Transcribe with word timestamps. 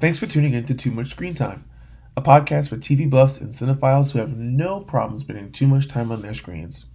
Thanks 0.00 0.16
for 0.16 0.28
tuning 0.28 0.54
in 0.54 0.64
to 0.66 0.74
Too 0.74 0.92
Much 0.92 1.10
Screen 1.10 1.34
Time, 1.34 1.68
a 2.16 2.22
podcast 2.22 2.68
for 2.68 2.76
TV 2.76 3.10
buffs 3.10 3.40
and 3.40 3.50
cinephiles 3.50 4.12
who 4.12 4.20
have 4.20 4.36
no 4.36 4.78
problem 4.78 5.18
spending 5.18 5.50
too 5.50 5.66
much 5.66 5.88
time 5.88 6.12
on 6.12 6.22
their 6.22 6.34
screens. 6.34 6.86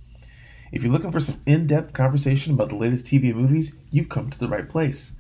If 0.72 0.84
you're 0.84 0.92
looking 0.94 1.12
for 1.12 1.20
some 1.20 1.42
in 1.46 1.68
depth 1.68 1.92
conversation 1.92 2.54
about 2.54 2.70
the 2.70 2.78
latest 2.78 3.06
TV 3.06 3.32
and 3.32 3.36
movies, 3.36 3.78
you've 3.92 4.08
come 4.08 4.30
to 4.30 4.40
the 4.40 4.48
right 4.48 4.70
place. 4.70 5.18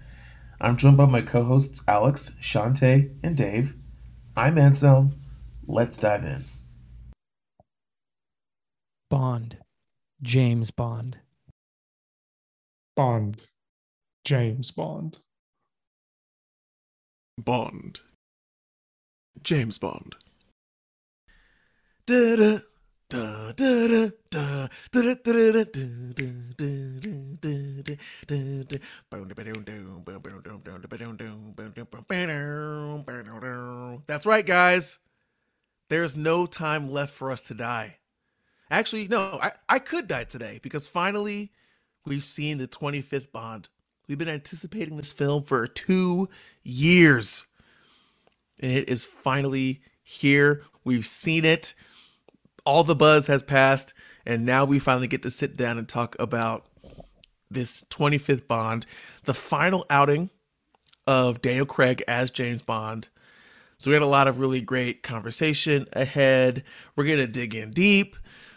I'm 0.61 0.77
joined 0.77 0.95
by 0.95 1.07
my 1.07 1.19
co 1.19 1.43
hosts 1.43 1.83
Alex, 1.85 2.37
Shantae, 2.39 3.13
and 3.21 3.35
Dave. 3.35 3.75
I'm 4.37 4.57
Anselm. 4.57 5.19
Let's 5.67 5.97
dive 5.97 6.23
in. 6.23 6.45
Bond. 9.09 9.57
James 10.21 10.71
Bond. 10.71 11.17
Bond. 12.95 13.43
James 14.23 14.71
Bond. 14.71 15.17
Bond. 17.37 17.99
James 19.41 19.77
Bond. 19.77 20.15
That's 34.07 34.25
right, 34.25 34.45
guys. 34.45 34.99
There's 35.89 36.15
no 36.15 36.45
time 36.45 36.91
left 36.91 37.13
for 37.13 37.31
us 37.31 37.41
to 37.43 37.53
die. 37.53 37.97
Actually, 38.71 39.07
no, 39.07 39.39
I, 39.41 39.51
I 39.69 39.79
could 39.79 40.07
die 40.07 40.23
today 40.23 40.59
because 40.63 40.87
finally 40.87 41.51
we've 42.05 42.23
seen 42.23 42.57
the 42.57 42.67
25th 42.67 43.31
Bond. 43.31 43.69
We've 44.13 44.19
been 44.19 44.29
anticipating 44.29 44.95
this 44.95 45.11
film 45.11 45.41
for 45.41 45.65
two 45.65 46.29
years. 46.61 47.47
And 48.59 48.71
it 48.71 48.87
is 48.87 49.05
finally 49.05 49.81
here. 50.03 50.61
We've 50.83 51.07
seen 51.07 51.45
it. 51.45 51.73
All 52.63 52.83
the 52.83 52.93
buzz 52.93 53.25
has 53.25 53.41
passed. 53.41 53.91
And 54.23 54.45
now 54.45 54.65
we 54.65 54.77
finally 54.77 55.07
get 55.07 55.23
to 55.23 55.31
sit 55.31 55.57
down 55.57 55.79
and 55.79 55.89
talk 55.89 56.15
about 56.19 56.67
this 57.49 57.83
25th 57.85 58.47
Bond, 58.47 58.85
the 59.23 59.33
final 59.33 59.83
outing 59.89 60.29
of 61.07 61.41
Daniel 61.41 61.65
Craig 61.65 62.03
as 62.07 62.29
James 62.29 62.61
Bond. 62.61 63.07
So 63.79 63.89
we 63.89 63.95
had 63.95 64.03
a 64.03 64.05
lot 64.05 64.27
of 64.27 64.37
really 64.37 64.61
great 64.61 65.01
conversation 65.01 65.87
ahead. 65.91 66.63
We're 66.95 67.05
going 67.05 67.17
to 67.17 67.25
dig 67.25 67.55
in 67.55 67.71
deep. 67.71 68.15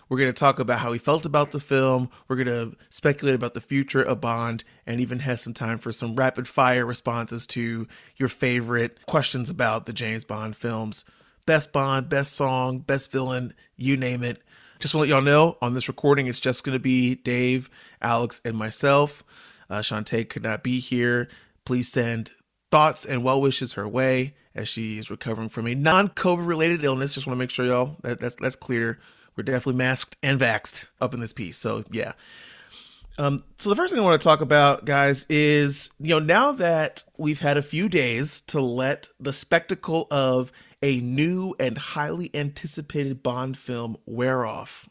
We're 0.09 0.19
going 0.19 0.33
to 0.33 0.39
talk 0.39 0.61
about 0.61 0.81
how 0.81 0.93
he 0.93 0.99
felt 0.99 1.27
about 1.27 1.51
the 1.51 1.61
film. 1.61 2.11
We're 2.29 2.37
going 2.37 2.47
to 2.47 2.77
speculate 2.91 3.35
about 3.35 3.55
the 3.55 3.61
future 3.61 4.03
of 4.03 4.21
Bond 4.21 4.63
and 4.87 5.01
even 5.01 5.21
have 5.21 5.41
some 5.41 5.53
time 5.53 5.79
for 5.79 5.91
some 5.91 6.15
rapid 6.15 6.47
fire 6.47 6.87
responses 6.87 7.47
to 7.49 7.89
your 8.17 8.29
favorite 8.29 9.05
questions 9.07 9.51
about 9.51 9.87
the 9.87 9.93
James 9.93 10.25
Bond 10.25 10.57
films. 10.57 11.05
Best 11.45 11.73
Bond, 11.73 12.09
best 12.09 12.35
song, 12.35 12.79
best 12.79 13.11
villain, 13.11 13.55
you 13.77 13.97
name 13.97 14.23
it. 14.23 14.43
Just 14.79 14.95
want 14.95 15.09
to 15.09 15.15
let 15.15 15.17
y'all 15.17 15.25
know 15.25 15.59
on 15.61 15.75
this 15.75 15.89
recording, 15.89 16.27
it's 16.27 16.39
just 16.39 16.63
going 16.63 16.77
to 16.77 16.81
be 16.83 17.15
Dave, 17.17 17.71
Alex, 18.01 18.41
and 18.45 18.57
myself. 18.57 19.25
Uh, 19.69 19.79
Shantae 19.79 20.29
could 20.29 20.43
not 20.43 20.63
be 20.63 20.79
here. 20.79 21.29
Please 21.65 21.91
send 21.91 22.31
thoughts 22.71 23.05
and 23.05 23.25
well 23.25 23.41
wishes 23.41 23.73
her 23.73 23.89
way 23.89 24.35
as 24.55 24.69
she 24.69 24.99
is 24.99 25.11
recovering 25.11 25.49
from 25.49 25.67
a 25.67 25.75
non 25.75 26.09
COVID 26.09 26.47
related 26.47 26.85
illness. 26.85 27.15
Just 27.15 27.27
want 27.27 27.37
to 27.37 27.39
make 27.39 27.51
sure 27.51 27.67
y'all 27.67 27.97
that, 28.03 28.21
that's, 28.21 28.37
that's 28.37 28.57
clear 28.57 28.99
we're 29.37 29.45
definitely 29.45 29.79
masked 29.79 30.17
and 30.23 30.41
vaxed 30.41 30.87
up 31.01 31.15
in 31.15 31.21
this 31.21 31.33
piece. 31.33 31.59
So 31.59 31.85
yeah. 31.91 32.13
Um, 33.19 33.45
so 33.59 33.71
the 33.71 33.77
first 33.77 33.93
thing 33.93 34.03
I 34.03 34.05
want 34.05 34.21
to 34.21 34.25
talk 34.25 34.41
about, 34.43 34.85
guys, 34.85 35.25
is 35.29 35.91
you 35.99 36.11
know 36.11 36.19
now 36.19 36.53
that 36.53 37.05
we've 37.17 37.41
had 37.41 37.57
a 37.57 37.63
few 37.63 37.89
days 37.89 38.41
to 38.43 38.61
let 38.61 39.09
the 39.19 39.33
spectacle 39.33 40.07
of 40.11 40.53
a 40.83 41.01
new 41.01 41.55
and 41.59 41.79
highly 41.79 42.31
anticipated 42.35 43.23
Bond 43.23 43.57
film 43.57 43.97
wear 44.05 44.45
off, 44.45 44.89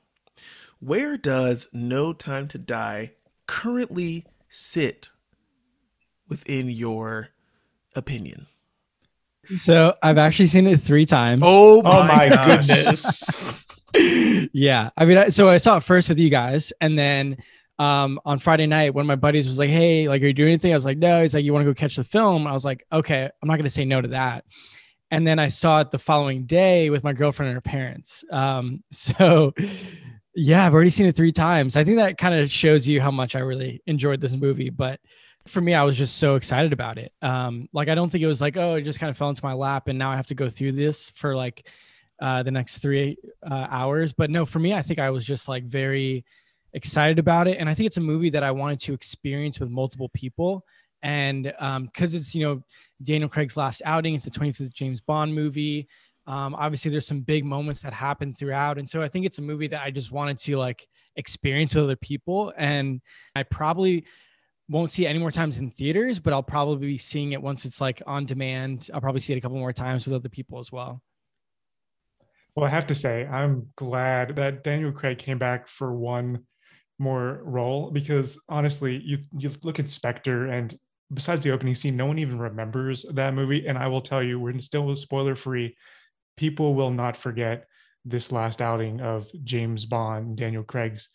where 0.80 1.18
does 1.18 1.68
No 1.72 2.14
Time 2.14 2.48
to 2.50 2.58
Die 2.58 3.12
currently 3.46 4.26
sit 4.50 5.10
within 6.28 6.70
your 6.70 7.30
opinion? 7.96 8.48
So 9.54 9.96
I've 10.02 10.18
actually 10.18 10.48
seen 10.48 10.66
it 10.66 10.80
three 10.80 11.06
times. 11.06 11.44
Oh 11.46 11.84
my, 11.84 11.90
Oh 11.92 12.04
my 12.08 12.30
goodness. 12.58 13.24
yeah. 14.54 14.90
I 14.98 15.06
mean, 15.06 15.18
I, 15.18 15.30
so 15.30 15.50
I 15.50 15.58
saw 15.58 15.78
it 15.78 15.84
first 15.84 16.10
with 16.10 16.20
you 16.20 16.30
guys, 16.30 16.74
and 16.82 16.98
then 16.98 17.38
um, 17.80 18.20
on 18.26 18.40
Friday 18.40 18.66
night, 18.66 18.94
one 18.94 19.04
of 19.04 19.08
my 19.08 19.16
buddies 19.16 19.48
was 19.48 19.60
like, 19.60 19.70
"Hey, 19.70 20.08
like, 20.08 20.22
are 20.22 20.28
you 20.28 20.34
doing 20.34 20.50
anything?" 20.50 20.72
I 20.72 20.76
was 20.76 20.86
like, 20.86 20.98
"No." 20.98 21.22
He's 21.22 21.34
like, 21.34 21.46
"You 21.46 21.54
want 21.54 21.66
to 21.66 21.72
go 21.72 21.76
catch 21.78 21.96
the 21.96 22.04
film?" 22.04 22.48
I 22.48 22.54
was 22.54 22.66
like, 22.66 22.86
"Okay, 22.92 23.24
I'm 23.24 23.48
not 23.48 23.56
going 23.56 23.64
to 23.64 23.70
say 23.70 23.86
no 23.86 24.02
to 24.02 24.08
that." 24.10 24.46
And 25.12 25.26
then 25.26 25.40
I 25.40 25.50
saw 25.50 25.82
it 25.82 25.92
the 25.92 26.00
following 26.00 26.46
day 26.46 26.90
with 26.90 27.04
my 27.04 27.14
girlfriend 27.14 27.50
and 27.50 27.56
her 27.56 27.62
parents. 27.62 28.24
Um, 28.32 28.84
so 28.92 29.54
yeah, 30.36 30.66
I've 30.66 30.74
already 30.74 30.90
seen 30.90 31.06
it 31.06 31.16
three 31.16 31.32
times. 31.32 31.76
I 31.76 31.84
think 31.84 31.98
that 31.98 32.18
kind 32.18 32.36
of 32.36 32.52
shows 32.52 32.88
you 32.88 33.02
how 33.02 33.12
much 33.12 33.36
I 33.36 33.40
really 33.40 33.82
enjoyed 33.88 34.20
this 34.20 34.36
movie. 34.36 34.70
But 34.70 35.00
for 35.48 35.62
me, 35.62 35.74
I 35.74 35.84
was 35.84 35.98
just 35.98 36.18
so 36.18 36.36
excited 36.36 36.74
about 36.74 36.98
it. 36.98 37.14
Um, 37.22 37.70
like, 37.72 37.88
I 37.88 37.96
don't 37.96 38.10
think 38.10 38.24
it 38.24 38.28
was 38.28 38.42
like, 38.42 38.58
oh, 38.58 38.76
it 38.76 38.82
just 38.82 39.00
kind 39.00 39.10
of 39.10 39.18
fell 39.18 39.30
into 39.30 39.46
my 39.46 39.54
lap, 39.54 39.88
and 39.88 39.98
now 39.98 40.12
I 40.12 40.16
have 40.16 40.28
to 40.28 40.36
go 40.36 40.50
through 40.50 40.74
this 40.74 41.12
for 41.12 41.36
like 41.36 41.68
uh, 42.22 42.44
the 42.44 42.52
next 42.52 42.80
three 42.80 43.18
uh, 43.50 43.68
hours. 43.70 44.14
But 44.14 44.30
no, 44.30 44.46
for 44.46 44.60
me, 44.60 44.74
I 44.74 44.82
think 44.82 45.00
I 45.00 45.10
was 45.10 45.26
just 45.26 45.48
like 45.48 45.66
very 45.66 46.26
excited 46.74 47.20
about 47.20 47.48
it. 47.48 47.58
And 47.58 47.70
I 47.70 47.74
think 47.74 47.88
it's 47.88 47.98
a 47.98 48.02
movie 48.02 48.30
that 48.32 48.44
I 48.44 48.52
wanted 48.52 48.80
to 48.82 48.94
experience 48.94 49.60
with 49.60 49.70
multiple 49.70 50.10
people. 50.14 50.66
And 51.04 51.44
because 51.44 52.16
it's, 52.16 52.34
you 52.34 52.46
know, 52.46 52.64
Daniel 53.04 53.30
Craig's 53.30 53.58
last 53.58 53.82
outing, 53.86 54.16
it's 54.16 54.26
the 54.26 54.32
25th 54.32 54.74
James 54.74 55.02
Bond 55.02 55.34
movie. 55.34 55.88
Um, 56.28 56.56
obviously, 56.56 56.90
there's 56.90 57.06
some 57.06 57.22
big 57.22 57.46
moments 57.46 57.82
that 57.82 57.94
happen 57.94 58.34
throughout. 58.34 58.78
And 58.78 58.90
so 58.90 59.02
I 59.04 59.08
think 59.08 59.26
it's 59.26 59.38
a 59.38 59.44
movie 59.44 59.68
that 59.68 59.84
I 59.84 59.92
just 59.92 60.12
wanted 60.12 60.38
to 60.40 60.58
like 60.58 60.88
experience 61.16 61.76
with 61.76 61.84
other 61.84 61.96
people. 61.96 62.52
And 62.58 63.02
I 63.36 63.44
probably 63.44 64.06
won't 64.68 64.92
see 64.92 65.06
it 65.06 65.10
any 65.10 65.20
more 65.20 65.32
times 65.32 65.58
in 65.58 65.70
theaters, 65.72 66.20
but 66.20 66.34
I'll 66.34 66.44
probably 66.44 66.88
be 66.88 66.98
seeing 66.98 67.34
it 67.34 67.42
once 67.42 67.66
it's 67.66 67.80
like 67.80 68.02
on 68.08 68.26
demand. 68.26 68.90
I'll 68.94 69.02
probably 69.02 69.22
see 69.22 69.34
it 69.34 69.38
a 69.38 69.42
couple 69.42 69.58
more 69.58 69.74
times 69.74 70.06
with 70.06 70.14
other 70.14 70.30
people 70.30 70.58
as 70.58 70.72
well. 70.72 71.02
Well, 72.56 72.66
I 72.66 72.70
have 72.70 72.88
to 72.88 72.96
say, 72.96 73.26
I'm 73.26 73.68
glad 73.76 74.38
that 74.38 74.64
Daniel 74.64 74.92
Craig 74.92 75.18
came 75.18 75.38
back 75.38 75.68
for 75.68 75.94
one 75.94 76.46
more 76.98 77.42
role 77.44 77.92
because 77.92 78.40
honestly, 78.48 79.02
you 79.04 79.20
you 79.38 79.52
look 79.64 79.80
at 79.80 79.90
Spectre 79.90 80.48
and 80.48 80.74
besides 81.14 81.44
the 81.44 81.52
opening 81.52 81.76
scene, 81.76 81.98
no 81.98 82.06
one 82.06 82.18
even 82.20 82.40
remembers 82.40 83.06
that 83.14 83.34
movie. 83.34 83.68
And 83.68 83.78
I 83.78 83.88
will 83.88 84.02
tell 84.02 84.24
you, 84.24 84.40
we're 84.40 84.58
still 84.60 84.96
spoiler 84.96 85.36
free. 85.36 85.76
People 86.38 86.74
will 86.76 86.92
not 86.92 87.18
forget 87.18 87.66
this 88.06 88.32
last 88.32 88.62
outing 88.62 89.02
of 89.02 89.28
James 89.44 89.86
Bond, 89.86 90.38
Daniel 90.38 90.64
Craig's 90.64 91.10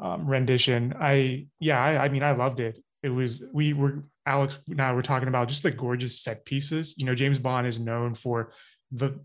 um, 0.00 0.26
rendition. 0.26 0.92
I 1.00 1.46
yeah, 1.58 1.82
I, 1.82 2.04
I 2.04 2.08
mean, 2.10 2.22
I 2.22 2.32
loved 2.32 2.60
it. 2.60 2.78
It 3.02 3.08
was 3.10 3.42
we 3.52 3.72
were 3.72 4.04
Alex 4.26 4.58
now 4.68 4.94
we're 4.94 5.02
talking 5.02 5.28
about 5.28 5.48
just 5.48 5.62
the 5.62 5.70
gorgeous 5.70 6.20
set 6.20 6.44
pieces. 6.44 6.94
You 6.98 7.06
know, 7.06 7.14
James 7.14 7.38
Bond 7.38 7.66
is 7.66 7.80
known 7.80 8.14
for 8.14 8.52
the 8.90 9.18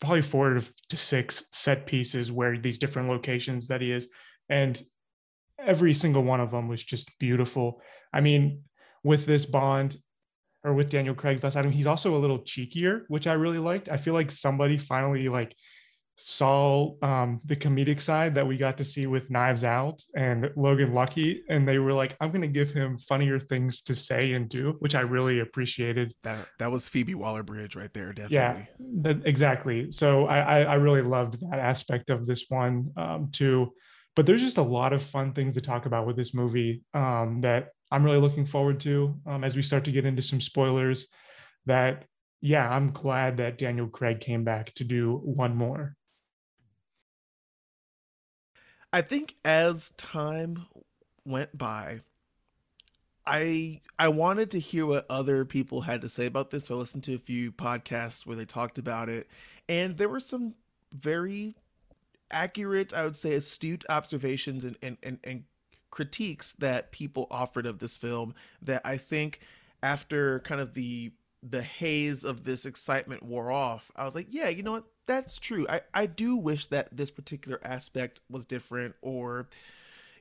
probably 0.00 0.22
four 0.22 0.60
to, 0.88 0.96
six 0.96 1.44
set 1.52 1.86
pieces 1.86 2.32
where 2.32 2.58
these 2.58 2.78
different 2.78 3.08
locations 3.08 3.68
that 3.68 3.80
he 3.80 3.92
is. 3.92 4.08
And 4.48 4.80
every 5.58 5.94
single 5.94 6.22
one 6.22 6.40
of 6.40 6.50
them 6.50 6.68
was 6.68 6.82
just 6.82 7.18
beautiful. 7.18 7.80
I 8.12 8.20
mean 8.20 8.62
with 9.02 9.26
this 9.26 9.46
bond 9.46 9.96
or 10.64 10.74
with 10.74 10.90
daniel 10.90 11.14
craig's 11.14 11.44
last 11.44 11.54
item 11.54 11.70
he's 11.70 11.86
also 11.86 12.16
a 12.16 12.18
little 12.18 12.40
cheekier 12.40 13.02
which 13.06 13.26
i 13.26 13.32
really 13.32 13.58
liked. 13.58 13.88
I 13.88 13.96
feel 13.96 14.14
like 14.14 14.30
somebody 14.30 14.78
finally 14.78 15.28
like 15.28 15.54
saw 16.16 16.94
um, 17.02 17.40
the 17.44 17.56
comedic 17.56 18.00
side 18.00 18.34
that 18.34 18.46
we 18.46 18.56
got 18.56 18.78
to 18.78 18.84
see 18.84 19.06
with 19.06 19.30
knives 19.30 19.64
out 19.64 20.00
and 20.16 20.50
logan 20.56 20.94
lucky 20.94 21.42
and 21.50 21.68
they 21.68 21.78
were 21.78 21.92
like 21.92 22.16
i'm 22.20 22.30
going 22.30 22.40
to 22.40 22.48
give 22.48 22.72
him 22.72 22.96
funnier 22.96 23.38
things 23.38 23.82
to 23.82 23.94
say 23.94 24.32
and 24.32 24.48
do 24.48 24.74
which 24.78 24.94
i 24.94 25.00
really 25.00 25.40
appreciated. 25.40 26.14
That 26.22 26.46
that 26.58 26.70
was 26.70 26.88
Phoebe 26.88 27.14
Waller 27.14 27.42
Bridge 27.42 27.76
right 27.76 27.92
there, 27.92 28.12
definitely. 28.12 28.36
yeah 28.36 29.02
that, 29.02 29.26
exactly. 29.26 29.90
So 29.90 30.26
I, 30.26 30.38
I 30.38 30.60
i 30.62 30.74
really 30.74 31.02
loved 31.02 31.40
that 31.40 31.58
aspect 31.58 32.10
of 32.10 32.26
this 32.26 32.46
one 32.48 32.90
um 32.96 33.30
too. 33.32 33.72
But 34.14 34.24
there's 34.24 34.40
just 34.40 34.56
a 34.56 34.62
lot 34.62 34.94
of 34.94 35.02
fun 35.02 35.34
things 35.34 35.54
to 35.54 35.60
talk 35.60 35.84
about 35.86 36.06
with 36.06 36.16
this 36.16 36.34
movie 36.34 36.82
um 36.94 37.40
that 37.42 37.68
i'm 37.90 38.04
really 38.04 38.18
looking 38.18 38.46
forward 38.46 38.80
to 38.80 39.14
um, 39.26 39.44
as 39.44 39.56
we 39.56 39.62
start 39.62 39.84
to 39.84 39.92
get 39.92 40.06
into 40.06 40.22
some 40.22 40.40
spoilers 40.40 41.08
that 41.66 42.04
yeah 42.40 42.68
i'm 42.68 42.90
glad 42.92 43.36
that 43.36 43.58
daniel 43.58 43.88
craig 43.88 44.20
came 44.20 44.44
back 44.44 44.74
to 44.74 44.84
do 44.84 45.20
one 45.24 45.54
more 45.54 45.95
I 48.96 49.02
think 49.02 49.36
as 49.44 49.90
time 49.98 50.68
went 51.22 51.58
by, 51.58 52.00
I 53.26 53.82
I 53.98 54.08
wanted 54.08 54.50
to 54.52 54.58
hear 54.58 54.86
what 54.86 55.04
other 55.10 55.44
people 55.44 55.82
had 55.82 56.00
to 56.00 56.08
say 56.08 56.24
about 56.24 56.50
this. 56.50 56.64
So 56.64 56.76
I 56.76 56.78
listened 56.78 57.04
to 57.04 57.14
a 57.14 57.18
few 57.18 57.52
podcasts 57.52 58.24
where 58.24 58.36
they 58.36 58.46
talked 58.46 58.78
about 58.78 59.10
it, 59.10 59.28
and 59.68 59.98
there 59.98 60.08
were 60.08 60.18
some 60.18 60.54
very 60.94 61.56
accurate, 62.30 62.94
I 62.94 63.04
would 63.04 63.16
say, 63.16 63.34
astute 63.34 63.84
observations 63.90 64.64
and 64.64 64.78
and 64.80 64.96
and, 65.02 65.18
and 65.24 65.44
critiques 65.90 66.54
that 66.54 66.90
people 66.90 67.26
offered 67.30 67.66
of 67.66 67.80
this 67.80 67.98
film 67.98 68.34
that 68.62 68.80
I 68.82 68.96
think 68.96 69.40
after 69.82 70.40
kind 70.40 70.58
of 70.62 70.72
the 70.72 71.12
the 71.42 71.62
haze 71.62 72.24
of 72.24 72.44
this 72.44 72.64
excitement 72.64 73.24
wore 73.24 73.50
off, 73.50 73.92
I 73.94 74.06
was 74.06 74.14
like, 74.14 74.28
yeah, 74.30 74.48
you 74.48 74.62
know 74.62 74.72
what? 74.72 74.84
That's 75.06 75.38
true. 75.38 75.66
I, 75.68 75.82
I 75.94 76.06
do 76.06 76.36
wish 76.36 76.66
that 76.66 76.96
this 76.96 77.10
particular 77.10 77.60
aspect 77.62 78.20
was 78.28 78.44
different, 78.44 78.96
or, 79.02 79.48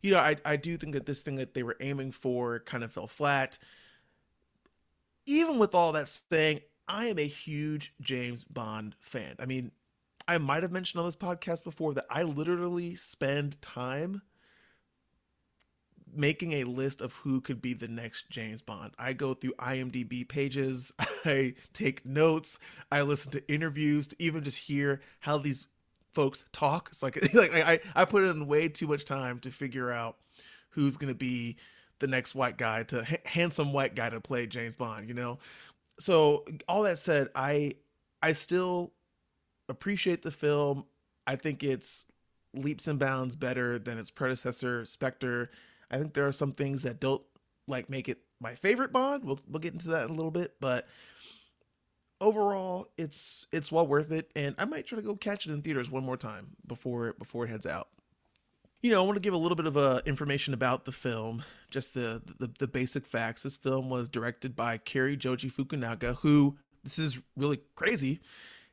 you 0.01 0.11
know, 0.11 0.19
I, 0.19 0.35
I 0.45 0.55
do 0.57 0.77
think 0.77 0.93
that 0.93 1.05
this 1.05 1.21
thing 1.21 1.37
that 1.37 1.53
they 1.55 1.63
were 1.63 1.77
aiming 1.79 2.11
for 2.11 2.59
kind 2.59 2.83
of 2.83 2.91
fell 2.91 3.07
flat. 3.07 3.57
Even 5.25 5.57
with 5.57 5.73
all 5.73 5.91
that 5.93 6.07
saying, 6.07 6.61
I 6.87 7.07
am 7.07 7.17
a 7.17 7.27
huge 7.27 7.93
James 7.99 8.45
Bond 8.45 8.95
fan. 8.99 9.35
I 9.39 9.45
mean, 9.45 9.71
I 10.27 10.37
might 10.37 10.63
have 10.63 10.71
mentioned 10.71 10.99
on 10.99 11.07
this 11.07 11.15
podcast 11.15 11.63
before 11.63 11.95
that 11.95 12.05
I 12.09 12.23
literally 12.23 12.95
spend 12.95 13.61
time 13.61 14.21
making 16.17 16.53
a 16.53 16.63
list 16.63 17.01
of 17.01 17.13
who 17.13 17.41
could 17.41 17.61
be 17.61 17.73
the 17.73 17.87
next 17.87 18.29
James 18.29 18.61
Bond. 18.61 18.93
I 18.97 19.13
go 19.13 19.33
through 19.33 19.53
IMDb 19.53 20.27
pages, 20.27 20.93
I 21.25 21.55
take 21.73 22.05
notes, 22.05 22.59
I 22.91 23.01
listen 23.01 23.31
to 23.31 23.51
interviews 23.51 24.07
to 24.09 24.15
even 24.19 24.43
just 24.43 24.59
hear 24.59 25.01
how 25.19 25.37
these 25.37 25.67
folks 26.13 26.45
talk. 26.51 26.89
It's 26.91 27.03
like 27.03 27.17
like 27.33 27.53
I 27.53 27.79
I 27.95 28.05
put 28.05 28.23
in 28.23 28.47
way 28.47 28.69
too 28.69 28.87
much 28.87 29.05
time 29.05 29.39
to 29.39 29.51
figure 29.51 29.91
out 29.91 30.17
who's 30.69 30.97
going 30.97 31.13
to 31.13 31.17
be 31.17 31.57
the 31.99 32.07
next 32.07 32.35
white 32.35 32.57
guy 32.57 32.83
to 32.83 33.05
handsome 33.25 33.71
white 33.71 33.95
guy 33.95 34.09
to 34.09 34.19
play 34.19 34.45
James 34.45 34.75
Bond, 34.75 35.07
you 35.07 35.13
know. 35.13 35.39
So 35.99 36.45
all 36.67 36.83
that 36.83 36.99
said, 36.99 37.29
I 37.35 37.75
I 38.21 38.33
still 38.33 38.93
appreciate 39.69 40.21
the 40.21 40.31
film. 40.31 40.85
I 41.27 41.35
think 41.35 41.63
it's 41.63 42.05
leaps 42.53 42.87
and 42.87 42.99
bounds 42.99 43.35
better 43.35 43.77
than 43.77 43.97
its 43.97 44.11
predecessor 44.11 44.85
Spectre 44.85 45.49
I 45.91 45.97
think 45.97 46.13
there 46.13 46.27
are 46.27 46.31
some 46.31 46.51
things 46.51 46.83
that 46.83 46.99
don't 46.99 47.21
like 47.67 47.89
make 47.89 48.09
it 48.09 48.19
my 48.39 48.55
favorite 48.55 48.91
Bond. 48.91 49.23
We'll 49.23 49.39
we'll 49.47 49.59
get 49.59 49.73
into 49.73 49.89
that 49.89 50.05
in 50.05 50.11
a 50.11 50.13
little 50.13 50.31
bit, 50.31 50.55
but 50.59 50.87
overall, 52.21 52.89
it's 52.97 53.47
it's 53.51 53.71
well 53.71 53.87
worth 53.87 54.11
it, 54.11 54.31
and 54.35 54.55
I 54.57 54.65
might 54.65 54.85
try 54.85 54.97
to 54.97 55.01
go 55.01 55.15
catch 55.15 55.45
it 55.45 55.51
in 55.51 55.61
theaters 55.61 55.89
one 55.89 56.05
more 56.05 56.17
time 56.17 56.55
before 56.65 57.13
before 57.13 57.45
it 57.45 57.49
heads 57.49 57.65
out. 57.65 57.89
You 58.81 58.91
know, 58.91 59.01
I 59.01 59.05
want 59.05 59.15
to 59.15 59.21
give 59.21 59.33
a 59.33 59.37
little 59.37 59.55
bit 59.55 59.65
of 59.65 59.77
uh, 59.77 60.01
information 60.05 60.53
about 60.53 60.85
the 60.85 60.91
film, 60.91 61.43
just 61.69 61.93
the, 61.93 62.21
the 62.39 62.51
the 62.59 62.67
basic 62.67 63.05
facts. 63.05 63.43
This 63.43 63.55
film 63.55 63.89
was 63.89 64.09
directed 64.09 64.55
by 64.55 64.77
Cary 64.77 65.17
Joji 65.17 65.49
Fukunaga, 65.49 66.17
who 66.17 66.57
this 66.83 66.99
is 66.99 67.21
really 67.35 67.61
crazy, 67.75 68.19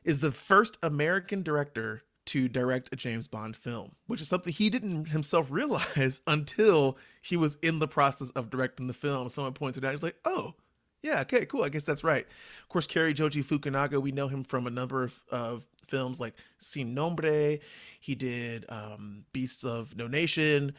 is 0.04 0.20
the 0.20 0.32
first 0.32 0.76
American 0.82 1.42
director 1.42 2.02
to 2.26 2.48
direct 2.48 2.88
a 2.92 2.96
James 2.96 3.26
Bond 3.28 3.56
film, 3.56 3.92
which 4.06 4.20
is 4.20 4.28
something 4.28 4.52
he 4.52 4.70
didn't 4.70 5.06
himself 5.06 5.48
realize 5.50 6.20
until 6.26 6.96
he 7.20 7.36
was 7.36 7.56
in 7.62 7.78
the 7.78 7.88
process 7.88 8.30
of 8.30 8.50
directing 8.50 8.86
the 8.86 8.92
film. 8.94 9.28
Someone 9.28 9.52
pointed 9.54 9.84
out, 9.84 9.92
he's 9.92 10.02
like, 10.02 10.16
oh, 10.24 10.54
yeah, 11.02 11.20
okay, 11.22 11.44
cool. 11.46 11.64
I 11.64 11.68
guess 11.68 11.84
that's 11.84 12.04
right. 12.04 12.24
Of 12.62 12.68
course, 12.68 12.86
Cary 12.86 13.12
Joji 13.12 13.42
Fukunaga, 13.42 14.00
we 14.00 14.12
know 14.12 14.28
him 14.28 14.44
from 14.44 14.66
a 14.66 14.70
number 14.70 15.02
of, 15.02 15.20
of 15.30 15.66
films 15.88 16.20
like 16.20 16.34
Sin 16.58 16.94
Nombre. 16.94 17.58
He 18.00 18.14
did 18.14 18.64
um, 18.68 19.24
Beasts 19.32 19.64
of 19.64 19.96
No 19.96 20.06
Nation. 20.06 20.74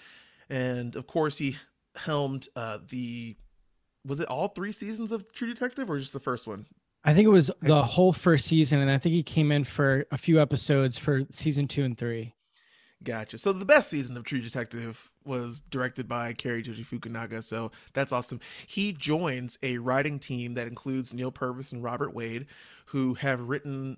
And 0.49 0.95
of 0.95 1.07
course, 1.07 1.37
he 1.39 1.57
helmed 1.95 2.47
uh, 2.55 2.79
the, 2.89 3.35
was 4.05 4.21
it 4.21 4.29
all 4.29 4.47
three 4.47 4.71
seasons 4.71 5.11
of 5.11 5.31
True 5.33 5.47
Detective 5.47 5.89
or 5.89 5.99
just 5.99 6.13
the 6.13 6.19
first 6.21 6.47
one? 6.47 6.67
I 7.05 7.13
think 7.13 7.25
it 7.25 7.31
was 7.31 7.51
the 7.61 7.83
whole 7.83 8.13
first 8.13 8.45
season, 8.47 8.79
and 8.79 8.89
I 8.89 8.97
think 8.97 9.13
he 9.13 9.23
came 9.23 9.51
in 9.51 9.65
for 9.65 10.05
a 10.11 10.17
few 10.17 10.41
episodes 10.41 10.97
for 10.97 11.23
season 11.31 11.67
two 11.67 11.83
and 11.83 11.97
three. 11.97 12.33
Gotcha. 13.03 13.37
So 13.37 13.51
the 13.51 13.65
best 13.65 13.89
season 13.89 14.15
of 14.15 14.23
True 14.23 14.39
Detective 14.39 15.11
was 15.25 15.59
directed 15.59 16.07
by 16.07 16.31
Cary 16.33 16.61
Joji 16.61 16.85
Fukunaga, 16.85 17.43
so 17.43 17.71
that's 17.93 18.13
awesome. 18.13 18.39
He 18.65 18.93
joins 18.93 19.57
a 19.61 19.77
writing 19.77 20.19
team 20.19 20.53
that 20.53 20.67
includes 20.67 21.13
Neal 21.13 21.31
Purvis 21.31 21.73
and 21.73 21.83
Robert 21.83 22.13
Wade, 22.13 22.45
who 22.85 23.15
have 23.15 23.41
written, 23.41 23.97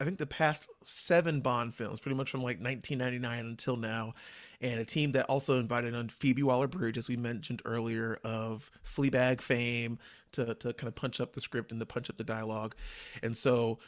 I 0.00 0.04
think, 0.04 0.18
the 0.18 0.26
past 0.26 0.68
seven 0.82 1.40
Bond 1.40 1.74
films, 1.76 2.00
pretty 2.00 2.16
much 2.16 2.30
from 2.30 2.40
like 2.40 2.60
1999 2.60 3.46
until 3.46 3.76
now, 3.76 4.14
and 4.60 4.80
a 4.80 4.84
team 4.84 5.12
that 5.12 5.26
also 5.26 5.60
invited 5.60 5.94
on 5.94 6.08
Phoebe 6.08 6.42
Waller-Bridge, 6.42 6.98
as 6.98 7.08
we 7.08 7.16
mentioned 7.16 7.62
earlier, 7.64 8.18
of 8.24 8.72
Fleabag 8.84 9.40
fame, 9.40 10.00
to 10.32 10.54
to 10.54 10.72
kind 10.72 10.88
of 10.88 10.94
punch 10.94 11.20
up 11.20 11.34
the 11.34 11.40
script 11.40 11.70
and 11.70 11.80
to 11.80 11.86
punch 11.86 12.10
up 12.10 12.16
the 12.16 12.24
dialogue. 12.24 12.74
And 13.22 13.36
so 13.36 13.78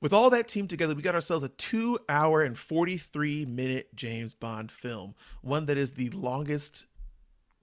with 0.00 0.12
all 0.12 0.30
that 0.30 0.48
team 0.48 0.66
together, 0.66 0.94
we 0.94 1.02
got 1.02 1.14
ourselves 1.14 1.44
a 1.44 1.48
two 1.48 1.98
hour 2.08 2.42
and 2.42 2.58
43 2.58 3.44
minute 3.44 3.94
James 3.94 4.34
Bond 4.34 4.72
film, 4.72 5.14
one 5.42 5.66
that 5.66 5.76
is 5.76 5.92
the 5.92 6.10
longest 6.10 6.86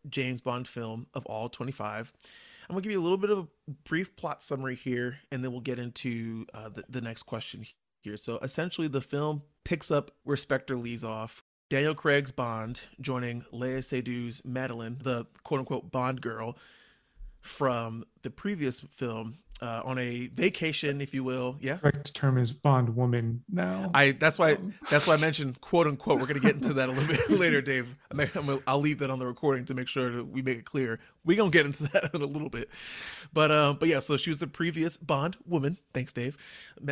James 0.09 0.41
Bond 0.41 0.67
film 0.67 1.07
of 1.13 1.25
all 1.25 1.49
25. 1.49 2.13
I'm 2.69 2.73
gonna 2.73 2.81
give 2.81 2.91
you 2.91 2.99
a 2.99 3.03
little 3.03 3.17
bit 3.17 3.29
of 3.29 3.39
a 3.39 3.71
brief 3.85 4.15
plot 4.15 4.43
summary 4.43 4.75
here, 4.75 5.19
and 5.31 5.43
then 5.43 5.51
we'll 5.51 5.61
get 5.61 5.79
into 5.79 6.45
uh, 6.53 6.69
the, 6.69 6.83
the 6.89 7.01
next 7.01 7.23
question 7.23 7.65
here. 8.01 8.17
So 8.17 8.37
essentially, 8.39 8.87
the 8.87 9.01
film 9.01 9.41
picks 9.63 9.89
up 9.89 10.11
where 10.23 10.37
Spectre 10.37 10.75
leaves 10.75 11.03
off. 11.03 11.43
Daniel 11.69 11.95
Craig's 11.95 12.31
Bond 12.31 12.81
joining 13.01 13.43
Léa 13.53 13.79
Seydoux' 13.79 14.43
Madeleine, 14.45 14.97
the 15.01 15.25
quote 15.43 15.59
unquote 15.59 15.91
Bond 15.91 16.21
girl, 16.21 16.57
from 17.47 18.05
the 18.21 18.29
previous 18.29 18.79
film 18.79 19.39
uh, 19.61 19.81
on 19.83 19.97
a 19.97 20.27
vacation, 20.27 21.01
if 21.01 21.13
you 21.13 21.23
will. 21.23 21.57
Yeah. 21.59 21.77
Correct 21.77 22.13
term 22.13 22.37
is 22.37 22.51
bond 22.51 22.95
woman 22.95 23.43
now. 23.49 23.89
I 23.93 24.11
that's 24.11 24.37
why 24.37 24.53
um. 24.53 24.75
that's 24.89 25.07
why 25.07 25.15
I 25.15 25.17
mentioned 25.29 25.61
quote 25.61 25.87
unquote. 25.87 26.19
We're 26.19 26.27
gonna 26.27 26.39
get 26.39 26.55
into 26.55 26.73
that 26.73 26.89
a 26.89 26.91
little 26.91 27.07
bit 27.07 27.29
later, 27.39 27.61
Dave. 27.61 27.95
i 28.11 28.39
will 28.39 28.79
leave 28.79 28.99
that 28.99 29.09
on 29.09 29.19
the 29.19 29.25
recording 29.25 29.65
to 29.65 29.73
make 29.73 29.87
sure 29.87 30.11
that 30.11 30.25
we 30.25 30.41
make 30.41 30.59
it 30.59 30.65
clear. 30.65 30.99
We 31.25 31.35
gonna 31.35 31.49
get 31.49 31.65
into 31.65 31.83
that 31.93 32.13
in 32.13 32.21
a 32.21 32.25
little 32.25 32.49
bit, 32.49 32.69
but 33.33 33.51
um, 33.51 33.77
but 33.79 33.87
yeah. 33.87 33.99
So 33.99 34.17
she 34.17 34.29
was 34.29 34.39
the 34.39 34.47
previous 34.47 34.97
Bond 34.97 35.37
woman. 35.45 35.77
Thanks, 35.93 36.13
Dave. 36.13 36.37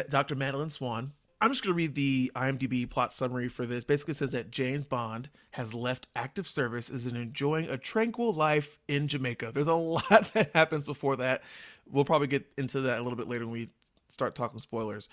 Dr. 0.09 0.35
Madeleine 0.35 0.69
Swann. 0.69 1.13
I'm 1.45 1.51
just 1.51 1.63
going 1.63 1.75
to 1.75 1.77
read 1.77 1.93
the 1.93 2.31
IMDb 2.35 2.89
plot 2.89 3.13
summary 3.13 3.49
for 3.49 3.67
this. 3.67 3.83
Basically, 3.83 4.15
says 4.15 4.31
that 4.31 4.49
James 4.49 4.83
Bond 4.83 5.29
has 5.51 5.75
left 5.75 6.07
active 6.15 6.49
service 6.49 6.89
is 6.89 7.05
enjoying 7.05 7.69
a 7.69 7.77
tranquil 7.77 8.33
life 8.33 8.79
in 8.87 9.07
Jamaica. 9.07 9.51
There's 9.53 9.67
a 9.67 9.73
lot 9.75 10.31
that 10.33 10.49
happens 10.55 10.87
before 10.87 11.15
that. 11.17 11.43
We'll 11.87 12.03
probably 12.03 12.25
get 12.25 12.47
into 12.57 12.81
that 12.81 12.97
a 12.97 13.03
little 13.03 13.15
bit 13.15 13.27
later 13.27 13.45
when 13.45 13.53
we 13.53 13.69
start 14.09 14.33
talking 14.33 14.57
spoilers. 14.57 15.07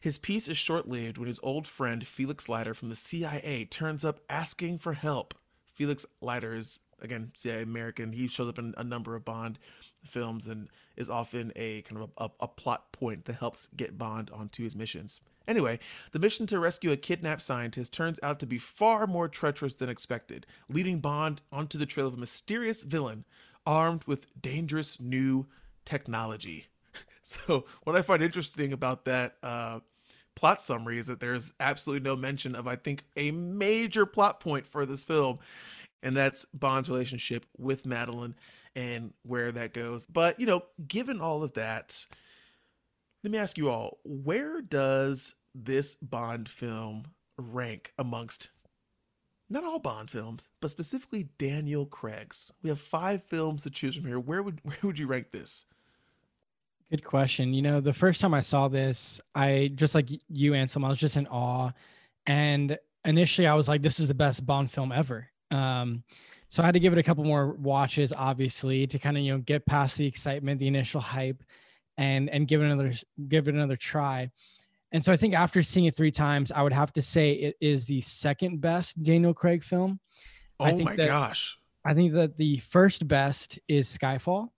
His 0.00 0.18
peace 0.18 0.48
is 0.48 0.58
short 0.58 0.88
lived 0.88 1.18
when 1.18 1.28
his 1.28 1.38
old 1.40 1.68
friend 1.68 2.04
Felix 2.04 2.48
Leiter 2.48 2.74
from 2.74 2.88
the 2.88 2.96
CIA 2.96 3.64
turns 3.70 4.04
up 4.04 4.18
asking 4.28 4.78
for 4.78 4.94
help. 4.94 5.34
Felix 5.72 6.04
Leiter 6.20 6.56
is, 6.56 6.80
again, 7.00 7.30
CIA 7.36 7.62
American. 7.62 8.10
He 8.10 8.26
shows 8.26 8.48
up 8.48 8.58
in 8.58 8.74
a 8.76 8.82
number 8.82 9.14
of 9.14 9.24
Bond 9.24 9.56
films 10.04 10.48
and 10.48 10.66
is 10.96 11.08
often 11.08 11.52
a 11.54 11.82
kind 11.82 12.02
of 12.02 12.10
a, 12.18 12.24
a, 12.24 12.30
a 12.40 12.48
plot 12.48 12.90
point 12.90 13.26
that 13.26 13.34
helps 13.34 13.68
get 13.76 13.96
Bond 13.96 14.30
onto 14.30 14.64
his 14.64 14.74
missions. 14.74 15.20
Anyway, 15.48 15.78
the 16.12 16.18
mission 16.18 16.46
to 16.46 16.58
rescue 16.58 16.90
a 16.90 16.96
kidnapped 16.96 17.42
scientist 17.42 17.92
turns 17.92 18.18
out 18.22 18.40
to 18.40 18.46
be 18.46 18.58
far 18.58 19.06
more 19.06 19.28
treacherous 19.28 19.74
than 19.74 19.88
expected, 19.88 20.46
leading 20.68 20.98
Bond 20.98 21.42
onto 21.52 21.78
the 21.78 21.86
trail 21.86 22.08
of 22.08 22.14
a 22.14 22.18
mysterious 22.18 22.82
villain 22.82 23.24
armed 23.64 24.04
with 24.04 24.26
dangerous 24.40 25.00
new 25.00 25.46
technology. 25.84 26.66
So, 27.28 27.64
what 27.82 27.96
I 27.96 28.02
find 28.02 28.22
interesting 28.22 28.72
about 28.72 29.04
that 29.06 29.34
uh, 29.42 29.80
plot 30.36 30.60
summary 30.60 30.98
is 30.98 31.08
that 31.08 31.18
there's 31.18 31.52
absolutely 31.58 32.08
no 32.08 32.14
mention 32.14 32.54
of, 32.54 32.68
I 32.68 32.76
think, 32.76 33.02
a 33.16 33.32
major 33.32 34.06
plot 34.06 34.38
point 34.38 34.64
for 34.64 34.86
this 34.86 35.02
film, 35.02 35.40
and 36.04 36.16
that's 36.16 36.44
Bond's 36.54 36.88
relationship 36.88 37.44
with 37.58 37.84
Madeleine 37.84 38.36
and 38.76 39.12
where 39.24 39.50
that 39.50 39.74
goes. 39.74 40.06
But, 40.06 40.38
you 40.38 40.46
know, 40.46 40.62
given 40.86 41.20
all 41.20 41.42
of 41.42 41.54
that, 41.54 42.06
let 43.26 43.32
me 43.32 43.38
ask 43.38 43.58
you 43.58 43.68
all 43.68 43.98
where 44.04 44.60
does 44.60 45.34
this 45.52 45.96
Bond 45.96 46.48
film 46.48 47.08
rank 47.36 47.92
amongst 47.98 48.50
not 49.50 49.64
all 49.64 49.80
Bond 49.80 50.12
films, 50.12 50.48
but 50.60 50.70
specifically 50.70 51.30
Daniel 51.36 51.86
Craig's? 51.86 52.52
We 52.62 52.68
have 52.68 52.80
five 52.80 53.24
films 53.24 53.64
to 53.64 53.70
choose 53.70 53.96
from 53.96 54.06
here. 54.06 54.20
Where 54.20 54.44
would 54.44 54.60
where 54.62 54.78
would 54.84 55.00
you 55.00 55.08
rank 55.08 55.32
this? 55.32 55.64
Good 56.88 57.02
question. 57.02 57.52
You 57.52 57.62
know, 57.62 57.80
the 57.80 57.92
first 57.92 58.20
time 58.20 58.32
I 58.32 58.42
saw 58.42 58.68
this, 58.68 59.20
I 59.34 59.72
just 59.74 59.96
like 59.96 60.08
you, 60.28 60.54
Anselm, 60.54 60.84
I 60.84 60.88
was 60.88 60.98
just 60.98 61.16
in 61.16 61.26
awe. 61.26 61.72
And 62.28 62.78
initially, 63.04 63.48
I 63.48 63.56
was 63.56 63.66
like, 63.66 63.82
"This 63.82 63.98
is 63.98 64.06
the 64.06 64.14
best 64.14 64.46
Bond 64.46 64.70
film 64.70 64.92
ever." 64.92 65.26
Um, 65.50 66.04
so 66.48 66.62
I 66.62 66.66
had 66.66 66.74
to 66.74 66.80
give 66.80 66.92
it 66.92 66.98
a 67.00 67.02
couple 67.02 67.24
more 67.24 67.54
watches, 67.54 68.12
obviously, 68.12 68.86
to 68.86 69.00
kind 69.00 69.16
of 69.16 69.24
you 69.24 69.32
know 69.32 69.38
get 69.38 69.66
past 69.66 69.96
the 69.96 70.06
excitement, 70.06 70.60
the 70.60 70.68
initial 70.68 71.00
hype 71.00 71.42
and 71.98 72.28
and 72.30 72.48
give 72.48 72.60
it 72.62 72.66
another 72.66 72.92
give 73.28 73.48
it 73.48 73.54
another 73.54 73.76
try. 73.76 74.30
And 74.92 75.04
so 75.04 75.12
I 75.12 75.16
think 75.16 75.34
after 75.34 75.62
seeing 75.62 75.86
it 75.86 75.96
three 75.96 76.12
times, 76.12 76.52
I 76.52 76.62
would 76.62 76.72
have 76.72 76.92
to 76.94 77.02
say 77.02 77.32
it 77.32 77.56
is 77.60 77.84
the 77.84 78.00
second 78.00 78.60
best 78.60 79.02
Daniel 79.02 79.34
Craig 79.34 79.64
film. 79.64 80.00
Oh 80.60 80.76
my 80.78 80.96
that, 80.96 81.06
gosh. 81.06 81.58
I 81.84 81.94
think 81.94 82.12
that 82.14 82.36
the 82.36 82.58
first 82.58 83.06
best 83.06 83.58
is 83.68 83.86
Skyfall. 83.88 84.48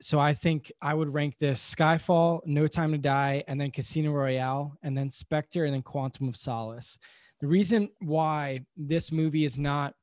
So 0.00 0.18
I 0.18 0.34
think 0.34 0.70
I 0.82 0.92
would 0.94 1.12
rank 1.12 1.38
this 1.38 1.74
Skyfall, 1.74 2.40
No 2.46 2.66
Time 2.66 2.92
to 2.92 2.98
Die, 2.98 3.44
and 3.48 3.60
then 3.60 3.70
Casino 3.70 4.12
Royale, 4.12 4.76
and 4.82 4.96
then 4.96 5.10
Spectre, 5.10 5.64
and 5.64 5.74
then 5.74 5.82
Quantum 5.82 6.28
of 6.28 6.36
Solace. 6.36 6.98
The 7.40 7.46
reason 7.46 7.88
why 8.00 8.60
this 8.76 9.12
movie 9.12 9.44
is 9.44 9.58
not 9.58 9.94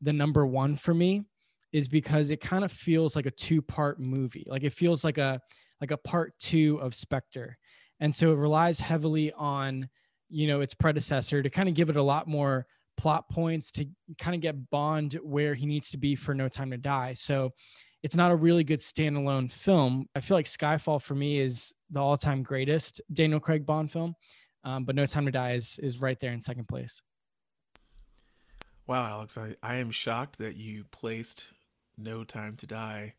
the 0.00 0.12
number 0.12 0.46
one 0.46 0.76
for 0.76 0.94
me 0.94 1.24
is 1.72 1.88
because 1.88 2.30
it 2.30 2.40
kind 2.40 2.64
of 2.64 2.72
feels 2.72 3.16
like 3.16 3.26
a 3.26 3.30
two 3.30 3.60
part 3.62 4.00
movie. 4.00 4.46
Like 4.46 4.64
it 4.64 4.72
feels 4.72 5.04
like 5.04 5.18
a 5.18 5.40
like 5.80 5.90
a 5.90 5.96
part 5.96 6.34
two 6.38 6.78
of 6.80 6.94
Spectre. 6.94 7.58
And 8.00 8.14
so 8.14 8.32
it 8.32 8.36
relies 8.36 8.80
heavily 8.80 9.32
on, 9.32 9.88
you 10.28 10.46
know, 10.46 10.60
its 10.60 10.74
predecessor 10.74 11.42
to 11.42 11.50
kind 11.50 11.68
of 11.68 11.74
give 11.74 11.90
it 11.90 11.96
a 11.96 12.02
lot 12.02 12.26
more 12.26 12.66
plot 12.96 13.28
points 13.28 13.70
to 13.72 13.86
kind 14.18 14.34
of 14.34 14.40
get 14.40 14.70
Bond 14.70 15.14
where 15.22 15.54
he 15.54 15.66
needs 15.66 15.90
to 15.90 15.98
be 15.98 16.14
for 16.14 16.34
No 16.34 16.48
Time 16.48 16.70
to 16.70 16.76
Die. 16.76 17.14
So 17.14 17.52
it's 18.02 18.16
not 18.16 18.30
a 18.30 18.36
really 18.36 18.64
good 18.64 18.80
standalone 18.80 19.50
film. 19.50 20.08
I 20.14 20.20
feel 20.20 20.36
like 20.36 20.46
Skyfall 20.46 21.02
for 21.02 21.14
me 21.14 21.40
is 21.40 21.74
the 21.90 22.00
all-time 22.00 22.42
greatest 22.42 23.00
Daniel 23.12 23.40
Craig 23.40 23.66
Bond 23.66 23.90
film, 23.90 24.14
um, 24.64 24.84
but 24.84 24.94
No 24.94 25.06
Time 25.06 25.26
to 25.26 25.32
Die 25.32 25.52
is 25.52 25.78
is 25.82 26.00
right 26.00 26.18
there 26.20 26.32
in 26.32 26.40
second 26.40 26.68
place. 26.68 27.02
Wow, 28.86 29.06
Alex, 29.06 29.36
I, 29.36 29.56
I 29.62 29.76
am 29.76 29.90
shocked 29.90 30.38
that 30.38 30.56
you 30.56 30.84
placed 30.84 31.48
No 31.98 32.22
Time 32.22 32.56
to 32.56 32.66
Die 32.66 33.14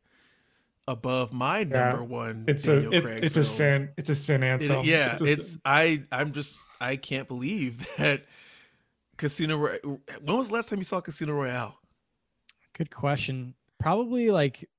above 0.87 1.33
my 1.33 1.59
Yeah, 1.59 1.65
number 1.89 2.03
one. 2.03 2.45
It's 2.47 2.63
Daniel 2.63 2.93
a 2.93 2.97
it, 2.97 3.03
Craig 3.03 3.23
it's 3.23 3.37
a 3.37 3.43
sin. 3.43 3.89
It's 3.97 4.09
a 4.09 4.15
sin, 4.15 4.43
It- 4.43 4.85
yeah, 4.85 5.11
It's 5.13 5.21
it's, 5.21 5.51
sin. 5.53 5.61
I 5.65 6.03
I'm 6.11 6.31
just 6.33 6.57
I 6.79 6.95
can't 6.95 7.27
believe 7.27 7.85
that 7.97 8.25
Casino. 9.17 9.57
Roy- 9.57 9.79
When 9.83 10.37
was 10.37 10.49
the 10.49 10.53
last 10.55 10.69
time 10.69 10.79
you 10.79 10.85
saw 10.85 11.01
Casino 11.01 11.33
Royale? 11.33 11.77
Good 12.73 12.91
question. 12.91 13.55
Probably 13.79 14.29
like 14.29 14.69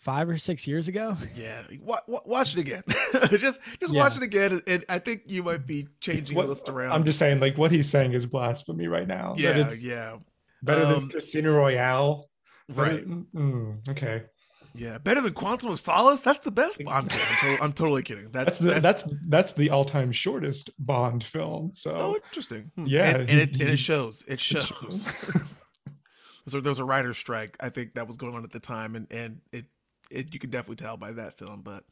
five 0.00 0.28
or 0.28 0.38
six 0.38 0.66
years 0.66 0.88
ago. 0.88 1.16
Yeah, 1.36 1.62
wa- 1.82 2.00
wa- 2.06 2.20
watch 2.24 2.56
it 2.56 2.60
again. 2.60 2.82
just 3.38 3.60
just 3.80 3.92
Yeah. 3.92 4.00
watch 4.00 4.16
it 4.16 4.22
again, 4.22 4.52
and- 4.52 4.62
and 4.66 4.84
I 4.88 4.98
think 4.98 5.22
you 5.26 5.42
might 5.42 5.66
be 5.66 5.88
changing 6.00 6.36
your 6.36 6.44
What- 6.44 6.48
list 6.50 6.68
around. 6.68 6.92
I'm 6.92 7.04
just 7.04 7.18
saying, 7.18 7.40
like 7.40 7.58
what 7.58 7.72
he's 7.72 7.88
saying 7.88 8.12
is 8.12 8.24
blasphemy 8.26 8.86
right 8.86 9.06
now. 9.08 9.34
yeah, 9.36 9.50
it's 9.56 9.82
yeah, 9.82 10.18
better 10.62 10.84
Um, 10.86 10.92
than 10.92 11.08
Casino 11.08 11.54
Royale. 11.56 12.30
right. 12.68 13.06
mm, 13.06 13.88
okay, 13.88 14.24
Yeah, 14.74 14.98
better 14.98 15.20
than 15.20 15.32
Quantum 15.34 15.70
of 15.70 15.80
Solace. 15.80 16.20
That's 16.20 16.38
the 16.40 16.50
best. 16.50 16.80
I'm 16.88 17.08
kidding. 17.08 17.26
I'm, 17.42 17.56
to- 17.56 17.64
I'm 17.64 17.72
totally 17.72 18.02
kidding. 18.02 18.30
that's 18.30 18.58
That's 18.58 18.74
the, 18.74 18.80
that's 18.80 19.04
that's 19.28 19.52
the 19.52 19.70
all-time 19.70 20.12
shortest 20.12 20.70
Bond 20.78 21.24
film. 21.24 21.70
oh, 21.70 21.74
So 21.74 22.16
interesting. 22.16 22.70
Hmm. 22.76 22.84
Yeah, 22.86 23.08
and, 23.16 23.30
and, 23.30 23.40
it, 23.40 23.50
and 23.52 23.62
it 23.70 23.78
shows. 23.78 24.22
It 24.26 24.34
it 24.34 24.40
shows. 24.40 24.66
shows. 24.66 25.12
so 26.46 26.60
there 26.60 26.70
was 26.70 26.78
a 26.78 26.84
writer's 26.84 27.18
strike. 27.18 27.56
I 27.60 27.68
think 27.70 27.94
that 27.94 28.06
was 28.06 28.16
going 28.16 28.34
on 28.34 28.44
at 28.44 28.52
the 28.52 28.60
time, 28.60 28.94
and 28.96 29.06
and 29.10 29.40
it 29.52 29.66
it 30.10 30.32
you 30.32 30.40
can 30.40 30.50
definitely 30.50 30.76
tell 30.76 30.96
by 30.96 31.12
that 31.12 31.38
film. 31.38 31.62
But 31.62 31.84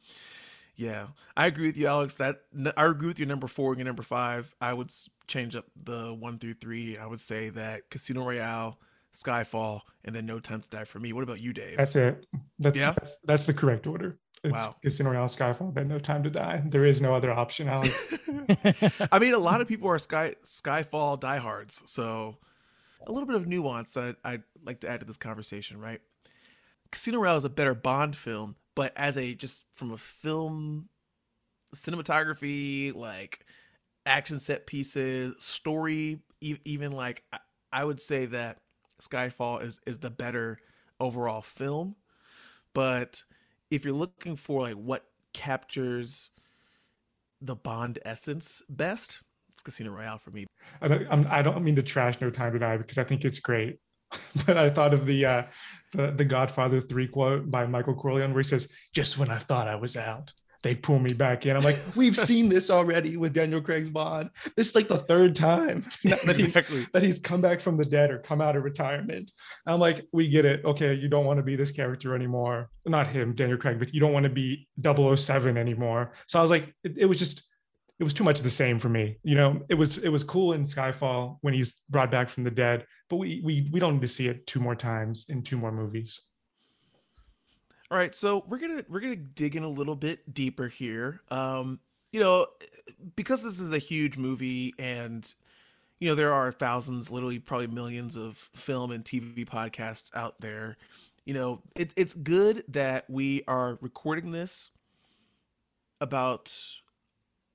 yeah, 0.77 1.09
I 1.37 1.47
agree 1.47 1.67
with 1.69 1.77
you, 1.77 1.87
Alex. 1.87 2.15
That 2.15 2.43
I 2.77 2.87
agree 2.87 3.09
with 3.09 3.19
your 3.19 3.29
number 3.29 3.47
four 3.49 3.71
and 3.73 3.79
your 3.79 3.87
number 3.87 4.03
five. 4.03 4.55
I 4.61 4.75
would 4.75 4.93
change 5.27 5.57
up 5.57 5.67
the 5.83 6.15
one 6.15 6.39
through 6.39 6.55
three. 6.55 6.97
I 6.99 7.07
would 7.07 7.21
say 7.21 7.49
that 7.51 7.91
Casino 7.91 8.25
Royale, 8.25 8.79
Skyfall, 9.17 9.81
and 10.05 10.15
then 10.15 10.27
No 10.27 10.39
Time 10.41 10.61
to 10.61 10.69
Die 10.71 10.85
for 10.85 10.99
me. 11.01 11.13
What 11.13 11.23
about 11.25 11.41
you, 11.41 11.53
Dave? 11.53 11.77
that's 11.77 11.97
it. 11.97 12.27
That's, 12.59 12.79
Yeah? 12.79 12.93
that's 12.93 13.17
that's 13.25 13.47
the 13.47 13.55
correct 13.55 13.87
order. 13.87 14.19
It's 14.45 14.53
Wow. 14.53 14.77
Casino 14.83 15.11
Royale, 15.11 15.27
Skyfall, 15.29 15.75
then 15.75 15.89
No 15.89 15.99
Time 15.99 16.23
to 16.23 16.31
Die. 16.31 16.63
There 16.67 16.85
is 16.85 17.01
no 17.01 17.15
other 17.15 17.33
option, 17.33 17.69
Alex. 17.69 18.15
I 19.13 19.19
mean, 19.19 19.35
a 19.35 19.39
lot 19.39 19.61
of 19.61 19.67
people 19.69 19.89
are 19.91 19.99
Sky 19.99 20.35
Skyfall 20.45 21.19
diehards, 21.19 21.83
so 21.87 22.37
a 23.07 23.11
little 23.13 23.27
bit 23.27 23.37
of 23.37 23.47
nuance 23.47 23.95
that 23.95 24.17
I'd, 24.25 24.35
I'd 24.35 24.43
like 24.65 24.81
to 24.81 24.89
add 24.89 25.01
to 25.01 25.07
this 25.07 25.17
conversation, 25.17 25.81
right? 25.81 26.01
Casino 26.93 27.19
Royale 27.21 27.37
is 27.39 27.45
a 27.45 27.49
better 27.49 27.75
Bond 27.75 28.15
film, 28.17 28.57
but 28.75 28.93
as 28.97 29.17
a 29.17 29.35
just 29.35 29.65
from 29.75 29.91
a 29.93 29.97
film 29.99 30.89
cinematography, 31.75 32.95
like 32.95 33.45
action 34.05 34.39
set 34.41 34.67
pieces, 34.67 35.35
story, 35.39 36.21
e- 36.41 36.59
even 36.65 36.93
like 36.93 37.23
I, 37.33 37.39
I 37.73 37.85
would 37.85 38.01
say 38.01 38.27
that 38.27 38.59
Skyfall 39.03 39.63
is 39.63 39.81
is 39.87 39.99
the 39.99 40.11
better 40.11 40.59
overall 41.01 41.43
film. 41.43 41.97
But 42.73 43.25
if 43.71 43.85
you're 43.85 43.95
looking 43.95 44.37
for 44.37 44.63
like 44.63 44.75
what 44.75 45.05
captures 45.33 46.31
the 47.41 47.57
Bond 47.57 47.99
essence 48.05 48.63
best, 48.69 49.23
it's 49.53 49.63
Casino 49.63 49.93
Royale 49.93 50.19
for 50.19 50.31
me. 50.31 50.47
I 50.81 50.89
don't, 50.89 51.27
I 51.27 51.43
don't 51.43 51.63
mean 51.63 51.77
to 51.77 51.83
trash 51.83 52.21
No 52.21 52.31
Time 52.31 52.53
to 52.53 52.59
Die 52.59 52.77
because 52.77 52.99
I 52.99 53.05
think 53.05 53.25
it's 53.25 53.39
great. 53.39 53.79
But 54.47 54.57
I 54.57 54.71
thought 54.71 54.95
of 54.95 55.05
the 55.05 55.27
uh, 55.27 55.43
the 55.93 56.13
the 56.13 56.25
Godfather 56.25 56.81
three 56.81 57.09
quote 57.09 57.51
by 57.51 57.67
Michael 57.67 57.95
Corleone 57.95 58.33
where 58.33 58.43
he 58.43 58.49
says, 58.49 58.69
"Just 58.95 59.19
when 59.19 59.31
I 59.31 59.39
thought 59.39 59.67
I 59.67 59.75
was 59.75 59.97
out, 59.97 60.33
they 60.67 60.75
pull 60.75 60.99
me 60.99 61.13
back 61.13 61.47
in." 61.47 61.57
I'm 61.57 61.63
like, 61.63 61.79
we've 61.95 62.17
seen 62.17 62.49
this 62.49 62.71
already 62.71 63.17
with 63.17 63.33
Daniel 63.33 63.61
Craig's 63.61 63.89
Bond. 63.89 64.31
This 64.57 64.69
is 64.69 64.75
like 64.75 64.89
the 64.89 64.99
third 64.99 65.35
time 65.35 65.87
that 66.05 66.37
he's 66.37 66.47
exactly. 66.47 66.87
that 66.93 67.03
he's 67.03 67.19
come 67.19 67.41
back 67.41 67.61
from 67.61 67.77
the 67.77 67.85
dead 67.85 68.11
or 68.11 68.19
come 68.19 68.41
out 68.41 68.57
of 68.57 68.65
retirement. 68.65 69.31
I'm 69.67 69.81
like, 69.81 70.05
we 70.13 70.29
get 70.29 70.45
it. 70.45 70.65
Okay, 70.65 70.95
you 70.95 71.09
don't 71.09 71.25
want 71.25 71.39
to 71.39 71.43
be 71.43 71.57
this 71.57 71.71
character 71.71 72.15
anymore. 72.15 72.69
Not 72.85 73.07
him, 73.07 73.35
Daniel 73.35 73.59
Craig, 73.59 73.79
but 73.79 73.95
you 73.95 74.01
don't 74.01 74.13
want 74.13 74.25
to 74.25 74.31
be 74.31 74.69
007 74.83 75.57
anymore. 75.57 76.13
So 76.27 76.39
I 76.39 76.43
was 76.43 76.51
like, 76.51 76.75
it, 76.85 76.99
it 76.99 77.07
was 77.07 77.19
just, 77.19 77.43
it 77.99 78.05
was 78.05 78.13
too 78.13 78.25
much 78.25 78.39
of 78.39 78.45
the 78.45 78.51
same 78.51 78.79
for 78.79 78.89
me. 78.89 79.19
You 79.23 79.37
know, 79.37 79.63
it 79.69 79.75
was 79.75 79.99
it 79.99 80.09
was 80.09 80.25
cool 80.25 80.53
in 80.53 80.65
Skyfall 80.65 81.39
when 81.41 81.55
he's 81.55 81.81
brought 81.89 82.11
back 82.11 82.29
from 82.29 82.45
the 82.45 82.51
dead, 82.51 82.85
but 83.09 83.17
we 83.17 83.41
we 83.43 83.69
we 83.73 83.81
don't 83.81 83.95
need 83.95 84.03
to 84.03 84.09
see 84.09 84.29
it 84.29 84.47
two 84.47 84.61
more 84.61 84.75
times 84.75 85.27
in 85.29 85.43
two 85.43 85.57
more 85.57 85.73
movies. 85.73 86.23
All 87.91 87.97
right, 87.97 88.15
so 88.17 88.45
we're 88.49 88.59
gonna 88.59 88.85
we're 88.89 89.01
gonna 89.01 89.15
dig 89.15 89.55
in 89.55 89.63
a 89.63 89.69
little 89.69 89.95
bit 89.95 90.35
deeper 90.35 90.67
here. 90.67 91.21
Um, 91.31 91.79
you 92.11 92.19
know, 92.19 92.49
because 93.15 93.45
this 93.45 93.61
is 93.61 93.73
a 93.73 93.79
huge 93.79 94.17
movie, 94.17 94.75
and 94.77 95.33
you 96.01 96.09
know 96.09 96.17
there 96.17 96.33
are 96.33 96.51
thousands, 96.51 97.13
literally 97.13 97.39
probably 97.39 97.69
millions 97.69 98.17
of 98.17 98.37
film 98.57 98.91
and 98.91 99.05
TV 99.05 99.47
podcasts 99.47 100.15
out 100.17 100.41
there. 100.41 100.77
You 101.25 101.35
know, 101.35 101.63
it, 101.77 101.93
it's 101.95 102.15
good 102.15 102.65
that 102.69 103.09
we 103.09 103.45
are 103.47 103.79
recording 103.81 104.33
this 104.33 104.71
about 106.01 106.53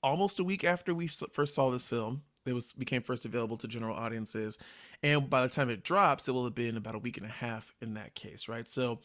almost 0.01 0.39
a 0.39 0.45
week 0.45 0.63
after 0.63 0.93
we 0.93 1.07
first 1.07 1.55
saw 1.55 1.69
this 1.71 1.89
film. 1.89 2.23
It 2.45 2.53
was 2.53 2.71
became 2.71 3.01
first 3.01 3.25
available 3.25 3.57
to 3.57 3.67
general 3.67 3.97
audiences, 3.97 4.57
and 5.03 5.29
by 5.29 5.41
the 5.41 5.49
time 5.49 5.69
it 5.69 5.83
drops, 5.83 6.29
it 6.29 6.31
will 6.31 6.45
have 6.45 6.55
been 6.55 6.77
about 6.77 6.95
a 6.95 6.99
week 6.99 7.17
and 7.17 7.25
a 7.25 7.29
half 7.29 7.75
in 7.81 7.95
that 7.95 8.15
case, 8.15 8.47
right? 8.47 8.69
So 8.69 8.99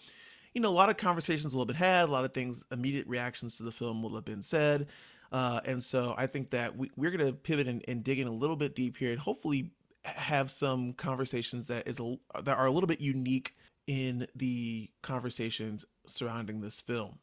you 0.57 0.63
know, 0.63 0.71
a 0.71 0.73
lot 0.73 0.89
of 0.89 0.97
conversations 0.97 1.55
will 1.55 1.61
have 1.61 1.67
been 1.67 1.77
had, 1.77 2.09
a 2.09 2.11
lot 2.11 2.25
of 2.25 2.33
things, 2.33 2.65
immediate 2.73 3.07
reactions 3.07 3.59
to 3.59 3.63
the 3.63 3.71
film 3.71 4.03
will 4.03 4.15
have 4.15 4.25
been 4.25 4.41
said. 4.41 4.87
Uh, 5.31 5.61
and 5.67 5.85
so 5.85 6.15
I 6.17 6.27
think 6.27 6.49
that 6.53 6.75
we, 6.75 6.91
we're 6.97 7.11
going 7.11 7.27
to 7.27 7.35
pivot 7.35 7.69
and, 7.69 7.85
and 7.87 8.03
dig 8.03 8.21
in 8.21 8.27
a 8.27 8.33
little 8.33 8.57
bit 8.57 8.75
deep 8.75 8.97
here 8.97 9.11
and 9.11 9.21
hopefully 9.21 9.73
have 10.07 10.51
some 10.51 10.95
conversations 10.95 11.67
that 11.67 11.87
is 11.87 12.01
a, 12.01 12.17
that 12.43 12.57
are 12.57 12.65
a 12.65 12.71
little 12.71 12.87
bit 12.87 13.03
unique 13.03 13.55
in 13.87 14.27
the 14.35 14.89
conversations 15.03 15.85
surrounding 16.07 16.63
this 16.63 16.81
film. 16.81 17.19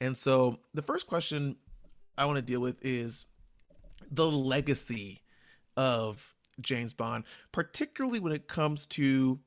And 0.00 0.16
so 0.16 0.60
the 0.72 0.82
first 0.82 1.08
question 1.08 1.56
I 2.16 2.24
want 2.24 2.36
to 2.36 2.42
deal 2.42 2.60
with 2.60 2.76
is 2.82 3.26
the 4.12 4.30
legacy 4.30 5.22
of 5.76 6.36
James 6.60 6.94
Bond, 6.94 7.24
particularly 7.50 8.20
when 8.20 8.32
it 8.32 8.46
comes 8.46 8.86
to 8.88 9.40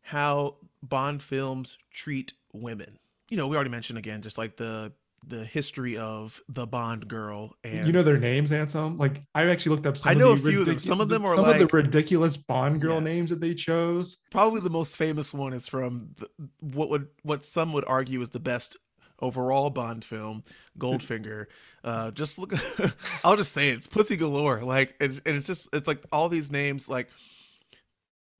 how 0.00 0.56
Bond 0.82 1.22
films 1.22 1.78
treat 1.92 2.32
women. 2.52 2.98
You 3.28 3.36
know, 3.36 3.46
we 3.46 3.56
already 3.56 3.70
mentioned 3.70 3.98
again, 3.98 4.22
just 4.22 4.38
like 4.38 4.56
the 4.56 4.92
the 5.26 5.44
history 5.44 5.98
of 5.98 6.40
the 6.48 6.66
Bond 6.66 7.06
girl, 7.06 7.54
and 7.62 7.86
you 7.86 7.92
know 7.92 8.02
their 8.02 8.16
names, 8.16 8.50
Anselm? 8.52 8.96
Like 8.96 9.22
I 9.34 9.44
actually 9.48 9.76
looked 9.76 9.86
up 9.86 9.98
some 9.98 10.08
I 10.08 10.12
of 10.12 10.18
know 10.18 10.34
the 10.34 10.48
a 10.48 10.50
few 10.50 10.60
of 10.60 10.66
them. 10.66 10.78
Some 10.78 11.00
of 11.00 11.08
them 11.10 11.24
are 11.26 11.36
some 11.36 11.44
of 11.44 11.58
the 11.58 11.66
ridiculous 11.66 12.36
Bond 12.38 12.80
girl 12.80 12.94
Yeah. 12.94 13.00
names 13.00 13.30
that 13.30 13.40
they 13.40 13.54
chose. 13.54 14.16
probably 14.30 14.60
the 14.62 14.70
most 14.70 14.96
famous 14.96 15.34
one 15.34 15.52
is 15.52 15.68
from 15.68 16.14
the, 16.16 16.28
what 16.60 16.88
would 16.90 17.08
what 17.22 17.44
some 17.44 17.72
would 17.74 17.84
argue 17.86 18.22
is 18.22 18.30
the 18.30 18.40
best 18.40 18.76
overall 19.20 19.68
Bond 19.68 20.02
film, 20.06 20.42
Goldfinger. 20.78 21.46
uh, 21.84 22.10
just 22.12 22.38
look, 22.38 22.54
I'll 23.24 23.36
just 23.36 23.52
say 23.52 23.68
it, 23.68 23.74
it's 23.74 23.86
pussy 23.86 24.16
galore. 24.16 24.60
Like, 24.60 24.94
it's, 24.98 25.20
and 25.26 25.36
it's 25.36 25.46
just 25.46 25.68
it's 25.74 25.86
like 25.86 26.02
all 26.10 26.30
these 26.30 26.50
names, 26.50 26.88
like 26.88 27.10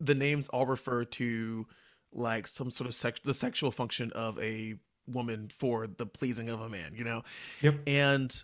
the 0.00 0.14
names 0.14 0.48
all 0.48 0.64
refer 0.64 1.04
to 1.04 1.66
like 2.12 2.46
some 2.46 2.70
sort 2.70 2.88
of 2.88 2.94
sex, 2.94 3.20
the 3.24 3.34
sexual 3.34 3.70
function 3.70 4.10
of 4.12 4.38
a 4.38 4.74
woman 5.06 5.50
for 5.56 5.86
the 5.86 6.06
pleasing 6.06 6.48
of 6.48 6.60
a 6.60 6.68
man. 6.68 6.92
You 6.94 7.04
know, 7.04 7.22
Yep. 7.62 7.80
and 7.86 8.42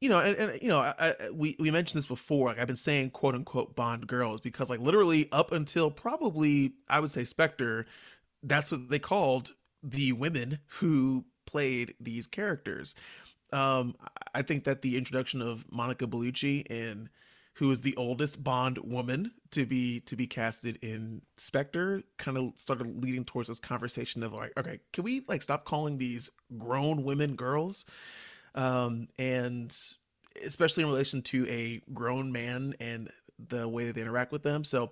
you 0.00 0.08
know, 0.08 0.20
and, 0.20 0.36
and 0.36 0.62
you 0.62 0.68
know, 0.68 0.78
I, 0.78 0.94
I, 0.98 1.30
we 1.32 1.56
we 1.58 1.70
mentioned 1.70 1.98
this 1.98 2.06
before. 2.06 2.48
Like 2.48 2.58
I've 2.60 2.66
been 2.66 2.76
saying, 2.76 3.10
quote 3.10 3.34
unquote, 3.34 3.74
Bond 3.74 4.06
girls 4.06 4.40
because 4.40 4.70
like 4.70 4.80
literally 4.80 5.28
up 5.32 5.52
until 5.52 5.90
probably 5.90 6.74
I 6.88 7.00
would 7.00 7.10
say 7.10 7.24
Spectre, 7.24 7.86
that's 8.42 8.70
what 8.70 8.88
they 8.90 8.98
called 8.98 9.52
the 9.82 10.12
women 10.12 10.58
who 10.78 11.24
played 11.46 11.94
these 12.00 12.26
characters. 12.26 12.94
Um, 13.52 13.96
I 14.34 14.42
think 14.42 14.64
that 14.64 14.82
the 14.82 14.96
introduction 14.96 15.40
of 15.40 15.64
Monica 15.72 16.06
Bellucci 16.06 16.66
in 16.70 17.08
who 17.58 17.70
is 17.70 17.82
the 17.82 17.94
oldest 17.96 18.42
Bond 18.42 18.78
woman 18.78 19.32
to 19.52 19.66
be 19.66 20.00
to 20.00 20.16
be 20.16 20.26
casted 20.26 20.78
in 20.82 21.22
Spectre 21.36 22.02
kind 22.16 22.36
of 22.36 22.52
started 22.56 23.02
leading 23.02 23.24
towards 23.24 23.48
this 23.48 23.60
conversation 23.60 24.22
of 24.22 24.32
like, 24.32 24.52
okay, 24.56 24.80
can 24.92 25.04
we 25.04 25.24
like 25.28 25.42
stop 25.42 25.64
calling 25.64 25.98
these 25.98 26.30
grown 26.58 27.04
women 27.04 27.36
girls? 27.36 27.84
um, 28.54 29.08
and 29.18 29.76
especially 30.44 30.82
in 30.82 30.88
relation 30.88 31.22
to 31.22 31.48
a 31.48 31.80
grown 31.92 32.32
man 32.32 32.74
and 32.80 33.10
the 33.48 33.68
way 33.68 33.86
that 33.86 33.94
they 33.94 34.02
interact 34.02 34.32
with 34.32 34.42
them. 34.42 34.64
So, 34.64 34.90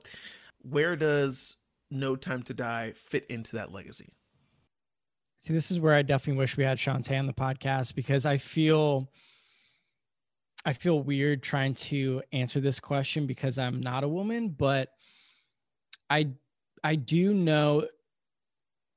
where 0.62 0.96
does 0.96 1.56
No 1.90 2.16
Time 2.16 2.42
to 2.44 2.54
Die 2.54 2.92
fit 2.96 3.26
into 3.26 3.56
that 3.56 3.73
legacy? 3.73 4.12
See, 5.40 5.52
this 5.52 5.70
is 5.70 5.80
where 5.80 5.94
I 5.94 6.02
definitely 6.02 6.38
wish 6.38 6.56
we 6.56 6.64
had 6.64 6.78
Shantae 6.78 7.18
on 7.18 7.26
the 7.26 7.32
podcast 7.32 7.94
because 7.94 8.26
I 8.26 8.38
feel 8.38 9.11
I 10.66 10.73
feel 10.73 11.00
weird 11.00 11.44
trying 11.44 11.75
to 11.75 12.23
answer 12.32 12.61
this 12.61 12.80
question 12.80 13.26
because 13.26 13.56
I'm 13.56 13.80
not 13.80 14.02
a 14.02 14.08
woman, 14.08 14.49
but 14.49 14.88
I 16.11 16.30
I 16.82 16.96
do 16.96 17.32
know 17.32 17.87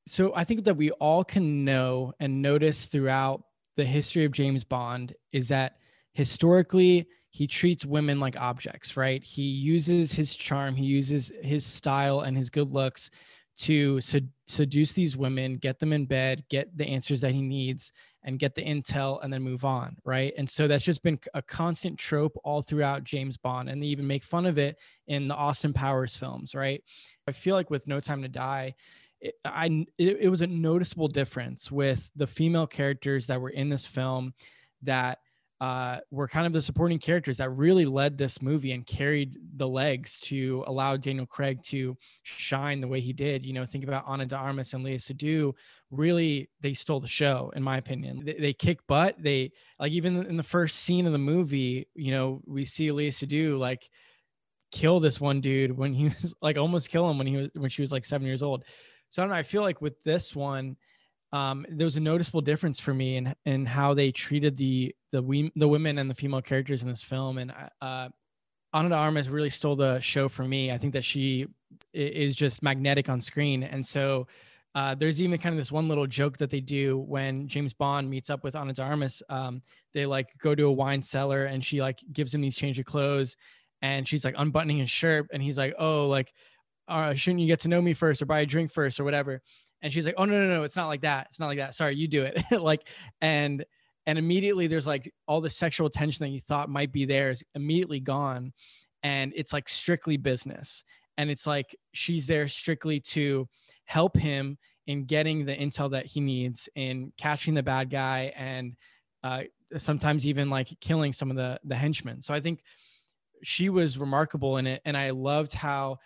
so 0.07 0.33
I 0.35 0.43
think 0.43 0.63
that 0.63 0.75
we 0.75 0.89
all 0.91 1.23
can 1.23 1.63
know 1.63 2.13
and 2.19 2.41
notice 2.41 2.87
throughout 2.87 3.43
the 3.77 3.85
history 3.85 4.25
of 4.25 4.31
James 4.31 4.63
Bond 4.63 5.13
is 5.31 5.47
that 5.49 5.77
historically 6.13 7.07
he 7.29 7.45
treats 7.45 7.85
women 7.85 8.19
like 8.19 8.35
objects, 8.35 8.97
right? 8.97 9.23
He 9.23 9.43
uses 9.43 10.11
his 10.11 10.35
charm, 10.35 10.75
he 10.75 10.85
uses 10.85 11.31
his 11.43 11.63
style 11.63 12.21
and 12.21 12.35
his 12.35 12.49
good 12.49 12.71
looks 12.71 13.11
to 13.59 14.01
sed- 14.01 14.31
seduce 14.47 14.93
these 14.93 15.15
women, 15.15 15.57
get 15.57 15.77
them 15.79 15.93
in 15.93 16.07
bed, 16.07 16.43
get 16.49 16.75
the 16.75 16.87
answers 16.87 17.21
that 17.21 17.33
he 17.33 17.43
needs, 17.43 17.91
and 18.23 18.39
get 18.39 18.55
the 18.55 18.63
intel, 18.63 19.23
and 19.23 19.31
then 19.31 19.41
move 19.41 19.63
on, 19.63 19.95
right? 20.03 20.33
And 20.37 20.49
so 20.49 20.67
that's 20.67 20.83
just 20.83 21.03
been 21.03 21.19
a 21.33 21.41
constant 21.41 21.97
trope 21.97 22.35
all 22.43 22.61
throughout 22.61 23.03
James 23.03 23.37
Bond, 23.37 23.69
and 23.69 23.81
they 23.81 23.87
even 23.87 24.07
make 24.07 24.23
fun 24.23 24.45
of 24.45 24.57
it 24.57 24.77
in 25.07 25.27
the 25.27 25.35
Austin 25.35 25.73
Powers 25.73 26.15
films, 26.15 26.53
right? 26.53 26.83
I 27.27 27.31
feel 27.31 27.55
like 27.55 27.69
with 27.69 27.87
No 27.87 27.99
Time 27.99 28.21
to 28.21 28.27
Die, 28.27 28.75
it, 29.21 29.35
I 29.45 29.85
it, 29.97 30.17
it 30.21 30.29
was 30.29 30.41
a 30.41 30.47
noticeable 30.47 31.07
difference 31.07 31.71
with 31.71 32.09
the 32.15 32.27
female 32.27 32.67
characters 32.67 33.27
that 33.27 33.41
were 33.41 33.49
in 33.49 33.69
this 33.69 33.85
film 33.85 34.33
that 34.83 35.19
uh, 35.61 35.97
were 36.09 36.27
kind 36.27 36.47
of 36.47 36.53
the 36.53 36.61
supporting 36.61 36.99
characters 36.99 37.37
that 37.37 37.49
really 37.49 37.85
led 37.85 38.17
this 38.17 38.41
movie 38.41 38.71
and 38.71 38.85
carried 38.85 39.37
the 39.57 39.67
legs 39.67 40.19
to 40.21 40.63
allow 40.67 40.95
Daniel 40.95 41.25
Craig 41.25 41.61
to 41.63 41.97
shine 42.23 42.79
the 42.79 42.87
way 42.87 43.01
he 43.01 43.11
did. 43.11 43.45
You 43.45 43.53
know, 43.53 43.65
think 43.65 43.83
about 43.83 44.05
Ana 44.07 44.25
de 44.25 44.37
Armas 44.37 44.73
and 44.73 44.85
Léa 44.85 44.95
Seydoux. 44.95 45.53
Really, 45.91 46.49
they 46.61 46.73
stole 46.73 47.01
the 47.01 47.09
show, 47.09 47.51
in 47.55 47.63
my 47.63 47.77
opinion. 47.77 48.23
They, 48.23 48.35
they 48.35 48.53
kick 48.53 48.79
butt. 48.87 49.15
They 49.19 49.51
like 49.79 49.91
even 49.91 50.25
in 50.25 50.37
the 50.37 50.43
first 50.43 50.79
scene 50.79 51.05
of 51.05 51.11
the 51.11 51.17
movie, 51.17 51.87
you 51.93 52.11
know, 52.11 52.41
we 52.45 52.63
see 52.63 52.87
Léa 52.87 53.09
Seydoux 53.09 53.59
like 53.59 53.89
kill 54.71 54.99
this 54.99 55.19
one 55.19 55.41
dude 55.41 55.75
when 55.75 55.93
he 55.93 56.05
was 56.21 56.33
like 56.41 56.57
almost 56.57 56.89
kill 56.89 57.09
him 57.09 57.17
when 57.17 57.27
he 57.27 57.35
was 57.35 57.49
when 57.55 57.69
she 57.69 57.81
was 57.81 57.91
like 57.91 58.05
seven 58.05 58.25
years 58.25 58.43
old. 58.43 58.63
So 59.09 59.21
I 59.21 59.25
don't 59.25 59.31
know. 59.31 59.39
I 59.39 59.43
feel 59.43 59.63
like 59.63 59.81
with 59.81 60.01
this 60.03 60.33
one, 60.33 60.77
um, 61.33 61.65
there 61.69 61.85
was 61.85 61.97
a 61.97 62.01
noticeable 62.01 62.41
difference 62.41 62.79
for 62.79 62.93
me 62.93 63.17
in 63.17 63.35
in 63.45 63.65
how 63.65 63.93
they 63.93 64.11
treated 64.11 64.55
the 64.55 64.95
the 65.11 65.21
we, 65.21 65.51
the 65.55 65.67
women 65.67 65.97
and 65.97 66.09
the 66.09 66.15
female 66.15 66.41
characters 66.41 66.83
in 66.83 66.89
this 66.89 67.03
film. 67.03 67.37
And 67.37 67.53
uh, 67.81 68.09
Ana 68.73 68.89
de 68.89 68.95
Armas 68.95 69.29
really 69.29 69.49
stole 69.49 69.75
the 69.75 69.99
show 69.99 70.29
for 70.29 70.43
me. 70.43 70.71
I 70.71 70.77
think 70.77 70.93
that 70.93 71.03
she 71.03 71.47
is 71.93 72.35
just 72.35 72.61
magnetic 72.63 73.09
on 73.09 73.21
screen, 73.21 73.63
and 73.63 73.85
so. 73.85 74.27
Uh, 74.75 74.93
there's 74.93 75.19
even 75.19 75.39
kind 75.39 75.51
of 75.51 75.57
this 75.57 75.71
one 75.71 75.87
little 75.87 76.05
joke 76.05 76.37
that 76.37 76.51
they 76.51 76.59
do 76.59 76.99
when 76.99 77.47
James 77.47 77.73
Bond 77.73 78.07
meets 78.07 78.29
up 78.29 78.43
with 78.43 78.55
Ana 78.55 78.71
de 78.71 78.83
Armas. 78.83 79.23
Um, 79.27 79.63
they 79.95 80.05
like 80.05 80.27
go 80.43 80.53
to 80.53 80.65
a 80.65 80.71
wine 80.71 81.01
cellar 81.01 81.45
and 81.45 81.65
she 81.65 81.81
like 81.81 81.99
gives 82.13 82.35
him 82.35 82.41
these 82.41 82.55
change 82.55 82.77
of 82.77 82.85
clothes 82.85 83.35
and 83.81 84.07
she's 84.07 84.25
like 84.25 84.35
unbuttoning 84.37 84.77
his 84.77 84.89
shirt 84.89 85.27
and 85.33 85.41
he's 85.41 85.57
like, 85.57 85.73
oh, 85.79 86.07
like, 86.07 86.33
uh, 86.87 87.13
shouldn't 87.13 87.41
you 87.41 87.47
get 87.47 87.61
to 87.61 87.67
know 87.67 87.81
me 87.81 87.93
first 87.93 88.21
or 88.21 88.25
buy 88.25 88.41
a 88.41 88.45
drink 88.45 88.71
first 88.71 88.99
or 88.99 89.03
whatever? 89.03 89.41
And 89.81 89.93
she's 89.93 90.05
like, 90.05 90.15
oh 90.17 90.25
no, 90.25 90.33
no, 90.33 90.55
no, 90.55 90.63
it's 90.63 90.75
not 90.75 90.87
like 90.87 91.01
that. 91.01 91.27
It's 91.29 91.39
not 91.39 91.47
like 91.47 91.59
that. 91.59 91.75
Sorry, 91.75 91.95
you 91.95 92.07
do 92.07 92.23
it. 92.23 92.43
like, 92.51 92.87
and 93.21 93.63
and 94.09 94.17
immediately 94.17 94.65
there's 94.65 94.87
like 94.87 95.13
all 95.27 95.39
the 95.39 95.51
sexual 95.51 95.87
tension 95.87 96.25
that 96.25 96.31
you 96.31 96.39
thought 96.39 96.67
might 96.67 96.91
be 96.91 97.05
there 97.05 97.29
is 97.29 97.43
immediately 97.53 97.99
gone, 97.99 98.51
and 99.03 99.31
it's 99.35 99.53
like 99.53 99.69
strictly 99.69 100.17
business. 100.17 100.83
And 101.19 101.29
it's 101.29 101.45
like 101.45 101.75
she's 101.91 102.25
there 102.25 102.47
strictly 102.47 102.99
to 103.01 103.47
help 103.85 104.17
him 104.17 104.57
in 104.87 105.05
getting 105.05 105.45
the 105.45 105.55
intel 105.55 105.91
that 105.91 106.07
he 106.07 106.21
needs, 106.21 106.67
in 106.73 107.13
catching 107.19 107.53
the 107.53 107.61
bad 107.61 107.91
guy, 107.91 108.33
and 108.35 108.73
uh, 109.23 109.43
sometimes 109.77 110.25
even 110.25 110.49
like 110.49 110.75
killing 110.81 111.13
some 111.13 111.29
of 111.29 111.37
the 111.37 111.59
the 111.63 111.75
henchmen. 111.75 112.23
So 112.23 112.33
I 112.33 112.39
think 112.39 112.63
she 113.43 113.69
was 113.69 113.99
remarkable 113.99 114.57
in 114.57 114.65
it, 114.65 114.81
and 114.85 114.97
I 114.97 115.11
loved 115.11 115.53
how 115.53 115.99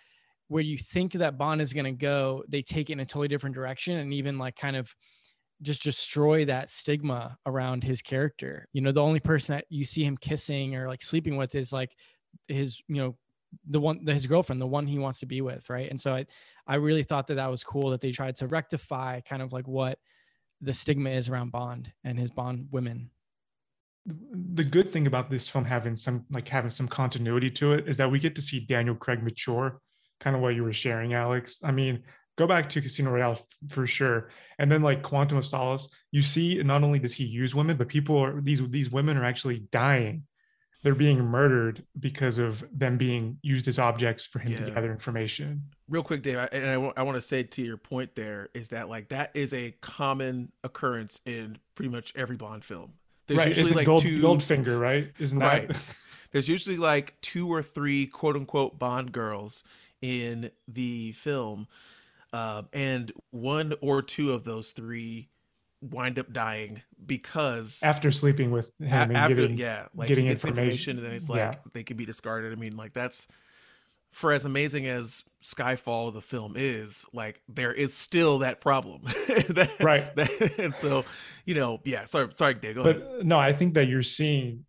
where 0.48 0.62
you 0.62 0.76
think 0.76 1.14
that 1.14 1.38
Bond 1.38 1.62
is 1.62 1.72
going 1.72 1.86
to 1.86 1.92
go, 1.92 2.44
they 2.48 2.60
take 2.60 2.90
it 2.90 2.92
in 2.92 3.00
a 3.00 3.06
totally 3.06 3.28
different 3.28 3.54
direction 3.54 3.96
and 3.96 4.12
even 4.12 4.36
like 4.36 4.56
kind 4.56 4.76
of 4.76 4.94
just 5.62 5.82
destroy 5.82 6.44
that 6.44 6.70
stigma 6.70 7.38
around 7.46 7.84
his 7.84 8.02
character. 8.02 8.68
You 8.72 8.80
know, 8.80 8.92
the 8.92 9.02
only 9.02 9.20
person 9.20 9.56
that 9.56 9.66
you 9.68 9.84
see 9.84 10.04
him 10.04 10.16
kissing 10.16 10.74
or 10.74 10.88
like 10.88 11.02
sleeping 11.02 11.36
with 11.36 11.54
is 11.54 11.72
like 11.72 11.94
his, 12.48 12.80
you 12.88 12.96
know, 12.96 13.16
the 13.68 13.80
one 13.80 14.06
his 14.06 14.26
girlfriend, 14.26 14.60
the 14.60 14.66
one 14.66 14.86
he 14.86 14.98
wants 14.98 15.20
to 15.20 15.26
be 15.26 15.40
with, 15.40 15.70
right? 15.70 15.88
And 15.88 16.00
so 16.00 16.14
I 16.14 16.26
I 16.66 16.76
really 16.76 17.04
thought 17.04 17.28
that 17.28 17.34
that 17.34 17.50
was 17.50 17.62
cool 17.62 17.90
that 17.90 18.00
they 18.00 18.10
tried 18.10 18.36
to 18.36 18.48
rectify 18.48 19.20
kind 19.20 19.42
of 19.42 19.52
like 19.52 19.68
what 19.68 19.98
the 20.60 20.74
stigma 20.74 21.10
is 21.10 21.28
around 21.28 21.52
Bond 21.52 21.92
and 22.02 22.18
his 22.18 22.30
Bond 22.30 22.68
women. 22.70 23.10
The 24.06 24.64
good 24.64 24.92
thing 24.92 25.06
about 25.06 25.30
this 25.30 25.48
film 25.48 25.64
having 25.64 25.96
some 25.96 26.26
like 26.30 26.48
having 26.48 26.70
some 26.70 26.88
continuity 26.88 27.50
to 27.52 27.72
it 27.74 27.88
is 27.88 27.96
that 27.96 28.10
we 28.10 28.18
get 28.18 28.34
to 28.34 28.42
see 28.42 28.60
Daniel 28.60 28.94
Craig 28.94 29.22
mature 29.22 29.80
kind 30.20 30.36
of 30.36 30.42
what 30.42 30.54
you 30.54 30.64
were 30.64 30.72
sharing, 30.72 31.14
Alex. 31.14 31.60
I 31.62 31.70
mean, 31.70 32.02
go 32.36 32.46
back 32.46 32.68
to 32.70 32.80
Casino 32.80 33.10
Royale 33.10 33.40
for 33.68 33.86
sure. 33.86 34.30
And 34.58 34.70
then 34.70 34.82
like 34.82 35.02
Quantum 35.02 35.38
of 35.38 35.46
Solace, 35.46 35.88
you 36.12 36.22
see 36.22 36.62
not 36.62 36.82
only 36.82 36.98
does 36.98 37.14
he 37.14 37.24
use 37.24 37.54
women, 37.54 37.76
but 37.76 37.88
people 37.88 38.16
are 38.18 38.40
these 38.40 38.66
these 38.70 38.90
women 38.90 39.16
are 39.16 39.24
actually 39.24 39.60
dying. 39.70 40.24
They're 40.82 40.94
being 40.94 41.24
murdered 41.24 41.82
because 41.98 42.36
of 42.36 42.62
them 42.70 42.98
being 42.98 43.38
used 43.40 43.66
as 43.68 43.78
objects 43.78 44.26
for 44.26 44.38
him 44.38 44.52
yeah. 44.52 44.66
to 44.66 44.70
gather 44.70 44.92
information. 44.92 45.62
Real 45.88 46.02
quick, 46.02 46.22
Dave, 46.22 46.36
and 46.36 46.42
I, 46.42 46.48
and 46.52 46.66
I, 46.66 46.74
w- 46.74 46.92
I 46.94 47.02
want 47.04 47.16
to 47.16 47.22
say 47.22 47.42
to 47.42 47.62
your 47.62 47.78
point 47.78 48.14
there 48.16 48.50
is 48.52 48.68
that 48.68 48.90
like 48.90 49.08
that 49.08 49.30
is 49.32 49.54
a 49.54 49.72
common 49.80 50.52
occurrence 50.62 51.20
in 51.24 51.56
pretty 51.74 51.88
much 51.88 52.12
every 52.14 52.36
Bond 52.36 52.64
film. 52.64 52.92
There's 53.26 53.38
right, 53.38 53.48
usually 53.48 53.72
like 53.72 53.86
Gold, 53.86 54.02
two 54.02 54.20
Goldfinger, 54.20 54.78
right? 54.78 55.10
Isn't 55.18 55.38
that 55.38 55.68
right? 55.68 55.76
There's 56.32 56.48
usually 56.48 56.76
like 56.76 57.18
two 57.20 57.50
or 57.50 57.62
three 57.62 58.06
quote 58.06 58.36
unquote 58.36 58.78
Bond 58.78 59.12
girls 59.12 59.64
in 60.02 60.50
the 60.68 61.12
film, 61.12 61.66
uh, 62.34 62.62
and 62.72 63.12
one 63.30 63.74
or 63.80 64.02
two 64.02 64.32
of 64.32 64.42
those 64.42 64.72
three 64.72 65.28
wind 65.80 66.18
up 66.18 66.32
dying 66.32 66.82
because 67.04 67.80
after 67.84 68.10
sleeping 68.10 68.50
with 68.50 68.70
him 68.80 69.10
a- 69.10 69.14
after, 69.14 69.34
getting, 69.34 69.56
yeah 69.58 69.86
like 69.94 70.08
getting 70.08 70.26
information. 70.26 70.62
information 70.62 70.96
and 70.96 71.06
then 71.06 71.12
it's 71.12 71.28
like 71.28 71.38
yeah. 71.38 71.54
they 71.74 71.82
can 71.82 71.96
be 71.96 72.06
discarded 72.06 72.52
i 72.52 72.56
mean 72.56 72.74
like 72.74 72.94
that's 72.94 73.28
for 74.10 74.32
as 74.32 74.46
amazing 74.46 74.86
as 74.86 75.24
skyfall 75.42 76.10
the 76.10 76.22
film 76.22 76.54
is 76.56 77.04
like 77.12 77.42
there 77.48 77.72
is 77.72 77.92
still 77.92 78.38
that 78.38 78.62
problem 78.62 79.02
that, 79.48 79.70
right 79.80 80.16
that, 80.16 80.58
and 80.58 80.74
so 80.74 81.04
you 81.44 81.54
know 81.54 81.78
yeah 81.84 82.06
sorry 82.06 82.30
sorry 82.32 82.54
Dave, 82.54 82.76
but 82.76 82.96
ahead. 82.96 83.26
no 83.26 83.38
i 83.38 83.52
think 83.52 83.74
that 83.74 83.86
you're 83.86 84.02
seeing 84.02 84.64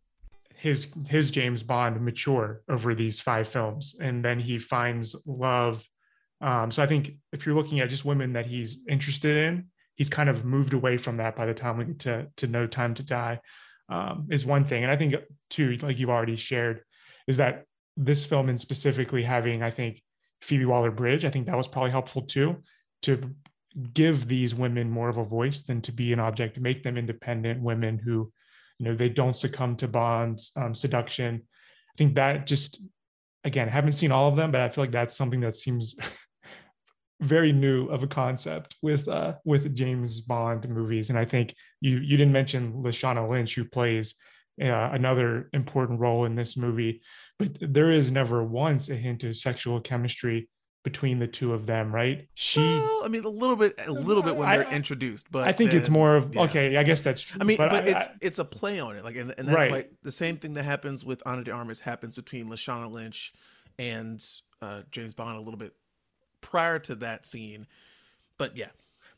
his 0.55 0.91
his 1.07 1.31
James 1.31 1.63
Bond 1.63 1.99
mature 2.01 2.61
over 2.69 2.95
these 2.95 3.19
five 3.19 3.47
films, 3.47 3.95
and 3.99 4.23
then 4.23 4.39
he 4.39 4.57
finds 4.57 5.15
love. 5.25 5.87
Um, 6.41 6.71
so 6.71 6.83
I 6.83 6.87
think 6.87 7.13
if 7.31 7.45
you're 7.45 7.55
looking 7.55 7.79
at 7.79 7.89
just 7.89 8.05
women 8.05 8.33
that 8.33 8.45
he's 8.45 8.79
interested 8.87 9.37
in, 9.37 9.67
he's 9.95 10.09
kind 10.09 10.29
of 10.29 10.45
moved 10.45 10.73
away 10.73 10.97
from 10.97 11.17
that 11.17 11.35
by 11.35 11.45
the 11.45 11.53
time 11.53 11.77
we 11.77 11.85
get 11.85 11.99
to 11.99 12.27
to 12.37 12.47
No 12.47 12.67
Time 12.67 12.93
to 12.95 13.03
Die. 13.03 13.39
Um, 13.87 14.27
is 14.31 14.45
one 14.45 14.65
thing, 14.65 14.83
and 14.83 14.91
I 14.91 14.95
think 14.95 15.15
too, 15.51 15.77
like 15.77 15.99
you've 15.99 16.09
already 16.09 16.35
shared, 16.35 16.81
is 17.27 17.37
that 17.37 17.65
this 17.95 18.25
film 18.25 18.49
and 18.49 18.59
specifically 18.59 19.21
having, 19.21 19.61
I 19.61 19.69
think, 19.69 20.01
Phoebe 20.41 20.65
Waller 20.65 20.89
Bridge, 20.89 21.23
I 21.23 21.29
think 21.29 21.45
that 21.45 21.55
was 21.55 21.67
probably 21.67 21.91
helpful 21.91 22.23
too, 22.23 22.63
to 23.03 23.35
give 23.93 24.27
these 24.27 24.55
women 24.55 24.89
more 24.89 25.07
of 25.07 25.17
a 25.17 25.23
voice 25.23 25.61
than 25.61 25.81
to 25.81 25.91
be 25.91 26.13
an 26.13 26.19
object, 26.19 26.59
make 26.59 26.81
them 26.81 26.97
independent 26.97 27.61
women 27.61 27.99
who 27.99 28.31
you 28.77 28.85
know 28.85 28.95
they 28.95 29.09
don't 29.09 29.37
succumb 29.37 29.75
to 29.77 29.87
bonds 29.87 30.51
um, 30.55 30.75
seduction 30.75 31.35
i 31.35 31.95
think 31.97 32.15
that 32.15 32.45
just 32.45 32.81
again 33.43 33.67
I 33.67 33.71
haven't 33.71 33.93
seen 33.93 34.11
all 34.11 34.27
of 34.27 34.35
them 34.35 34.51
but 34.51 34.61
i 34.61 34.69
feel 34.69 34.83
like 34.83 34.91
that's 34.91 35.15
something 35.15 35.41
that 35.41 35.55
seems 35.55 35.95
very 37.21 37.51
new 37.51 37.87
of 37.87 38.03
a 38.03 38.07
concept 38.07 38.75
with 38.81 39.07
uh 39.07 39.33
with 39.45 39.75
james 39.75 40.21
bond 40.21 40.67
movies 40.67 41.09
and 41.09 41.17
i 41.17 41.25
think 41.25 41.55
you 41.81 41.97
you 41.97 42.17
didn't 42.17 42.33
mention 42.33 42.73
lashana 42.73 43.27
lynch 43.29 43.55
who 43.55 43.65
plays 43.65 44.15
uh, 44.61 44.89
another 44.93 45.49
important 45.51 45.99
role 45.99 46.25
in 46.25 46.35
this 46.35 46.55
movie 46.55 47.01
but 47.39 47.49
there 47.59 47.91
is 47.91 48.11
never 48.11 48.43
once 48.43 48.89
a 48.89 48.95
hint 48.95 49.23
of 49.23 49.35
sexual 49.35 49.81
chemistry 49.81 50.49
between 50.85 51.17
the 51.17 51.27
two 51.27 51.51
of 51.51 51.65
them, 51.65 51.93
right? 51.93 52.29
She, 52.35 52.59
well, 52.59 53.01
I 53.03 53.07
mean, 53.07 53.25
a 53.25 53.29
little 53.29 53.55
bit, 53.55 53.73
a 53.87 53.91
little 53.91 54.21
bit 54.21 54.35
when 54.35 54.47
they're 54.47 54.67
I, 54.67 54.71
introduced, 54.71 55.31
but 55.31 55.45
I 55.45 55.51
think 55.51 55.71
then, 55.71 55.79
it's 55.79 55.89
more 55.89 56.15
of 56.15 56.33
yeah. 56.33 56.43
okay. 56.43 56.77
I 56.77 56.83
guess 56.83 57.01
that's 57.01 57.23
true. 57.23 57.39
I 57.41 57.43
mean, 57.43 57.57
but, 57.57 57.71
but 57.71 57.85
I, 57.85 57.87
it's 57.87 58.07
I, 58.07 58.11
it's 58.21 58.39
a 58.39 58.45
play 58.45 58.79
on 58.79 58.95
it, 58.95 59.03
like, 59.03 59.15
and, 59.15 59.33
and 59.35 59.47
that's 59.47 59.57
right. 59.57 59.71
like 59.71 59.91
the 60.03 60.11
same 60.11 60.37
thing 60.37 60.53
that 60.53 60.63
happens 60.63 61.03
with 61.03 61.23
Ana 61.25 61.43
de 61.43 61.51
Armas 61.51 61.79
happens 61.79 62.15
between 62.15 62.49
Lashana 62.49 62.89
Lynch 62.89 63.33
and 63.79 64.23
uh, 64.61 64.83
James 64.91 65.15
Bond 65.15 65.37
a 65.37 65.41
little 65.41 65.57
bit 65.57 65.73
prior 66.45 66.77
to 66.79 66.95
that 66.95 67.25
scene, 67.25 67.65
but 68.37 68.55
yeah. 68.55 68.69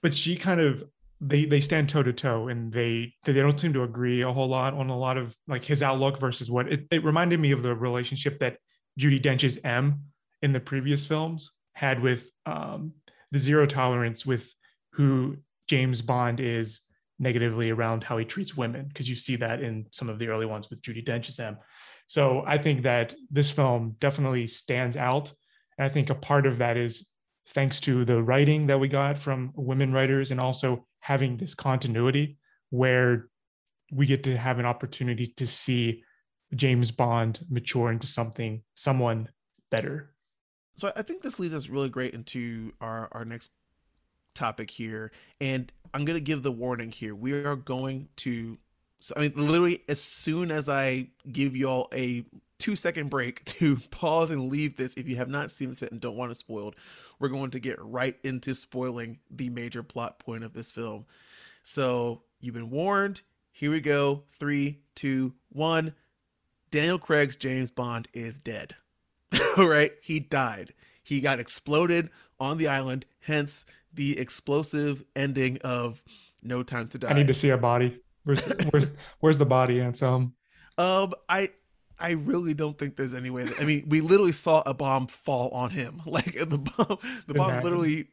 But 0.01 0.13
she 0.13 0.37
kind 0.37 0.61
of 0.61 0.83
they 1.19 1.45
they 1.45 1.59
stand 1.59 1.89
toe 1.89 2.03
to 2.03 2.13
toe, 2.13 2.47
and 2.47 2.71
they 2.71 3.13
they 3.25 3.33
don't 3.33 3.59
seem 3.59 3.73
to 3.73 3.83
agree 3.83 4.21
a 4.21 4.31
whole 4.31 4.47
lot 4.47 4.73
on 4.73 4.89
a 4.89 4.97
lot 4.97 5.17
of 5.17 5.35
like 5.47 5.65
his 5.65 5.83
outlook 5.83 6.19
versus 6.19 6.49
what 6.49 6.71
it, 6.71 6.87
it 6.89 7.03
reminded 7.03 7.39
me 7.39 7.51
of 7.51 7.63
the 7.63 7.75
relationship 7.75 8.39
that 8.39 8.57
Judi 8.99 9.21
Dench's 9.21 9.59
M 9.63 10.03
in 10.41 10.53
the 10.53 10.59
previous 10.59 11.05
films 11.05 11.51
had 11.73 12.01
with 12.01 12.31
um, 12.45 12.93
the 13.31 13.39
zero 13.39 13.65
tolerance 13.65 14.25
with 14.25 14.53
who 14.93 15.37
James 15.67 16.01
Bond 16.01 16.39
is 16.39 16.81
negatively 17.19 17.71
around 17.71 18.03
how 18.03 18.17
he 18.17 18.25
treats 18.25 18.55
women 18.55 18.85
because 18.87 19.09
you 19.09 19.15
see 19.15 19.35
that 19.35 19.61
in 19.61 19.85
some 19.91 20.07
of 20.07 20.19
the 20.19 20.27
early 20.27 20.45
ones 20.45 20.69
with 20.69 20.81
Judi 20.81 21.05
Dench 21.05 21.29
as 21.29 21.39
M. 21.39 21.57
So 22.05 22.43
I 22.47 22.57
think 22.57 22.83
that 22.83 23.13
this 23.29 23.51
film 23.51 23.95
definitely 23.99 24.47
stands 24.47 24.95
out. 24.95 25.31
And 25.77 25.85
I 25.85 25.89
think 25.89 26.09
a 26.09 26.15
part 26.15 26.45
of 26.45 26.59
that 26.59 26.77
is 26.77 27.09
thanks 27.49 27.79
to 27.81 28.05
the 28.05 28.21
writing 28.21 28.67
that 28.67 28.79
we 28.79 28.87
got 28.87 29.17
from 29.17 29.51
women 29.55 29.93
writers 29.93 30.31
and 30.31 30.39
also 30.39 30.85
having 30.99 31.37
this 31.37 31.55
continuity 31.55 32.37
where 32.69 33.29
we 33.91 34.05
get 34.05 34.23
to 34.25 34.37
have 34.37 34.59
an 34.59 34.65
opportunity 34.65 35.27
to 35.27 35.47
see 35.47 36.03
James 36.55 36.91
Bond 36.91 37.39
mature 37.49 37.91
into 37.91 38.07
something, 38.07 38.61
someone 38.75 39.29
better. 39.69 40.13
So 40.75 40.91
I 40.95 41.01
think 41.01 41.21
this 41.21 41.39
leads 41.39 41.53
us 41.53 41.69
really 41.69 41.89
great 41.89 42.13
into 42.13 42.73
our, 42.81 43.07
our 43.11 43.25
next 43.25 43.51
topic 44.35 44.69
here. 44.69 45.11
And 45.41 45.71
I'm 45.93 46.05
going 46.05 46.17
to 46.17 46.23
give 46.23 46.43
the 46.43 46.51
warning 46.51 46.91
here. 46.91 47.15
We 47.15 47.33
are 47.33 47.55
going 47.55 48.09
to, 48.17 48.57
so 48.99 49.13
I 49.17 49.21
mean, 49.21 49.33
literally, 49.35 49.83
as 49.89 50.01
soon 50.01 50.51
as 50.51 50.69
I 50.69 51.07
give 51.31 51.55
y'all 51.55 51.87
a 51.93 52.25
two 52.59 52.75
second 52.75 53.09
break 53.09 53.43
to 53.45 53.77
pause 53.91 54.31
and 54.31 54.51
leave 54.51 54.77
this, 54.77 54.95
if 54.95 55.07
you 55.07 55.15
have 55.17 55.29
not 55.29 55.51
seen 55.51 55.69
this 55.69 55.81
and 55.81 56.01
don't 56.01 56.17
want 56.17 56.31
it 56.31 56.35
spoiled, 56.35 56.75
we're 57.19 57.29
going 57.29 57.51
to 57.51 57.59
get 57.59 57.77
right 57.81 58.17
into 58.23 58.53
spoiling 58.53 59.19
the 59.29 59.49
major 59.49 59.83
plot 59.83 60.19
point 60.19 60.43
of 60.43 60.53
this 60.53 60.71
film. 60.71 61.05
So 61.63 62.21
you've 62.39 62.53
been 62.53 62.69
warned. 62.69 63.21
Here 63.51 63.71
we 63.71 63.81
go. 63.81 64.23
Three, 64.39 64.79
two, 64.95 65.33
one. 65.49 65.93
Daniel 66.69 66.99
Craig's 66.99 67.35
James 67.35 67.71
Bond 67.71 68.07
is 68.13 68.37
dead. 68.37 68.75
All 69.57 69.67
right. 69.67 69.93
He 70.01 70.19
died. 70.19 70.73
He 71.03 71.21
got 71.21 71.39
exploded 71.39 72.09
on 72.39 72.57
the 72.57 72.67
island, 72.67 73.05
hence 73.21 73.65
the 73.93 74.19
explosive 74.19 75.03
ending 75.15 75.57
of 75.59 76.03
No 76.43 76.63
Time 76.63 76.87
to 76.89 76.97
Die. 76.97 77.09
I 77.09 77.13
need 77.13 77.27
to 77.27 77.33
see 77.33 77.49
a 77.49 77.57
body. 77.57 77.99
Where's 78.25 78.43
where's 78.71 78.89
where's 79.21 79.37
the 79.37 79.45
body, 79.45 79.79
Anselm? 79.79 80.33
Um, 80.77 81.13
I 81.29 81.49
I 81.99 82.11
really 82.11 82.53
don't 82.53 82.77
think 82.77 82.95
there's 82.95 83.13
any 83.13 83.29
way 83.29 83.43
that 83.45 83.59
I 83.59 83.65
mean 83.65 83.85
we 83.87 84.01
literally 84.01 84.31
saw 84.31 84.61
a 84.65 84.73
bomb 84.73 85.07
fall 85.07 85.49
on 85.49 85.71
him. 85.71 86.01
Like 86.05 86.33
the 86.33 86.57
bomb 86.57 86.97
the 87.27 87.33
bomb 87.33 87.63
literally 87.63 88.07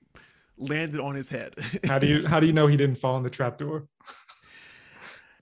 landed 0.56 1.00
on 1.00 1.14
his 1.14 1.28
head. 1.28 1.54
How 1.86 1.98
do 1.98 2.06
you 2.06 2.26
how 2.26 2.40
do 2.40 2.46
you 2.46 2.52
know 2.52 2.66
he 2.66 2.76
didn't 2.76 2.96
fall 2.96 3.16
in 3.16 3.22
the 3.22 3.30
trapdoor? 3.30 3.86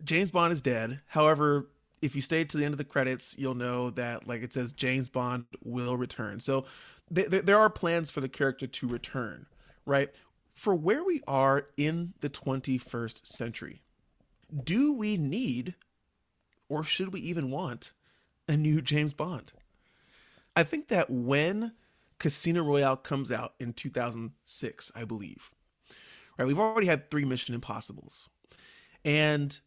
James 0.04 0.30
Bond 0.30 0.52
is 0.52 0.60
dead. 0.62 1.00
However, 1.06 1.68
if 2.00 2.16
you 2.16 2.22
stay 2.22 2.44
to 2.44 2.56
the 2.56 2.64
end 2.64 2.74
of 2.74 2.78
the 2.78 2.84
credits, 2.84 3.36
you'll 3.38 3.54
know 3.54 3.90
that 3.90 4.26
like 4.26 4.42
it 4.42 4.52
says 4.52 4.72
James 4.72 5.08
Bond 5.08 5.46
will 5.62 5.96
return. 5.96 6.40
So 6.40 6.66
th- 7.14 7.30
th- 7.30 7.44
there 7.44 7.58
are 7.58 7.70
plans 7.70 8.10
for 8.10 8.20
the 8.20 8.28
character 8.28 8.66
to 8.66 8.88
return, 8.88 9.46
right? 9.86 10.10
For 10.54 10.74
where 10.74 11.04
we 11.04 11.22
are 11.26 11.66
in 11.76 12.14
the 12.20 12.28
21st 12.28 13.26
century, 13.26 13.82
do 14.64 14.92
we 14.92 15.16
need 15.16 15.74
or 16.68 16.82
should 16.82 17.12
we 17.12 17.20
even 17.20 17.50
want 17.50 17.92
a 18.52 18.56
new 18.56 18.82
James 18.82 19.14
Bond? 19.14 19.52
I 20.54 20.62
think 20.62 20.88
that 20.88 21.10
when 21.10 21.72
Casino 22.18 22.62
Royale 22.62 22.96
comes 22.96 23.32
out 23.32 23.54
in 23.58 23.72
2006, 23.72 24.92
I 24.94 25.04
believe, 25.04 25.50
right, 26.38 26.46
we've 26.46 26.58
already 26.58 26.86
had 26.86 27.10
three 27.10 27.24
Mission 27.24 27.54
Impossibles. 27.54 28.28
And 29.04 29.58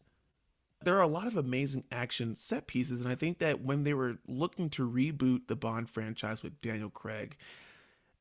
there 0.82 0.96
are 0.96 1.02
a 1.02 1.08
lot 1.08 1.26
of 1.26 1.36
amazing 1.36 1.84
action 1.90 2.36
set 2.36 2.66
pieces. 2.66 3.00
And 3.00 3.10
I 3.10 3.16
think 3.16 3.38
that 3.40 3.60
when 3.60 3.84
they 3.84 3.92
were 3.92 4.18
looking 4.26 4.70
to 4.70 4.88
reboot 4.88 5.48
the 5.48 5.56
Bond 5.56 5.90
franchise 5.90 6.42
with 6.42 6.60
Daniel 6.60 6.90
Craig, 6.90 7.36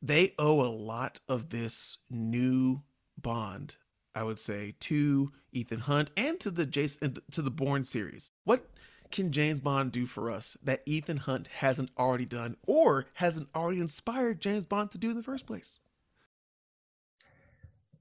they 0.01 0.33
owe 0.39 0.61
a 0.61 0.73
lot 0.73 1.19
of 1.29 1.49
this 1.49 1.99
new 2.09 2.81
Bond, 3.17 3.75
I 4.13 4.23
would 4.23 4.39
say, 4.39 4.75
to 4.81 5.31
Ethan 5.51 5.81
Hunt 5.81 6.11
and 6.17 6.39
to 6.39 6.51
the 6.51 6.65
Jason 6.65 7.17
to 7.31 7.41
the 7.41 7.51
Bourne 7.51 7.83
series. 7.83 8.31
What 8.43 8.69
can 9.11 9.31
James 9.31 9.59
Bond 9.59 9.91
do 9.91 10.05
for 10.05 10.29
us 10.31 10.57
that 10.63 10.81
Ethan 10.85 11.17
Hunt 11.17 11.47
hasn't 11.47 11.91
already 11.97 12.25
done 12.25 12.57
or 12.65 13.05
hasn't 13.15 13.49
already 13.55 13.79
inspired 13.79 14.41
James 14.41 14.65
Bond 14.65 14.91
to 14.91 14.97
do 14.97 15.09
in 15.09 15.17
the 15.17 15.23
first 15.23 15.45
place? 15.45 15.79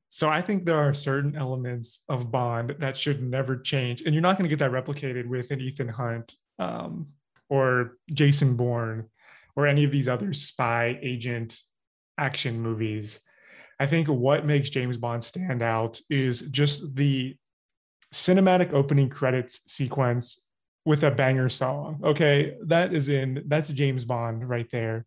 So 0.08 0.28
I 0.28 0.42
think 0.42 0.64
there 0.64 0.78
are 0.78 0.94
certain 0.94 1.34
elements 1.34 2.04
of 2.08 2.30
Bond 2.30 2.76
that 2.78 2.96
should 2.96 3.22
never 3.22 3.56
change, 3.56 4.02
and 4.02 4.14
you're 4.14 4.22
not 4.22 4.38
going 4.38 4.48
to 4.48 4.56
get 4.56 4.60
that 4.60 4.70
replicated 4.70 5.26
with 5.26 5.50
an 5.50 5.60
Ethan 5.60 5.88
Hunt 5.88 6.36
um, 6.60 7.08
or 7.48 7.98
Jason 8.12 8.56
Bourne 8.56 9.08
or 9.56 9.66
any 9.66 9.82
of 9.82 9.90
these 9.90 10.06
other 10.06 10.32
spy 10.32 10.98
agent 11.02 11.60
action 12.16 12.60
movies. 12.60 13.18
I 13.80 13.86
think 13.86 14.06
what 14.06 14.46
makes 14.46 14.70
James 14.70 14.98
Bond 14.98 15.24
stand 15.24 15.62
out 15.62 16.00
is 16.08 16.42
just 16.42 16.94
the 16.94 17.36
cinematic 18.12 18.72
opening 18.72 19.08
credits 19.08 19.62
sequence 19.66 20.43
with 20.84 21.02
a 21.02 21.10
banger 21.10 21.48
song. 21.48 22.00
Okay, 22.04 22.56
that 22.66 22.92
is 22.92 23.08
in 23.08 23.44
that's 23.46 23.70
James 23.70 24.04
Bond 24.04 24.48
right 24.48 24.68
there. 24.70 25.06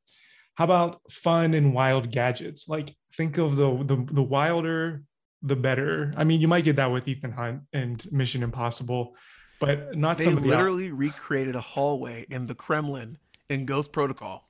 How 0.55 0.65
about 0.65 1.01
fun 1.11 1.53
and 1.53 1.73
wild 1.73 2.11
gadgets? 2.11 2.67
Like 2.67 2.95
think 3.15 3.37
of 3.37 3.55
the 3.55 3.83
the, 3.83 4.05
the 4.11 4.23
wilder 4.23 5.03
the 5.43 5.55
better. 5.55 6.13
I 6.17 6.23
mean, 6.23 6.41
you 6.41 6.47
might 6.47 6.63
get 6.63 6.77
that 6.77 6.91
with 6.91 7.07
Ethan 7.07 7.31
Hunt 7.31 7.61
and 7.73 8.05
Mission 8.11 8.43
Impossible, 8.43 9.15
but 9.59 9.95
not 9.95 10.17
They 10.17 10.25
some 10.25 10.37
of 10.37 10.43
the 10.43 10.49
literally 10.49 10.91
recreated 10.91 11.55
a 11.55 11.61
hallway 11.61 12.25
in 12.29 12.47
the 12.47 12.55
Kremlin 12.55 13.17
in 13.49 13.65
Ghost 13.65 13.91
Protocol. 13.91 14.49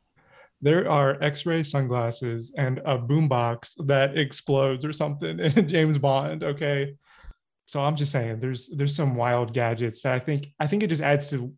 there 0.62 0.90
are 0.90 1.22
x-ray 1.22 1.62
sunglasses 1.62 2.52
and 2.58 2.80
a 2.80 2.98
boombox 2.98 3.76
that 3.86 4.18
explodes 4.18 4.84
or 4.84 4.94
something 4.94 5.40
in 5.58 5.68
James 5.68 5.98
Bond, 5.98 6.44
okay? 6.44 6.96
So 7.68 7.82
I'm 7.82 7.96
just 7.96 8.12
saying 8.12 8.40
there's 8.40 8.70
there's 8.70 8.96
some 8.96 9.16
wild 9.16 9.54
gadgets 9.54 10.02
that 10.02 10.14
I 10.14 10.20
think 10.20 10.48
I 10.60 10.68
think 10.68 10.84
it 10.84 10.88
just 10.88 11.04
adds 11.04 11.30
to 11.30 11.54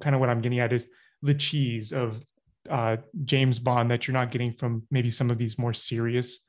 kind 0.00 0.14
of 0.14 0.20
what 0.20 0.30
I'm 0.30 0.40
getting 0.40 0.58
at 0.58 0.72
is 0.72 0.88
the 1.22 1.34
cheese 1.34 1.92
of 1.92 2.20
uh, 2.68 2.96
James 3.24 3.58
Bond 3.58 3.90
that 3.90 4.06
you're 4.06 4.14
not 4.14 4.30
getting 4.30 4.54
from 4.54 4.82
maybe 4.90 5.10
some 5.10 5.30
of 5.30 5.38
these 5.38 5.58
more 5.58 5.74
serious 5.74 6.44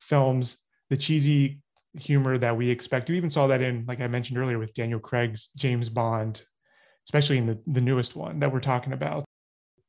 films, 0.00 0.58
the 0.90 0.96
cheesy 0.96 1.60
humor 1.94 2.38
that 2.38 2.56
we 2.56 2.70
expect. 2.70 3.08
You 3.08 3.14
even 3.16 3.30
saw 3.30 3.46
that 3.48 3.62
in, 3.62 3.84
like 3.86 4.00
I 4.00 4.06
mentioned 4.06 4.38
earlier, 4.38 4.58
with 4.58 4.74
Daniel 4.74 5.00
Craig's 5.00 5.48
James 5.56 5.88
Bond, 5.88 6.42
especially 7.06 7.38
in 7.38 7.46
the, 7.46 7.58
the 7.66 7.80
newest 7.80 8.14
one 8.14 8.40
that 8.40 8.52
we're 8.52 8.60
talking 8.60 8.92
about. 8.92 9.24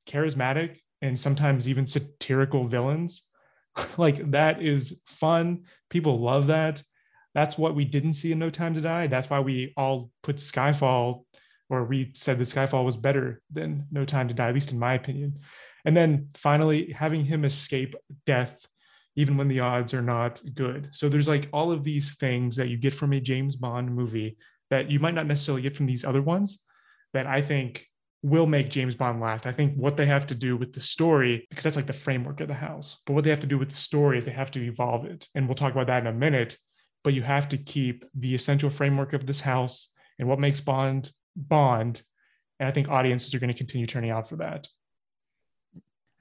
Charismatic 0.08 0.78
and 1.02 1.20
sometimes 1.20 1.70
even 1.70 1.88
satirical 1.88 2.68
villains. 2.68 3.24
like 3.98 4.32
that 4.32 4.62
is 4.62 5.02
fun. 5.06 5.64
People 5.90 6.20
love 6.20 6.48
that. 6.48 6.82
That's 7.34 7.58
what 7.58 7.76
we 7.76 7.86
didn't 7.86 8.14
see 8.14 8.32
in 8.32 8.40
No 8.40 8.50
Time 8.50 8.74
to 8.74 8.82
Die. 8.82 9.08
That's 9.08 9.30
why 9.30 9.40
we 9.40 9.74
all 9.78 10.12
put 10.22 10.38
Skyfall, 10.38 11.24
or 11.70 11.86
we 11.86 12.12
said 12.14 12.38
that 12.40 12.48
Skyfall 12.48 12.86
was 12.86 12.98
better 12.98 13.42
than 13.52 13.88
No 13.92 14.06
Time 14.06 14.28
to 14.28 14.34
Die, 14.34 14.48
at 14.48 14.54
least 14.54 14.72
in 14.72 14.80
my 14.80 14.94
opinion. 14.94 15.40
And 15.86 15.96
then 15.96 16.30
finally, 16.36 16.92
having 16.92 17.26
him 17.26 17.46
escape 17.46 17.96
death, 18.26 18.66
even 19.16 19.38
when 19.38 19.48
the 19.48 19.62
odds 19.62 19.94
are 19.94 20.02
not 20.02 20.42
good. 20.54 20.90
So 20.92 21.10
there's 21.10 21.28
like 21.28 21.50
all 21.52 21.72
of 21.72 21.84
these 21.84 22.16
things 22.16 22.56
that 22.58 22.70
you 22.70 22.78
get 22.78 22.94
from 22.94 23.14
a 23.14 23.20
James 23.20 23.56
Bond 23.56 23.94
movie 23.94 24.38
that 24.70 24.90
you 24.90 25.00
might 25.00 25.16
not 25.16 25.28
necessarily 25.28 25.62
get 25.62 25.76
from 25.76 25.86
these 25.86 26.06
other 26.06 26.22
ones 26.22 26.60
that 27.14 27.28
I 27.28 27.42
think 27.42 27.86
will 28.24 28.46
make 28.46 28.70
James 28.70 28.96
Bond 28.96 29.20
last. 29.20 29.48
I 29.48 29.52
think 29.52 29.76
what 29.76 29.98
they 29.98 30.06
have 30.06 30.28
to 30.28 30.36
do 30.36 30.56
with 30.56 30.74
the 30.74 30.80
story, 30.80 31.46
because 31.50 31.64
that's 31.64 31.76
like 31.76 31.88
the 31.88 31.94
framework 31.94 32.40
of 32.40 32.48
the 32.48 32.54
house, 32.54 33.02
but 33.06 33.14
what 33.14 33.24
they 33.24 33.32
have 33.32 33.40
to 33.40 33.48
do 33.48 33.58
with 33.58 33.70
the 33.70 33.76
story 33.76 34.18
is 34.18 34.26
they 34.26 34.32
have 34.32 34.52
to 34.52 34.64
evolve 34.64 35.06
it. 35.06 35.28
And 35.36 35.48
we'll 35.48 35.56
talk 35.56 35.74
about 35.74 35.88
that 35.88 36.02
in 36.02 36.08
a 36.08 36.14
minute. 36.14 36.56
But 37.04 37.14
you 37.14 37.22
have 37.24 37.50
to 37.50 37.58
keep 37.58 38.06
the 38.14 38.36
essential 38.36 38.70
framework 38.70 39.14
of 39.14 39.26
this 39.26 39.42
house 39.42 39.90
and 40.20 40.28
what 40.28 40.40
makes 40.40 40.62
Bond 40.62 41.12
Bond. 41.36 42.02
And 42.60 42.70
I 42.70 42.72
think 42.72 42.90
audiences 42.90 43.34
are 43.34 43.40
going 43.40 43.52
to 43.52 43.58
continue 43.58 43.88
turning 43.88 44.12
out 44.12 44.30
for 44.30 44.36
that. 44.38 44.68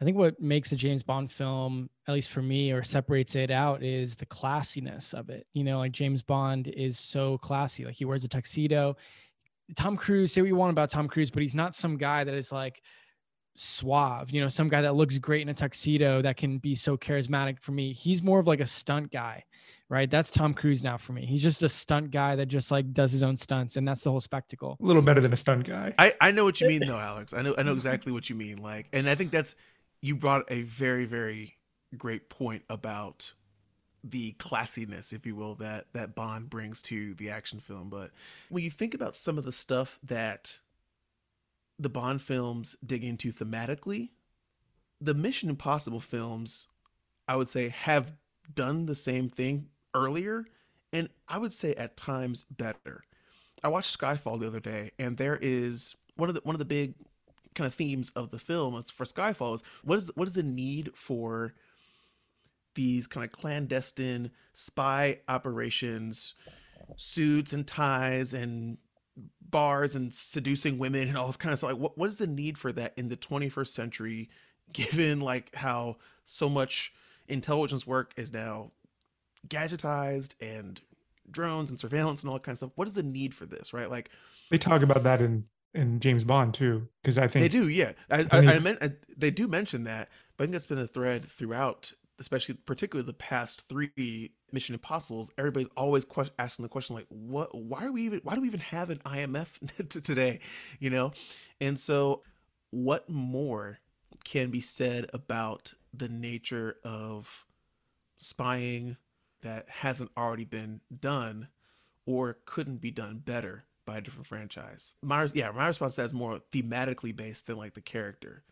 I 0.01 0.05
think 0.07 0.17
what 0.17 0.41
makes 0.41 0.73
a 0.73 0.77
James 0.77 1.03
Bond 1.03 1.31
film, 1.31 1.91
at 2.09 2.15
least 2.15 2.31
for 2.31 2.41
me, 2.41 2.73
or 2.73 2.83
separates 2.83 3.37
it 3.37 3.51
out 3.51 3.83
is 3.83 4.17
the 4.17 4.25
classiness 4.25 5.13
of 5.13 5.29
it. 5.29 5.47
You 5.53 5.63
know, 5.63 5.79
like 5.79 5.93
James 5.93 6.23
Bond 6.23 6.69
is 6.69 6.99
so 6.99 7.37
classy. 7.39 7.85
Like 7.85 7.97
he 7.97 8.07
wears 8.07 8.25
a 8.25 8.29
tuxedo. 8.29 8.97
Tom 9.77 9.99
Cruise, 9.99 10.33
say 10.33 10.41
what 10.41 10.49
you 10.49 10.57
want 10.57 10.71
about 10.71 10.89
Tom 10.89 11.07
Cruise, 11.07 11.31
but 11.31 11.43
he's 11.43 11.55
not 11.55 11.75
some 11.75 11.99
guy 11.99 12.25
that 12.25 12.35
is 12.35 12.51
like 12.51 12.81
suave, 13.57 14.31
you 14.31 14.41
know, 14.41 14.49
some 14.49 14.71
guy 14.71 14.81
that 14.81 14.95
looks 14.95 15.19
great 15.19 15.43
in 15.43 15.51
a 15.51 15.55
tuxedo 15.55 16.23
that 16.23 16.39
can 16.39 16.57
be 16.57 16.75
so 16.75 16.97
charismatic 16.97 17.61
for 17.61 17.73
me. 17.73 17.93
He's 17.93 18.23
more 18.23 18.41
of 18.41 18.47
like 18.47 18.61
a 18.61 18.67
stunt 18.67 19.13
guy, 19.13 19.45
right? 19.91 20.09
That's 20.09 20.31
Tom 20.31 20.55
Cruise 20.55 20.83
now 20.83 20.97
for 20.97 21.13
me. 21.13 21.27
He's 21.27 21.43
just 21.43 21.63
a 21.63 21.69
stunt 21.69 22.13
guy 22.13 22.37
that 22.37 22.47
just 22.47 22.71
like 22.71 22.95
does 22.95 23.13
his 23.13 23.23
own 23.23 23.37
stunts, 23.37 23.77
and 23.77 23.87
that's 23.87 24.03
the 24.03 24.11
whole 24.11 24.21
spectacle. 24.21 24.79
A 24.81 24.87
little 24.87 25.03
better 25.03 25.21
than 25.21 25.33
a 25.33 25.37
stunt 25.37 25.67
guy. 25.67 25.93
I, 25.99 26.15
I 26.21 26.31
know 26.31 26.45
what 26.45 26.61
you 26.61 26.69
mean 26.69 26.87
though, 26.87 26.99
Alex. 26.99 27.35
I 27.35 27.43
know 27.43 27.55
I 27.59 27.65
know 27.65 27.73
exactly 27.73 28.13
what 28.13 28.31
you 28.31 28.37
mean. 28.37 28.59
Like, 28.59 28.87
and 28.93 29.11
I 29.11 29.17
think 29.17 29.33
that's 29.33 29.57
you 30.01 30.15
brought 30.15 30.51
a 30.51 30.63
very 30.63 31.05
very 31.05 31.57
great 31.99 32.31
point 32.31 32.63
about 32.71 33.35
the 34.03 34.33
classiness, 34.39 35.13
if 35.13 35.27
you 35.27 35.35
will, 35.35 35.57
that 35.57 35.87
that 35.93 36.15
Bond 36.15 36.49
brings 36.49 36.81
to 36.83 37.13
the 37.15 37.29
action 37.29 37.61
film. 37.61 37.91
But 37.91 38.13
when 38.49 38.63
you 38.63 38.71
think 38.71 38.95
about 38.95 39.17
some 39.17 39.37
of 39.37 39.45
the 39.45 39.53
stuff 39.53 39.99
that 40.05 40.59
the 41.79 41.91
Bond 41.91 42.23
films 42.23 42.77
dig 42.85 43.03
into 43.03 43.33
thematically, 43.33 44.11
the 45.01 45.15
Mission 45.15 45.51
Impossible 45.51 46.01
films, 46.01 46.69
I 47.27 47.35
would 47.35 47.49
say, 47.49 47.71
have 47.71 48.13
done 48.55 48.87
the 48.87 48.95
same 48.95 49.29
thing 49.29 49.69
earlier 49.95 50.47
and 50.93 51.09
I 51.29 51.39
would 51.39 51.53
say 51.53 51.75
at 51.75 51.97
times 51.97 52.45
better. 52.45 53.05
I 53.63 53.69
watched 53.69 53.99
Skyfall 53.99 54.41
the 54.41 54.47
other 54.47 54.61
day, 54.61 54.93
and 54.99 55.17
there 55.17 55.39
is 55.41 55.95
one 56.17 56.29
of 56.29 56.35
the 56.35 56.41
one 56.45 56.55
of 56.55 56.59
the 56.59 56.65
big 56.65 56.95
kind 57.55 57.67
of 57.67 57.75
themes 57.75 58.11
of 58.15 58.31
the 58.31 58.39
film 58.39 58.83
for 58.95 59.05
Skyfall 59.05 59.57
is 59.57 59.63
what 59.85 59.99
is 59.99 60.11
what 60.15 60.29
is 60.29 60.35
the 60.35 60.43
need 60.43 60.91
for 60.95 61.55
these 62.75 63.07
kind 63.07 63.25
of 63.25 63.33
clandestine 63.33 64.31
spy 64.53 65.21
operations, 65.29 66.35
suits 66.97 67.53
and 67.53 67.67
ties 67.67 68.33
and 68.33 68.79
bars 69.41 69.95
and 69.95 70.15
seducing 70.15 70.79
women 70.79 71.09
and 71.09 71.19
all 71.19 71.27
this 71.27 71.37
kind 71.37 71.53
of 71.53 71.59
stuff. 71.59 71.73
Like, 71.73 71.81
what, 71.81 71.99
what 71.99 72.09
is 72.09 72.19
the 72.19 72.27
need 72.27 72.57
for 72.57 72.73
that 72.73 72.95
in 72.97 73.09
the 73.09 73.17
21st 73.17 73.69
century, 73.69 74.31
given 74.73 75.21
like 75.21 75.55
how 75.55 75.97
so 76.25 76.49
much 76.49 76.93
intelligence 77.29 77.87
work 77.87 78.13
is 78.17 78.33
now 78.33 78.71
gadgetized 79.49 80.35
and 80.41 80.81
drones 81.31 81.71
and 81.71 81.79
surveillance 81.79 82.23
and 82.23 82.29
all 82.31 82.37
that 82.37 82.43
kind 82.43 82.55
of 82.55 82.59
stuff. 82.59 82.73
What 82.75 82.89
is 82.89 82.95
the 82.95 83.03
need 83.03 83.35
for 83.35 83.47
this, 83.47 83.73
right? 83.73 83.91
Like 83.91 84.11
they 84.51 84.59
talk 84.59 84.83
about 84.83 85.03
that 85.05 85.23
in 85.23 85.45
in 85.75 86.01
James 86.01 86.25
Bond 86.25 86.55
too, 86.55 86.89
because 87.03 87.19
I 87.19 87.29
think 87.29 87.43
they 87.43 87.49
do. 87.49 87.69
Yeah, 87.69 87.93
I, 88.11 88.27
I, 88.31 88.39
I, 88.39 88.59
meant 88.59 88.79
I, 88.83 88.93
they 89.17 89.31
do 89.31 89.47
mention 89.47 89.85
that, 89.85 90.09
but 90.37 90.45
I 90.45 90.47
think 90.47 90.53
that's 90.53 90.67
been 90.67 90.79
a 90.79 90.87
thread 90.87 91.25
throughout, 91.25 91.93
especially 92.19 92.55
particularly 92.55 93.07
the 93.07 93.13
past 93.13 93.69
three 93.69 94.33
Mission 94.53 94.75
Impossibles. 94.75 95.31
Everybody's 95.39 95.69
always 95.77 96.05
question, 96.05 96.35
asking 96.39 96.65
the 96.65 96.69
question 96.69 96.97
like, 96.97 97.07
"What? 97.09 97.55
Why 97.55 97.85
are 97.85 97.93
we 97.93 98.03
even? 98.03 98.21
Why 98.25 98.35
do 98.35 98.41
we 98.41 98.49
even 98.49 98.61
have 98.61 98.91
an 98.91 98.99
IMF 99.07 99.89
today?" 100.05 100.41
You 100.81 100.91
know, 100.91 101.13
and 101.61 101.79
so 101.79 102.23
what 102.71 103.09
more 103.09 103.79
can 104.25 104.51
be 104.51 104.61
said 104.61 105.09
about 105.15 105.75
the 105.95 106.09
nature 106.09 106.77
of 106.85 107.47
spying 108.19 108.97
that 109.43 109.69
hasn't 109.69 110.11
already 110.17 110.45
been 110.45 110.81
done 111.01 111.49
or 112.07 112.39
couldn't 112.45 112.81
be 112.81 112.91
done 112.91 113.19
better 113.25 113.65
by 113.87 113.99
a 113.99 114.01
different 114.01 114.27
franchise. 114.27 114.95
My 115.03 115.29
yeah, 115.35 115.51
my 115.51 115.67
response 115.67 115.95
to 115.95 116.03
that 116.03 116.07
is 116.07 116.15
more 116.15 116.41
thematically 116.53 117.15
based 117.15 117.47
than 117.47 117.57
like 117.57 117.75
the 117.75 117.81
character. 117.81 118.45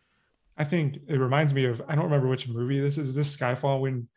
I 0.57 0.65
think 0.65 0.97
it 1.07 1.17
reminds 1.17 1.53
me 1.53 1.65
of 1.65 1.81
I 1.87 1.95
don't 1.95 2.05
remember 2.05 2.27
which 2.27 2.47
movie 2.47 2.79
this 2.79 2.97
is. 2.97 3.15
This 3.15 3.35
Skyfall 3.35 3.81
when 3.81 4.07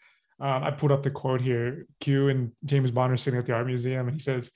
um, 0.40 0.64
I 0.64 0.70
pulled 0.70 0.92
up 0.92 1.02
the 1.02 1.10
quote 1.10 1.40
here. 1.40 1.86
Q 2.00 2.28
and 2.28 2.52
James 2.64 2.90
Bond 2.90 3.12
are 3.12 3.16
sitting 3.16 3.38
at 3.38 3.46
the 3.46 3.52
art 3.52 3.66
museum, 3.66 4.08
and 4.08 4.16
he 4.16 4.20
says, 4.20 4.50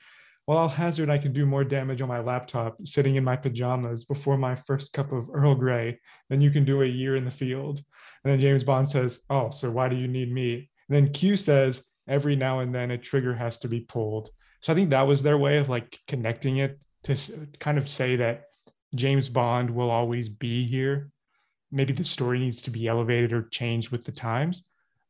"Well, 0.47 0.59
I'll 0.59 0.69
hazard 0.69 1.11
I 1.11 1.19
can 1.19 1.33
do 1.33 1.47
more 1.47 1.63
damage 1.63 2.03
on 2.03 2.09
my 2.09 2.21
laptop 2.21 2.77
sitting 2.85 3.15
in 3.15 3.25
my 3.25 3.37
pajamas 3.37 4.05
before 4.05 4.37
my 4.37 4.57
first 4.57 4.93
cup 4.93 5.13
of 5.13 5.29
Earl 5.33 5.55
Grey 5.55 6.01
than 6.29 6.41
you 6.41 6.51
can 6.51 6.65
do 6.65 6.83
a 6.83 6.87
year 6.87 7.17
in 7.17 7.25
the 7.25 7.31
field." 7.31 7.83
And 8.25 8.33
then 8.33 8.41
James 8.41 8.65
Bond 8.65 8.89
says, 8.89 9.21
"Oh, 9.31 9.51
so 9.51 9.71
why 9.71 9.89
do 9.89 9.97
you 9.97 10.09
need 10.09 10.33
me?" 10.33 10.71
And 10.89 10.97
then 10.97 11.13
Q 11.13 11.37
says, 11.37 11.85
"Every 12.09 12.37
now 12.37 12.61
and 12.61 12.75
then 12.75 12.91
a 12.91 12.99
trigger 12.99 13.35
has 13.35 13.59
to 13.59 13.69
be 13.69 13.81
pulled." 13.81 14.31
So 14.61 14.73
I 14.73 14.77
think 14.77 14.91
that 14.91 15.07
was 15.07 15.23
their 15.23 15.39
way 15.39 15.59
of 15.59 15.69
like 15.69 15.99
connecting 16.07 16.59
it 16.59 16.79
to 17.05 17.17
kind 17.61 17.79
of 17.79 17.89
say 17.89 18.17
that 18.17 18.47
James 18.95 19.29
Bond 19.29 19.71
will 19.71 19.91
always 19.91 20.29
be 20.29 20.67
here. 20.67 21.11
Maybe 21.71 21.93
the 21.93 22.05
story 22.05 22.39
needs 22.39 22.63
to 22.63 22.71
be 22.71 22.87
elevated 22.89 23.33
or 23.33 23.43
changed 23.43 23.91
with 23.91 24.05
the 24.05 24.13
times, 24.13 24.65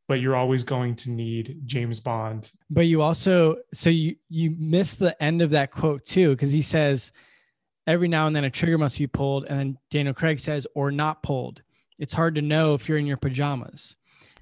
but 0.09 0.21
you're 0.21 0.37
always 0.37 0.63
going 0.63 0.95
to 0.97 1.11
need 1.11 1.63
James 1.65 2.01
Bond. 2.01 2.51
But 2.71 2.83
you 2.83 3.03
also 3.03 3.57
so 3.73 3.91
you 3.91 4.17
you 4.29 4.55
miss 4.59 4.95
the 4.95 5.21
end 5.23 5.43
of 5.43 5.51
that 5.51 5.71
quote 5.71 6.05
too 6.05 6.31
because 6.31 6.53
he 6.53 6.63
says 6.63 7.13
every 7.87 8.09
now 8.09 8.27
and 8.27 8.35
then 8.35 8.45
a 8.45 8.51
trigger 8.51 8.79
must 8.79 8.99
be 8.99 9.07
pulled 9.07 9.45
and 9.47 9.59
then 9.59 9.79
Daniel 9.91 10.15
Craig 10.15 10.39
says 10.39 10.67
or 10.75 10.91
not 10.91 11.23
pulled. 11.23 11.63
It's 11.99 12.15
hard 12.15 12.35
to 12.35 12.43
know 12.43 12.75
if 12.75 12.89
you're 12.89 12.99
in 12.99 13.07
your 13.07 13.17
pajamas. 13.17 13.97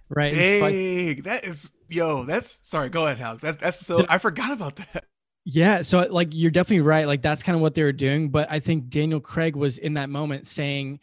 Right. 0.09 0.33
Dang, 0.33 1.23
that 1.23 1.45
is 1.45 1.73
yo, 1.95 2.25
that's 2.25 2.61
sorry, 2.63 2.89
go 2.89 3.07
ahead, 3.07 3.21
Alex. 3.21 3.43
That's 3.43 3.57
that's 3.57 3.87
so 3.87 4.05
I 4.09 4.19
forgot 4.19 4.53
about 4.53 4.77
that. 4.77 5.05
Yeah, 5.47 5.83
so 5.83 6.01
like 6.09 6.29
you're 6.33 6.51
definitely 6.51 6.81
right. 6.81 7.07
Like 7.07 7.21
that's 7.21 7.43
kind 7.43 7.55
of 7.55 7.61
what 7.61 7.75
they 7.75 7.83
were 7.83 7.93
doing, 7.93 8.31
but 8.31 8.51
I 8.51 8.61
think 8.61 8.89
Daniel 8.89 9.21
Craig 9.21 9.57
was 9.57 9.77
in 9.77 9.93
that 9.95 10.09
moment 10.09 10.47
saying 10.47 11.01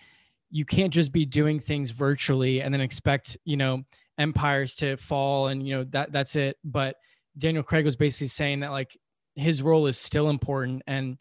you 0.49 0.65
can't 0.65 0.91
just 0.91 1.11
be 1.11 1.25
doing 1.25 1.59
things 1.59 1.91
virtually 1.91 2.59
and 2.59 2.73
then 2.73 2.81
expect, 2.81 3.37
you 3.45 3.55
know, 3.55 3.83
empires 4.17 4.73
to 4.77 4.97
fall 4.97 5.49
and 5.49 5.67
you 5.67 5.75
know 5.75 5.83
that 5.91 6.11
that's 6.11 6.35
it, 6.35 6.57
but 6.63 6.95
Daniel 7.37 7.61
Craig 7.61 7.85
was 7.85 7.95
basically 7.95 8.27
saying 8.27 8.61
that 8.61 8.71
like 8.71 8.97
his 9.35 9.61
role 9.61 9.85
is 9.85 9.99
still 9.99 10.27
important 10.27 10.81
and 10.87 11.19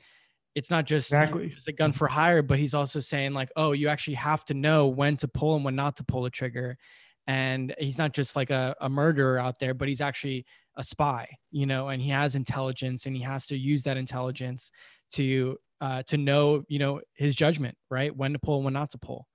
it's 0.55 0.71
not 0.71 0.87
just 0.87 1.09
exactly 1.09 1.49
just 1.49 1.69
a 1.69 1.73
gun 1.73 1.93
for 1.93 2.09
hire, 2.09 2.43
but 2.43 2.59
he's 2.59 2.75
also 2.75 3.01
saying 3.01 3.35
like, 3.35 3.51
oh, 3.55 3.73
you 3.73 3.89
actually 3.89 4.15
have 4.15 4.47
to 4.47 4.55
know 4.55 4.89
when 4.89 5.19
to 5.19 5.29
pull 5.29 5.57
and 5.57 5.65
when 5.65 5.77
not 5.77 5.99
to 5.99 6.05
pull 6.05 6.23
the 6.23 6.31
trigger 6.31 6.79
and 7.27 7.75
he's 7.79 7.99
not 7.99 8.13
just 8.13 8.37
like 8.37 8.51
a, 8.51 8.75
a 8.81 8.89
murderer 8.89 9.39
out 9.39 9.59
there 9.59 9.75
but 9.75 9.89
he's 9.89 10.01
actually 10.01 10.45
a 10.77 10.85
spy 10.85 11.29
you 11.51 11.67
know 11.67 11.89
and 11.89 12.01
he 12.01 12.11
has 12.11 12.35
intelligence 12.35 13.07
and 13.07 13.17
he 13.17 13.23
has 13.23 13.47
to 13.47 13.57
use 13.57 13.83
that 13.83 13.97
intelligence 13.97 14.71
to 15.11 15.59
uh, 15.81 16.03
to 16.05 16.17
know 16.17 16.65
you 16.69 16.79
know 16.79 17.01
his 17.15 17.35
judgment 17.35 17.77
right? 17.91 18.17
When 18.17 18.33
to 18.33 18.39
pull 18.39 18.57
and 18.57 18.65
when 18.65 18.75
not 18.75 18.91
to 18.91 18.99
pull. 18.99 19.27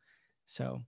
So. 0.46 0.82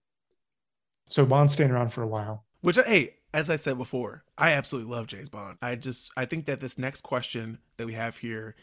So 1.09 1.25
bond's 1.25 1.53
staying 1.53 1.71
around 1.71 1.89
for 1.91 2.01
a 2.01 2.07
while. 2.07 2.45
Which 2.61 2.77
hey 2.77 3.15
as 3.33 3.49
i 3.49 3.55
said 3.57 3.77
before 3.77 4.23
i 4.37 4.51
absolutely 4.51 4.89
love 4.89 5.05
james 5.05 5.29
bond. 5.29 5.57
I 5.61 5.75
just 5.75 6.11
i 6.17 6.25
think 6.25 6.45
that 6.45 6.59
this 6.59 6.77
next 6.77 7.01
question 7.01 7.59
that 7.77 7.85
we 7.85 7.93
have 7.93 8.17
here 8.17 8.55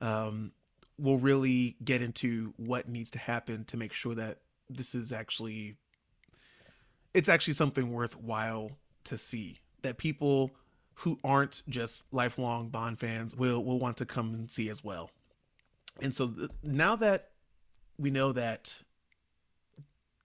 um, 0.00 0.52
will 0.98 1.18
really 1.18 1.76
get 1.84 2.02
into 2.02 2.52
what 2.56 2.88
needs 2.88 3.10
to 3.12 3.18
happen 3.18 3.64
to 3.66 3.76
make 3.76 3.92
sure 3.92 4.14
that 4.14 4.38
this 4.68 4.94
is 4.94 5.12
actually 5.12 5.76
it's 7.14 7.28
actually 7.28 7.54
something 7.54 7.92
worthwhile 7.92 8.72
to 9.04 9.16
see 9.16 9.60
that 9.82 9.96
people 9.96 10.50
who 10.98 11.18
aren't 11.24 11.62
just 11.68 12.12
lifelong 12.12 12.68
Bond 12.68 12.98
fans 12.98 13.34
will 13.34 13.64
will 13.64 13.78
want 13.78 13.96
to 13.98 14.06
come 14.06 14.34
and 14.34 14.50
see 14.50 14.68
as 14.68 14.84
well. 14.84 15.10
And 16.00 16.14
so 16.14 16.34
now 16.62 16.96
that 16.96 17.30
we 17.98 18.10
know 18.10 18.32
that 18.32 18.76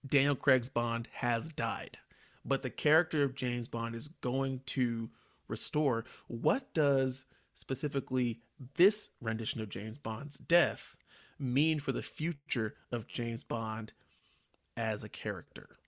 Daniel 0.06 0.34
Craig's 0.34 0.68
Bond 0.68 1.08
has 1.12 1.48
died, 1.48 1.98
but 2.44 2.62
the 2.62 2.70
character 2.70 3.22
of 3.22 3.34
James 3.34 3.68
Bond 3.68 3.94
is 3.94 4.08
going 4.08 4.62
to 4.66 5.10
restore, 5.46 6.04
what 6.26 6.72
does 6.74 7.24
specifically 7.54 8.40
this 8.76 9.10
rendition 9.20 9.60
of 9.60 9.68
James 9.68 9.98
Bond's 9.98 10.38
death 10.38 10.96
mean 11.38 11.78
for 11.80 11.92
the 11.92 12.02
future 12.02 12.74
of 12.90 13.06
James 13.06 13.44
Bond 13.44 13.92
as 14.76 15.04
a 15.04 15.08
character? 15.08 15.79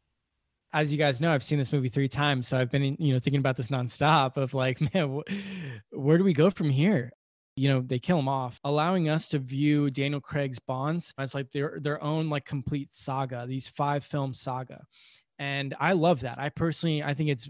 As 0.72 0.90
you 0.90 0.98
guys 0.98 1.20
know, 1.20 1.32
I've 1.32 1.44
seen 1.44 1.58
this 1.58 1.72
movie 1.72 1.88
three 1.88 2.08
times, 2.08 2.48
so 2.48 2.58
I've 2.58 2.70
been, 2.70 2.96
you 2.98 3.12
know, 3.12 3.20
thinking 3.20 3.40
about 3.40 3.56
this 3.56 3.68
nonstop. 3.68 4.36
Of 4.36 4.54
like, 4.54 4.80
man, 4.94 5.18
wh- 5.18 5.96
where 5.96 6.18
do 6.18 6.24
we 6.24 6.32
go 6.32 6.50
from 6.50 6.70
here? 6.70 7.12
You 7.56 7.68
know, 7.68 7.80
they 7.82 7.98
kill 7.98 8.18
him 8.18 8.28
off, 8.28 8.58
allowing 8.64 9.10
us 9.10 9.28
to 9.30 9.38
view 9.38 9.90
Daniel 9.90 10.20
Craig's 10.20 10.58
Bonds 10.58 11.12
as 11.18 11.34
like 11.34 11.50
their 11.50 11.78
their 11.82 12.02
own 12.02 12.30
like 12.30 12.46
complete 12.46 12.94
saga, 12.94 13.44
these 13.46 13.68
five 13.68 14.04
film 14.04 14.32
saga, 14.32 14.82
and 15.38 15.74
I 15.78 15.92
love 15.92 16.20
that. 16.20 16.38
I 16.38 16.48
personally, 16.48 17.02
I 17.02 17.14
think 17.14 17.28
it's 17.28 17.48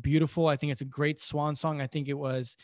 beautiful. 0.00 0.46
I 0.46 0.56
think 0.56 0.72
it's 0.72 0.80
a 0.80 0.86
great 0.86 1.18
swan 1.20 1.56
song. 1.56 1.80
I 1.80 1.86
think 1.86 2.08
it 2.08 2.14
was 2.14 2.56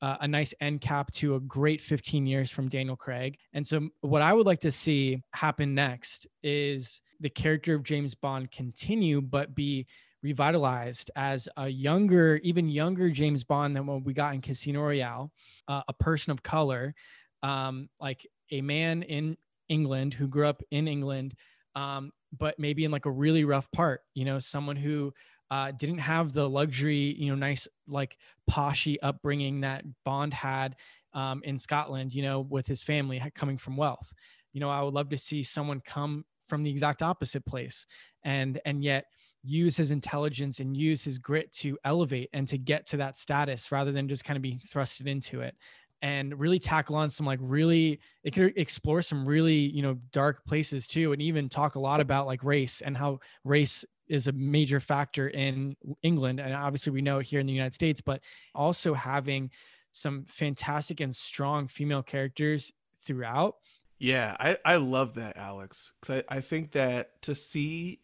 uh, 0.00 0.16
a 0.20 0.28
nice 0.28 0.52
end 0.60 0.80
cap 0.80 1.12
to 1.12 1.36
a 1.36 1.40
great 1.40 1.80
15 1.80 2.26
years 2.26 2.50
from 2.50 2.68
Daniel 2.68 2.96
Craig. 2.96 3.36
And 3.52 3.66
so, 3.66 3.88
what 4.00 4.22
I 4.22 4.32
would 4.32 4.46
like 4.46 4.60
to 4.60 4.72
see 4.72 5.22
happen 5.32 5.74
next 5.74 6.26
is 6.42 7.00
the 7.22 7.30
character 7.30 7.74
of 7.74 7.84
James 7.84 8.14
Bond 8.14 8.50
continue, 8.50 9.22
but 9.22 9.54
be 9.54 9.86
revitalized 10.22 11.10
as 11.16 11.48
a 11.56 11.68
younger, 11.68 12.36
even 12.42 12.68
younger 12.68 13.10
James 13.10 13.44
Bond 13.44 13.74
than 13.74 13.86
what 13.86 14.04
we 14.04 14.12
got 14.12 14.34
in 14.34 14.40
Casino 14.40 14.82
Royale, 14.82 15.32
uh, 15.68 15.82
a 15.88 15.92
person 15.92 16.30
of 16.32 16.42
color, 16.42 16.94
um, 17.42 17.88
like 18.00 18.26
a 18.50 18.60
man 18.60 19.02
in 19.02 19.36
England 19.68 20.14
who 20.14 20.28
grew 20.28 20.46
up 20.46 20.62
in 20.70 20.86
England, 20.86 21.34
um, 21.74 22.12
but 22.36 22.58
maybe 22.58 22.84
in 22.84 22.90
like 22.90 23.06
a 23.06 23.10
really 23.10 23.44
rough 23.44 23.70
part, 23.72 24.02
you 24.14 24.24
know, 24.24 24.38
someone 24.38 24.76
who 24.76 25.12
uh, 25.50 25.70
didn't 25.72 25.98
have 25.98 26.32
the 26.32 26.48
luxury, 26.48 27.14
you 27.18 27.28
know, 27.28 27.34
nice 27.34 27.68
like 27.86 28.16
poshy 28.50 28.96
upbringing 29.02 29.60
that 29.60 29.84
Bond 30.04 30.34
had 30.34 30.76
um, 31.14 31.42
in 31.44 31.58
Scotland, 31.58 32.14
you 32.14 32.22
know, 32.22 32.40
with 32.40 32.66
his 32.66 32.82
family 32.82 33.22
coming 33.34 33.58
from 33.58 33.76
wealth. 33.76 34.12
You 34.52 34.60
know, 34.60 34.70
I 34.70 34.82
would 34.82 34.94
love 34.94 35.10
to 35.10 35.18
see 35.18 35.42
someone 35.42 35.80
come 35.80 36.24
from 36.46 36.62
the 36.62 36.70
exact 36.70 37.02
opposite 37.02 37.44
place. 37.44 37.86
And 38.24 38.60
and 38.64 38.82
yet 38.82 39.06
use 39.42 39.76
his 39.76 39.90
intelligence 39.90 40.60
and 40.60 40.76
use 40.76 41.02
his 41.02 41.18
grit 41.18 41.52
to 41.52 41.76
elevate 41.84 42.30
and 42.32 42.46
to 42.46 42.56
get 42.56 42.86
to 42.86 42.96
that 42.98 43.18
status 43.18 43.72
rather 43.72 43.90
than 43.90 44.08
just 44.08 44.24
kind 44.24 44.36
of 44.36 44.42
being 44.42 44.60
thrusted 44.66 45.06
into 45.06 45.40
it. 45.40 45.56
And 46.00 46.38
really 46.38 46.58
tackle 46.58 46.96
on 46.96 47.10
some 47.10 47.26
like 47.26 47.38
really 47.42 48.00
it 48.24 48.32
could 48.32 48.54
explore 48.56 49.02
some 49.02 49.26
really 49.26 49.54
you 49.54 49.82
know 49.82 49.98
dark 50.12 50.44
places 50.44 50.86
too 50.86 51.12
and 51.12 51.22
even 51.22 51.48
talk 51.48 51.76
a 51.76 51.80
lot 51.80 52.00
about 52.00 52.26
like 52.26 52.42
race 52.42 52.80
and 52.80 52.96
how 52.96 53.20
race 53.44 53.84
is 54.08 54.26
a 54.26 54.32
major 54.32 54.80
factor 54.80 55.28
in 55.28 55.76
England. 56.02 56.40
And 56.40 56.54
obviously 56.54 56.92
we 56.92 57.02
know 57.02 57.18
it 57.18 57.26
here 57.26 57.40
in 57.40 57.46
the 57.46 57.52
United 57.52 57.74
States 57.74 58.00
but 58.00 58.20
also 58.54 58.94
having 58.94 59.50
some 59.92 60.24
fantastic 60.28 61.00
and 61.00 61.14
strong 61.14 61.68
female 61.68 62.02
characters 62.02 62.72
throughout 63.04 63.56
yeah, 64.02 64.36
I, 64.40 64.56
I 64.64 64.76
love 64.76 65.14
that, 65.14 65.36
Alex. 65.36 65.92
Because 66.00 66.24
I, 66.28 66.38
I 66.38 66.40
think 66.40 66.72
that 66.72 67.22
to 67.22 67.36
see 67.36 68.00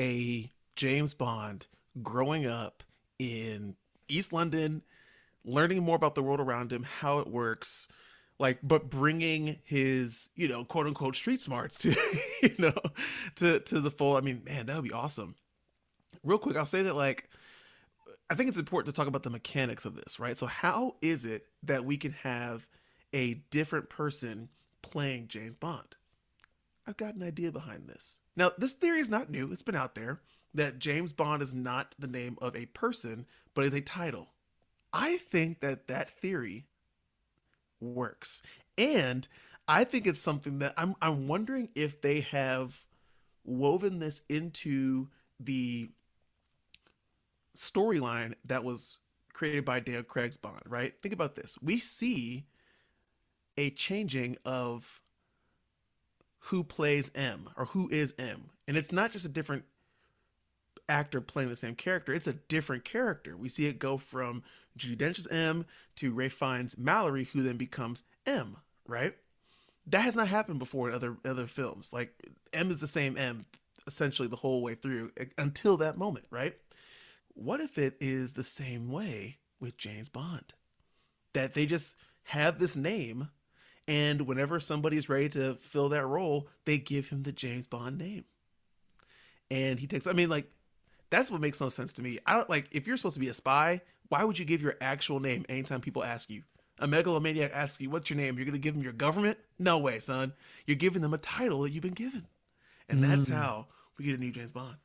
a 0.00 0.48
James 0.76 1.12
Bond 1.12 1.66
growing 2.02 2.46
up 2.46 2.82
in 3.18 3.76
East 4.08 4.32
London, 4.32 4.80
learning 5.44 5.82
more 5.82 5.94
about 5.94 6.14
the 6.14 6.22
world 6.22 6.40
around 6.40 6.72
him, 6.72 6.84
how 6.84 7.18
it 7.18 7.26
works, 7.26 7.86
like 8.38 8.60
but 8.62 8.88
bringing 8.88 9.58
his 9.62 10.30
you 10.34 10.48
know 10.48 10.64
quote 10.64 10.86
unquote 10.86 11.16
street 11.16 11.42
smarts 11.42 11.76
to 11.78 11.94
you 12.42 12.54
know 12.58 12.72
to 13.34 13.60
to 13.60 13.78
the 13.78 13.90
full. 13.90 14.16
I 14.16 14.22
mean, 14.22 14.40
man, 14.46 14.64
that 14.66 14.76
would 14.76 14.86
be 14.86 14.92
awesome. 14.92 15.34
Real 16.24 16.38
quick, 16.38 16.56
I'll 16.56 16.64
say 16.64 16.82
that 16.84 16.96
like 16.96 17.28
I 18.30 18.36
think 18.36 18.48
it's 18.48 18.56
important 18.56 18.94
to 18.94 18.98
talk 18.98 19.06
about 19.06 19.22
the 19.22 19.28
mechanics 19.28 19.84
of 19.84 19.96
this, 19.96 20.18
right? 20.18 20.38
So 20.38 20.46
how 20.46 20.96
is 21.02 21.26
it 21.26 21.44
that 21.64 21.84
we 21.84 21.98
can 21.98 22.12
have 22.22 22.66
a 23.12 23.34
different 23.50 23.90
person 23.90 24.48
playing 24.82 25.28
James 25.28 25.56
Bond? 25.56 25.96
I've 26.86 26.96
got 26.96 27.14
an 27.14 27.22
idea 27.22 27.52
behind 27.52 27.88
this. 27.88 28.20
Now, 28.36 28.50
this 28.58 28.72
theory 28.72 29.00
is 29.00 29.08
not 29.08 29.30
new. 29.30 29.50
It's 29.52 29.62
been 29.62 29.76
out 29.76 29.94
there 29.94 30.20
that 30.54 30.78
James 30.78 31.12
Bond 31.12 31.42
is 31.42 31.54
not 31.54 31.94
the 31.98 32.08
name 32.08 32.36
of 32.42 32.56
a 32.56 32.66
person, 32.66 33.26
but 33.54 33.64
is 33.64 33.74
a 33.74 33.80
title. 33.80 34.28
I 34.92 35.16
think 35.16 35.60
that 35.60 35.88
that 35.88 36.10
theory 36.10 36.66
works. 37.80 38.42
And 38.76 39.26
I 39.66 39.84
think 39.84 40.06
it's 40.06 40.20
something 40.20 40.58
that 40.58 40.74
I'm 40.76 40.94
I'm 41.00 41.28
wondering 41.28 41.68
if 41.74 42.00
they 42.00 42.20
have 42.20 42.84
woven 43.44 43.98
this 43.98 44.22
into 44.28 45.08
the 45.40 45.88
storyline 47.56 48.34
that 48.44 48.64
was 48.64 48.98
created 49.32 49.64
by 49.64 49.80
Daniel 49.80 50.02
Craig's 50.02 50.36
Bond, 50.36 50.62
right? 50.66 50.94
Think 51.02 51.14
about 51.14 51.36
this. 51.36 51.56
We 51.62 51.78
see 51.78 52.46
a 53.56 53.70
changing 53.70 54.36
of 54.44 55.00
who 56.46 56.64
plays 56.64 57.10
M 57.14 57.50
or 57.56 57.66
who 57.66 57.88
is 57.90 58.14
M. 58.18 58.50
And 58.66 58.76
it's 58.76 58.92
not 58.92 59.12
just 59.12 59.24
a 59.24 59.28
different 59.28 59.64
actor 60.88 61.20
playing 61.20 61.48
the 61.48 61.56
same 61.56 61.74
character, 61.74 62.12
it's 62.12 62.26
a 62.26 62.32
different 62.32 62.84
character. 62.84 63.36
We 63.36 63.48
see 63.48 63.66
it 63.66 63.78
go 63.78 63.96
from 63.96 64.42
Judi 64.78 64.98
Dench's 64.98 65.28
M 65.28 65.66
to 65.96 66.12
Ralph 66.12 66.32
Fiennes' 66.32 66.76
Mallory, 66.76 67.24
who 67.24 67.42
then 67.42 67.56
becomes 67.56 68.04
M, 68.26 68.56
right? 68.86 69.14
That 69.86 70.02
has 70.02 70.16
not 70.16 70.28
happened 70.28 70.58
before 70.58 70.88
in 70.88 70.94
other 70.94 71.16
other 71.24 71.46
films. 71.46 71.92
Like 71.92 72.14
M 72.52 72.70
is 72.70 72.80
the 72.80 72.86
same 72.86 73.16
M 73.16 73.46
essentially 73.86 74.28
the 74.28 74.36
whole 74.36 74.62
way 74.62 74.74
through 74.74 75.10
until 75.36 75.76
that 75.78 75.98
moment, 75.98 76.26
right? 76.30 76.54
What 77.34 77.60
if 77.60 77.78
it 77.78 77.96
is 78.00 78.32
the 78.32 78.44
same 78.44 78.90
way 78.90 79.38
with 79.60 79.76
James 79.76 80.08
Bond? 80.08 80.54
That 81.32 81.54
they 81.54 81.66
just 81.66 81.96
have 82.24 82.58
this 82.58 82.76
name 82.76 83.30
and 83.88 84.22
whenever 84.22 84.60
somebody's 84.60 85.08
ready 85.08 85.28
to 85.30 85.56
fill 85.56 85.88
that 85.90 86.06
role, 86.06 86.48
they 86.64 86.78
give 86.78 87.08
him 87.08 87.22
the 87.22 87.32
James 87.32 87.66
Bond 87.66 87.98
name. 87.98 88.24
And 89.50 89.78
he 89.78 89.86
takes 89.86 90.06
I 90.06 90.12
mean 90.12 90.28
like 90.30 90.50
that's 91.10 91.30
what 91.30 91.40
makes 91.40 91.60
most 91.60 91.76
sense 91.76 91.92
to 91.94 92.02
me. 92.02 92.18
I 92.26 92.34
don't 92.34 92.48
like 92.48 92.68
if 92.72 92.86
you're 92.86 92.96
supposed 92.96 93.14
to 93.14 93.20
be 93.20 93.28
a 93.28 93.34
spy, 93.34 93.82
why 94.08 94.24
would 94.24 94.38
you 94.38 94.44
give 94.44 94.62
your 94.62 94.76
actual 94.80 95.20
name 95.20 95.44
anytime 95.48 95.80
people 95.80 96.02
ask 96.02 96.30
you? 96.30 96.42
A 96.78 96.86
megalomaniac 96.86 97.52
asks 97.52 97.80
you, 97.80 97.90
"What's 97.90 98.08
your 98.08 98.16
name?" 98.16 98.36
You're 98.36 98.46
gonna 98.46 98.58
give 98.58 98.74
them 98.74 98.82
your 98.82 98.94
government? 98.94 99.38
No 99.58 99.76
way, 99.78 100.00
son. 100.00 100.32
You're 100.66 100.76
giving 100.76 101.02
them 101.02 101.12
a 101.12 101.18
title 101.18 101.60
that 101.62 101.70
you've 101.70 101.82
been 101.82 101.92
given, 101.92 102.26
and 102.88 103.04
that's 103.04 103.26
Mm. 103.26 103.34
how 103.34 103.68
we 103.98 104.06
get 104.06 104.16
a 104.16 104.18
new 104.18 104.32
James 104.32 104.52
Bond. 104.52 104.76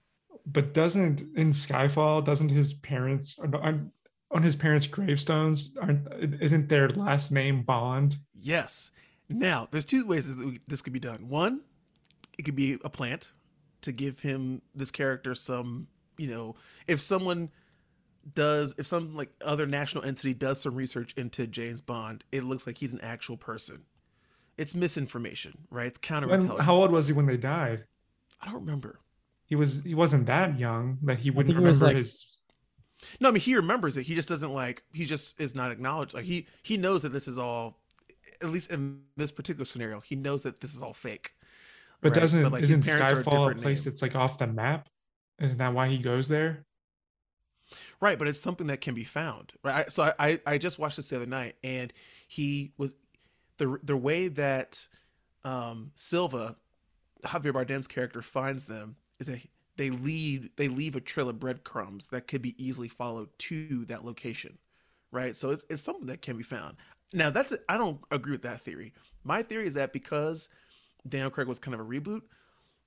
But 0.45 0.73
doesn't 0.73 1.21
in 1.35 1.51
Skyfall 1.51 2.23
doesn't 2.25 2.49
his 2.49 2.73
parents 2.73 3.39
on, 3.39 3.91
on 4.31 4.43
his 4.43 4.55
parents' 4.55 4.87
gravestones 4.87 5.75
aren't 5.81 6.07
isn't 6.41 6.69
their 6.69 6.89
last 6.89 7.31
name 7.31 7.63
Bond? 7.63 8.17
Yes. 8.33 8.91
Now, 9.29 9.67
there's 9.71 9.85
two 9.85 10.05
ways 10.05 10.33
that 10.33 10.59
this 10.67 10.81
could 10.81 10.93
be 10.93 10.99
done. 10.99 11.27
One, 11.29 11.61
it 12.37 12.43
could 12.43 12.55
be 12.55 12.77
a 12.83 12.89
plant 12.89 13.31
to 13.81 13.91
give 13.91 14.19
him 14.21 14.61
this 14.73 14.89
character 14.91 15.35
some, 15.35 15.87
you 16.17 16.27
know, 16.27 16.55
if 16.87 17.01
someone 17.01 17.49
does, 18.33 18.73
if 18.77 18.87
some 18.87 19.15
like 19.15 19.29
other 19.43 19.65
national 19.65 20.03
entity 20.03 20.33
does 20.33 20.61
some 20.61 20.75
research 20.75 21.13
into 21.17 21.45
James 21.47 21.81
Bond, 21.81 22.23
it 22.31 22.43
looks 22.43 22.65
like 22.67 22.77
he's 22.77 22.93
an 22.93 23.01
actual 23.01 23.37
person. 23.37 23.83
It's 24.57 24.73
misinformation, 24.73 25.57
right? 25.69 25.87
It's 25.87 25.99
And 26.09 26.25
counterintelligence. 26.25 26.61
how 26.61 26.75
old 26.75 26.91
was 26.91 27.07
he 27.07 27.13
when 27.13 27.25
they 27.27 27.37
died? 27.37 27.83
I 28.41 28.45
don't 28.45 28.55
remember. 28.61 28.99
He 29.45 29.55
was 29.55 29.81
he 29.83 29.93
wasn't 29.95 30.25
that 30.27 30.57
young 30.59 30.97
that 31.03 31.19
he 31.19 31.29
wouldn't 31.31 31.47
think 31.55 31.59
he 31.59 31.65
was, 31.65 31.79
remember 31.81 31.99
like- 31.99 32.05
his 32.05 32.36
No, 33.19 33.29
I 33.29 33.31
mean 33.31 33.41
he 33.41 33.55
remembers 33.55 33.97
it. 33.97 34.03
He 34.03 34.15
just 34.15 34.29
doesn't 34.29 34.53
like. 34.53 34.83
He 34.91 35.05
just 35.05 35.39
is 35.39 35.55
not 35.55 35.71
acknowledged. 35.71 36.13
Like 36.13 36.25
he 36.25 36.47
he 36.63 36.77
knows 36.77 37.01
that 37.03 37.13
this 37.13 37.27
is 37.27 37.37
all, 37.37 37.79
at 38.41 38.49
least 38.49 38.71
in 38.71 39.01
this 39.15 39.31
particular 39.31 39.65
scenario, 39.65 39.99
he 39.99 40.15
knows 40.15 40.43
that 40.43 40.61
this 40.61 40.73
is 40.73 40.81
all 40.81 40.93
fake. 40.93 41.33
But 42.01 42.11
right? 42.11 42.21
doesn't 42.21 42.51
like, 42.51 42.63
isn't 42.63 42.85
parents 42.85 43.13
are 43.13 43.19
a 43.19 43.23
Skyfall 43.23 43.51
a 43.51 43.55
place 43.55 43.79
name. 43.79 43.91
that's 43.91 44.01
like 44.01 44.15
off 44.15 44.37
the 44.37 44.47
map? 44.47 44.87
Isn't 45.39 45.57
that 45.59 45.73
why 45.73 45.89
he 45.89 45.97
goes 45.97 46.27
there? 46.27 46.63
Right, 47.99 48.17
but 48.17 48.27
it's 48.27 48.39
something 48.39 48.67
that 48.67 48.81
can 48.81 48.95
be 48.95 49.03
found. 49.03 49.53
Right. 49.63 49.91
So 49.91 50.03
I, 50.03 50.13
I 50.19 50.39
I 50.45 50.57
just 50.57 50.79
watched 50.79 50.97
this 50.97 51.09
the 51.09 51.17
other 51.17 51.25
night, 51.25 51.55
and 51.63 51.91
he 52.27 52.71
was 52.77 52.95
the 53.57 53.79
the 53.83 53.97
way 53.97 54.27
that 54.27 54.87
um, 55.43 55.91
Silva, 55.95 56.55
Javier 57.25 57.53
Bardem's 57.53 57.87
character, 57.87 58.21
finds 58.21 58.65
them 58.65 58.95
is 59.19 59.27
that 59.27 59.39
they 59.77 59.89
lead 59.89 60.49
they 60.57 60.67
leave 60.67 60.95
a 60.95 61.01
trail 61.01 61.29
of 61.29 61.39
breadcrumbs 61.39 62.07
that 62.07 62.27
could 62.27 62.41
be 62.41 62.55
easily 62.63 62.87
followed 62.87 63.29
to 63.39 63.85
that 63.85 64.03
location. 64.03 64.57
Right. 65.11 65.35
So 65.35 65.51
it's 65.51 65.63
it's 65.69 65.81
something 65.81 66.07
that 66.07 66.21
can 66.21 66.37
be 66.37 66.43
found. 66.43 66.77
Now 67.13 67.29
that's 67.29 67.53
I 67.69 67.75
I 67.75 67.77
don't 67.77 67.99
agree 68.11 68.33
with 68.33 68.41
that 68.41 68.61
theory. 68.61 68.93
My 69.23 69.41
theory 69.41 69.67
is 69.67 69.73
that 69.73 69.93
because 69.93 70.49
Daniel 71.07 71.29
Craig 71.29 71.47
was 71.47 71.59
kind 71.59 71.73
of 71.73 71.79
a 71.79 71.85
reboot, 71.85 72.21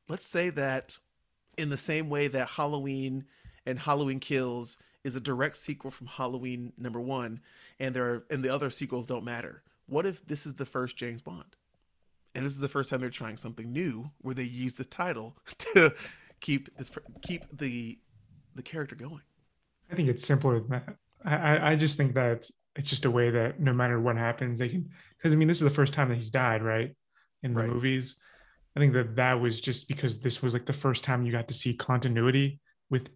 let's 0.08 0.26
say 0.26 0.50
that 0.50 0.98
in 1.56 1.70
the 1.70 1.76
same 1.76 2.08
way 2.08 2.28
that 2.28 2.50
Halloween 2.50 3.24
and 3.66 3.78
Halloween 3.78 4.18
Kills 4.18 4.76
is 5.04 5.16
a 5.16 5.20
direct 5.20 5.56
sequel 5.56 5.90
from 5.90 6.06
Halloween 6.06 6.72
number 6.76 7.00
one, 7.00 7.40
and 7.78 7.94
there 7.94 8.04
are, 8.04 8.26
and 8.30 8.44
the 8.44 8.52
other 8.52 8.70
sequels 8.70 9.06
don't 9.06 9.24
matter. 9.24 9.62
What 9.86 10.06
if 10.06 10.26
this 10.26 10.46
is 10.46 10.54
the 10.54 10.66
first 10.66 10.96
James 10.96 11.22
Bond, 11.22 11.56
and 12.34 12.44
this 12.44 12.52
is 12.52 12.60
the 12.60 12.68
first 12.68 12.90
time 12.90 13.00
they're 13.00 13.10
trying 13.10 13.36
something 13.36 13.72
new 13.72 14.10
where 14.20 14.34
they 14.34 14.42
use 14.42 14.74
the 14.74 14.84
title 14.84 15.36
to 15.58 15.94
keep 16.40 16.76
this 16.76 16.90
keep 17.22 17.44
the 17.56 17.98
the 18.54 18.62
character 18.62 18.94
going? 18.94 19.22
I 19.90 19.94
think 19.94 20.08
it's 20.08 20.24
simpler 20.24 20.60
than 20.60 20.70
that. 20.70 20.96
I, 21.24 21.72
I, 21.72 21.76
just 21.76 21.96
think 21.96 22.14
that 22.14 22.48
it's 22.76 22.88
just 22.88 23.04
a 23.04 23.10
way 23.10 23.30
that 23.30 23.60
no 23.60 23.72
matter 23.72 24.00
what 24.00 24.16
happens, 24.16 24.58
they 24.58 24.68
can. 24.68 24.88
Because 25.16 25.32
I 25.32 25.36
mean, 25.36 25.48
this 25.48 25.58
is 25.58 25.64
the 25.64 25.70
first 25.70 25.92
time 25.92 26.08
that 26.08 26.16
he's 26.16 26.30
died, 26.30 26.62
right? 26.62 26.94
In 27.42 27.54
the 27.54 27.60
Right. 27.60 27.70
movies, 27.70 28.16
I 28.76 28.80
think 28.80 28.92
that 28.94 29.16
that 29.16 29.40
was 29.40 29.60
just 29.60 29.88
because 29.88 30.20
this 30.20 30.42
was 30.42 30.54
like 30.54 30.66
the 30.66 30.72
first 30.72 31.04
time 31.04 31.24
you 31.24 31.32
got 31.32 31.48
to 31.48 31.54
see 31.54 31.74
continuity 31.74 32.60
with 32.88 33.10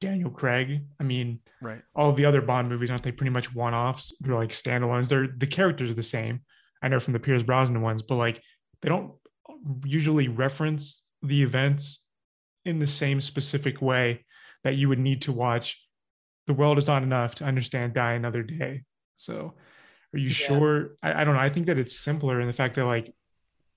Daniel 0.00 0.30
Craig. 0.30 0.82
I 1.00 1.02
mean, 1.02 1.40
Right. 1.60 1.82
all 1.94 2.12
the 2.12 2.24
other 2.24 2.40
Bond 2.42 2.68
movies 2.68 2.90
aren't 2.90 3.02
they 3.02 3.12
pretty 3.12 3.30
much 3.30 3.54
one-offs? 3.54 4.14
They're 4.20 4.34
like 4.34 4.50
standalones. 4.50 5.08
They're 5.08 5.28
the 5.28 5.46
characters 5.46 5.90
are 5.90 5.94
the 5.94 6.02
same. 6.02 6.40
I 6.82 6.88
know 6.88 7.00
from 7.00 7.14
the 7.14 7.20
Pierce 7.20 7.42
Brosnan 7.42 7.80
ones, 7.80 8.02
but 8.02 8.16
like 8.16 8.42
they 8.82 8.88
don't 8.88 9.14
usually 9.84 10.28
reference 10.28 11.02
the 11.22 11.42
events 11.42 12.04
in 12.68 12.78
the 12.78 12.86
same 12.86 13.20
specific 13.20 13.80
way 13.82 14.24
that 14.64 14.76
you 14.76 14.88
would 14.88 14.98
need 14.98 15.22
to 15.22 15.32
watch 15.32 15.82
the 16.46 16.54
world 16.54 16.78
is 16.78 16.86
not 16.86 17.02
enough 17.02 17.34
to 17.36 17.44
understand 17.44 17.94
die 17.94 18.12
another 18.12 18.42
day. 18.42 18.82
So 19.16 19.54
are 20.14 20.18
you 20.18 20.28
Yeah. 20.28 20.32
sure? 20.46 20.90
I, 21.02 21.20
I 21.20 21.24
don't 21.24 21.34
know. 21.34 21.40
I 21.40 21.50
think 21.50 21.66
that 21.66 21.78
it's 21.78 21.98
simpler 21.98 22.40
in 22.40 22.46
the 22.46 22.52
fact 22.52 22.76
that 22.76 22.84
like 22.84 23.14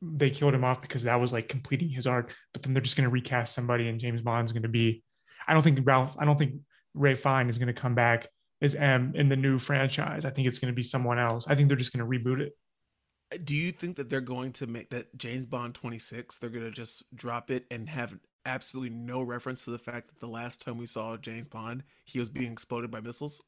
they 0.02 0.30
killed 0.30 0.54
him 0.54 0.64
off 0.64 0.82
because 0.82 1.04
that 1.04 1.20
was 1.20 1.32
like 1.32 1.48
completing 1.48 1.90
his 1.90 2.08
arc 2.08 2.34
but 2.54 2.64
then 2.64 2.74
they're 2.74 2.82
just 2.82 2.98
going 2.98 3.08
to 3.08 3.14
recast 3.14 3.54
somebody 3.54 3.88
and 3.88 4.00
james 4.00 4.20
bond's 4.20 4.52
going 4.52 4.64
to 4.64 4.68
be 4.68 5.04
i 5.48 5.54
don't 5.54 5.62
think 5.62 5.80
ralph 5.84 6.16
i 6.18 6.26
don't 6.26 6.40
think 6.40 6.56
ralph 6.96 7.20
fiennes 7.20 7.52
is 7.52 7.60
going 7.60 7.68
to 7.68 7.80
come 7.80 7.94
back 7.94 8.28
as 8.64 8.74
m 8.74 9.12
in 9.16 9.30
the 9.30 9.36
new 9.36 9.60
franchise. 9.60 10.26
I 10.26 10.30
think 10.32 10.48
it's 10.48 10.60
going 10.60 10.72
to 10.72 10.76
be 10.76 10.84
someone 10.84 11.20
else. 11.20 11.46
I 11.48 11.56
think 11.56 11.68
they're 11.68 11.78
just 11.78 11.94
going 11.94 12.04
to 12.04 12.20
reboot 12.20 12.42
it. 12.42 13.46
Do 13.46 13.56
you 13.56 13.72
think 13.72 13.98
that 13.98 14.10
they're 14.10 14.22
going 14.22 14.54
to 14.54 14.68
make 14.68 14.90
that 14.90 15.18
James 15.18 15.46
Bond 15.46 15.74
26? 15.74 16.38
They're 16.38 16.50
going 16.50 16.66
to 16.66 16.72
just 16.72 17.04
drop 17.16 17.50
it 17.50 17.66
and 17.72 17.88
have 17.90 18.14
absolutely 18.46 18.96
no 18.96 19.22
reference 19.22 19.64
to 19.66 19.72
the 19.72 19.78
fact 19.78 20.08
that 20.08 20.20
the 20.20 20.28
last 20.28 20.62
time 20.62 20.78
we 20.78 20.86
saw 20.86 21.18
James 21.18 21.48
Bond, 21.48 21.84
he 22.06 22.20
was 22.20 22.30
being 22.30 22.52
exploded 22.52 22.92
by 22.92 23.00
missiles? 23.02 23.42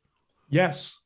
yes 0.50 1.00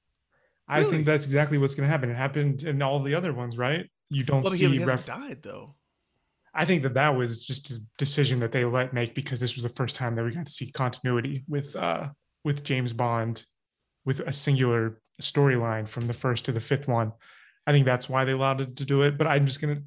i 0.67 0.79
Really? 0.79 0.91
think 0.91 1.05
that's 1.05 1.23
exactly 1.25 1.59
what's 1.59 1.75
going 1.75 1.87
to 1.87 1.91
happen 1.91 2.09
it 2.09 2.15
happened 2.15 2.63
in 2.63 2.81
all 2.81 3.01
the 3.01 3.13
other 3.13 3.31
ones 3.31 3.55
right 3.55 3.87
you 4.09 4.23
don't 4.23 4.41
Well, 4.43 4.51
see 4.51 4.67
he 4.67 4.83
ref- 4.83 5.05
died 5.05 5.43
though. 5.43 5.75
I 6.55 6.65
think 6.65 6.81
that 6.83 6.95
that 6.95 7.15
was 7.15 7.45
just 7.45 7.69
a 7.69 7.77
decision 7.99 8.39
that 8.39 8.51
they 8.51 8.65
let 8.65 8.93
make 8.93 9.13
because 9.13 9.39
this 9.39 9.55
was 9.55 9.61
the 9.63 9.69
first 9.69 9.95
time 9.95 10.15
that 10.15 10.23
we 10.25 10.31
got 10.31 10.47
to 10.47 10.51
see 10.51 10.71
continuity 10.71 11.43
with 11.47 11.75
uh 11.75 12.09
with 12.43 12.63
James 12.63 12.93
Bond 12.93 13.45
with 14.05 14.21
a 14.21 14.33
singular 14.33 14.99
storyline 15.21 15.87
from 15.87 16.07
the 16.07 16.13
first 16.13 16.45
to 16.45 16.51
the 16.51 16.59
fifth 16.59 16.87
one. 16.87 17.11
I 17.67 17.73
think 17.73 17.85
that's 17.85 18.09
why 18.09 18.25
they 18.25 18.31
allowed 18.31 18.61
it 18.61 18.75
to 18.77 18.85
do 18.85 19.03
it. 19.03 19.17
But 19.19 19.27
I'm 19.27 19.45
just 19.45 19.61
gonna 19.61 19.83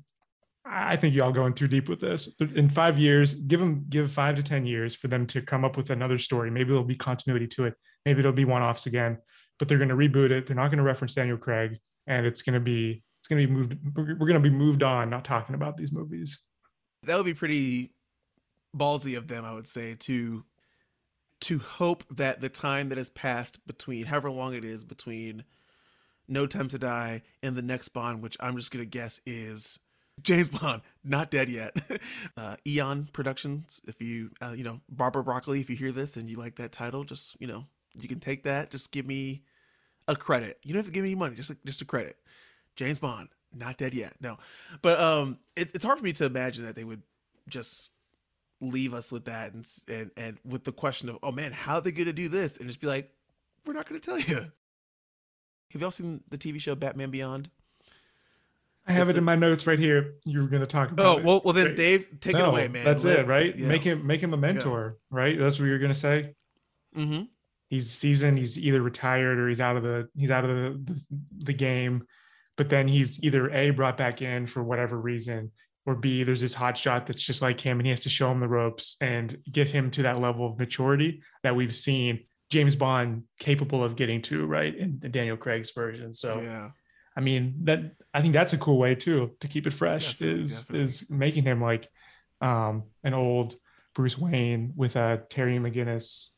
I 0.72 0.94
think 0.96 1.14
y'all 1.14 1.32
going 1.32 1.54
too 1.54 1.66
deep 1.66 1.88
with 1.88 2.00
this. 2.00 2.28
In 2.54 2.70
five 2.70 2.96
years, 2.96 3.34
give 3.34 3.58
them 3.58 3.84
give 3.88 4.12
five 4.12 4.36
to 4.36 4.42
ten 4.42 4.64
years 4.64 4.94
for 4.94 5.08
them 5.08 5.26
to 5.26 5.42
come 5.42 5.64
up 5.64 5.76
with 5.76 5.90
another 5.90 6.16
story. 6.16 6.48
Maybe 6.50 6.68
there'll 6.68 6.84
be 6.84 6.94
continuity 6.94 7.48
to 7.48 7.64
it. 7.64 7.74
Maybe 8.06 8.20
it'll 8.20 8.32
be 8.32 8.44
one-offs 8.44 8.86
again. 8.86 9.18
But 9.58 9.66
they're 9.66 9.78
gonna 9.78 9.96
reboot 9.96 10.30
it. 10.30 10.46
They're 10.46 10.56
not 10.56 10.70
gonna 10.70 10.84
reference 10.84 11.14
Daniel 11.14 11.36
Craig, 11.36 11.78
and 12.06 12.24
it's 12.24 12.42
gonna 12.42 12.60
be 12.60 13.02
it's 13.20 13.26
gonna 13.28 13.46
be 13.46 13.52
moved. 13.52 13.76
We're 13.96 14.16
we're 14.16 14.28
gonna 14.28 14.38
be 14.38 14.48
moved 14.48 14.84
on, 14.84 15.10
not 15.10 15.24
talking 15.24 15.56
about 15.56 15.76
these 15.76 15.90
movies. 15.90 16.38
That 17.02 17.16
would 17.16 17.26
be 17.26 17.34
pretty 17.34 17.92
ballsy 18.76 19.18
of 19.18 19.26
them, 19.26 19.44
I 19.44 19.52
would 19.52 19.68
say, 19.68 19.96
to 19.96 20.44
to 21.40 21.58
hope 21.58 22.04
that 22.10 22.40
the 22.40 22.48
time 22.48 22.90
that 22.90 22.98
has 22.98 23.10
passed 23.10 23.66
between 23.66 24.06
however 24.06 24.30
long 24.30 24.54
it 24.54 24.64
is 24.64 24.84
between 24.84 25.44
No 26.28 26.46
Time 26.46 26.68
to 26.68 26.78
Die 26.78 27.22
and 27.42 27.56
the 27.56 27.62
next 27.62 27.88
Bond, 27.88 28.22
which 28.22 28.36
I'm 28.38 28.56
just 28.56 28.70
gonna 28.70 28.84
guess 28.84 29.20
is 29.26 29.80
James 30.22 30.48
Bond, 30.48 30.82
not 31.04 31.30
dead 31.30 31.48
yet. 31.48 31.76
uh, 32.36 32.56
Eon 32.66 33.08
Productions. 33.12 33.80
If 33.86 34.00
you, 34.00 34.30
uh, 34.40 34.52
you 34.56 34.64
know, 34.64 34.80
Barbara 34.88 35.22
Broccoli, 35.22 35.60
if 35.60 35.70
you 35.70 35.76
hear 35.76 35.92
this 35.92 36.16
and 36.16 36.28
you 36.28 36.36
like 36.36 36.56
that 36.56 36.72
title, 36.72 37.04
just 37.04 37.36
you 37.40 37.46
know, 37.46 37.66
you 37.98 38.08
can 38.08 38.20
take 38.20 38.44
that. 38.44 38.70
Just 38.70 38.92
give 38.92 39.06
me 39.06 39.42
a 40.08 40.16
credit. 40.16 40.58
You 40.62 40.72
don't 40.72 40.80
have 40.80 40.86
to 40.86 40.92
give 40.92 41.04
me 41.04 41.14
money. 41.14 41.36
Just 41.36 41.52
just 41.64 41.82
a 41.82 41.84
credit. 41.84 42.16
James 42.76 42.98
Bond, 42.98 43.28
not 43.54 43.76
dead 43.76 43.94
yet. 43.94 44.14
No, 44.20 44.38
but 44.82 45.00
um, 45.00 45.38
it, 45.56 45.70
it's 45.74 45.84
hard 45.84 45.98
for 45.98 46.04
me 46.04 46.12
to 46.14 46.24
imagine 46.24 46.64
that 46.64 46.76
they 46.76 46.84
would 46.84 47.02
just 47.48 47.90
leave 48.60 48.92
us 48.92 49.10
with 49.10 49.24
that 49.24 49.54
and 49.54 49.66
and 49.88 50.10
and 50.16 50.38
with 50.44 50.64
the 50.64 50.72
question 50.72 51.08
of, 51.08 51.18
oh 51.22 51.32
man, 51.32 51.52
how 51.52 51.76
are 51.76 51.80
they 51.80 51.92
gonna 51.92 52.12
do 52.12 52.28
this? 52.28 52.56
And 52.56 52.66
just 52.66 52.80
be 52.80 52.86
like, 52.86 53.10
we're 53.66 53.72
not 53.72 53.88
gonna 53.88 54.00
tell 54.00 54.18
you. 54.18 54.52
Have 55.70 55.82
y'all 55.82 55.92
seen 55.92 56.22
the 56.28 56.38
TV 56.38 56.60
show 56.60 56.74
Batman 56.74 57.10
Beyond? 57.10 57.48
I 58.90 58.92
have 58.94 59.08
It's 59.08 59.14
it 59.16 59.18
in 59.18 59.24
a- 59.24 59.26
my 59.26 59.36
notes 59.36 59.66
right 59.66 59.78
here. 59.78 60.14
You 60.24 60.40
were 60.40 60.46
going 60.48 60.60
to 60.62 60.66
talk 60.66 60.90
about 60.90 61.06
Oh 61.06 61.18
it. 61.18 61.24
well, 61.24 61.40
well 61.44 61.54
then 61.54 61.74
Dave, 61.74 62.08
take 62.20 62.34
it 62.36 62.46
away, 62.46 62.68
man. 62.68 62.84
That's 62.84 63.04
Let- 63.04 63.20
it, 63.20 63.26
right? 63.26 63.56
yeah. 63.56 63.68
Make 63.68 63.82
him 63.84 64.06
make 64.06 64.20
him 64.22 64.34
a 64.34 64.36
mentor, 64.36 64.96
right? 65.10 65.38
That's 65.38 65.58
what 65.58 65.66
you're 65.66 65.78
going 65.78 65.92
to 65.92 65.98
say. 65.98 66.34
Mm-hmm. 66.96 67.22
He's 67.68 67.90
seasoned. 67.92 68.36
He's 68.38 68.58
either 68.58 68.82
retired 68.82 69.38
or 69.38 69.48
he's 69.48 69.60
out 69.60 69.76
of 69.76 69.82
the 69.82 70.08
he's 70.16 70.30
out 70.30 70.44
of 70.44 70.50
the, 70.50 70.92
the 70.92 71.00
the 71.46 71.52
game. 71.52 72.04
But 72.56 72.68
then 72.68 72.88
he's 72.88 73.22
either 73.22 73.48
a 73.50 73.70
brought 73.70 73.96
back 73.96 74.20
in 74.22 74.46
for 74.46 74.62
whatever 74.62 75.00
reason, 75.00 75.52
or 75.86 75.94
b 75.94 76.24
there's 76.24 76.40
this 76.42 76.52
hot 76.52 76.76
shot 76.76 77.06
that's 77.06 77.22
just 77.22 77.40
like 77.42 77.60
him, 77.60 77.78
and 77.78 77.86
he 77.86 77.90
has 77.90 78.00
to 78.00 78.10
show 78.10 78.30
him 78.30 78.40
the 78.40 78.48
ropes 78.48 78.96
and 79.00 79.38
get 79.50 79.68
him 79.68 79.90
to 79.92 80.02
that 80.02 80.18
level 80.20 80.46
of 80.46 80.58
maturity 80.58 81.22
that 81.42 81.54
we've 81.56 81.74
seen 81.74 82.24
James 82.50 82.74
Bond 82.76 83.22
capable 83.38 83.82
of 83.84 83.94
getting 83.96 84.20
to, 84.22 84.44
right? 84.44 84.76
In 84.76 84.98
the 84.98 85.08
Daniel 85.08 85.36
Craig's 85.36 85.70
version. 85.70 86.12
So 86.12 86.40
Yeah. 86.40 86.70
I 87.20 87.22
mean 87.22 87.54
that 87.64 87.80
I 88.14 88.22
think 88.22 88.32
that's 88.32 88.54
a 88.54 88.58
cool 88.58 88.78
way 88.78 88.94
too 88.94 89.32
to 89.40 89.46
keep 89.46 89.66
it 89.66 89.74
fresh 89.74 90.12
Definitely, 90.12 90.42
is 90.42 90.62
definitely. 90.62 90.84
is 90.84 91.10
making 91.10 91.42
him 91.44 91.60
like 91.60 91.90
um 92.40 92.84
an 93.04 93.12
old 93.12 93.56
Bruce 93.94 94.16
Wayne 94.16 94.72
with 94.74 94.96
a 94.96 95.22
Terry 95.28 95.58
McGinnis. 95.58 96.30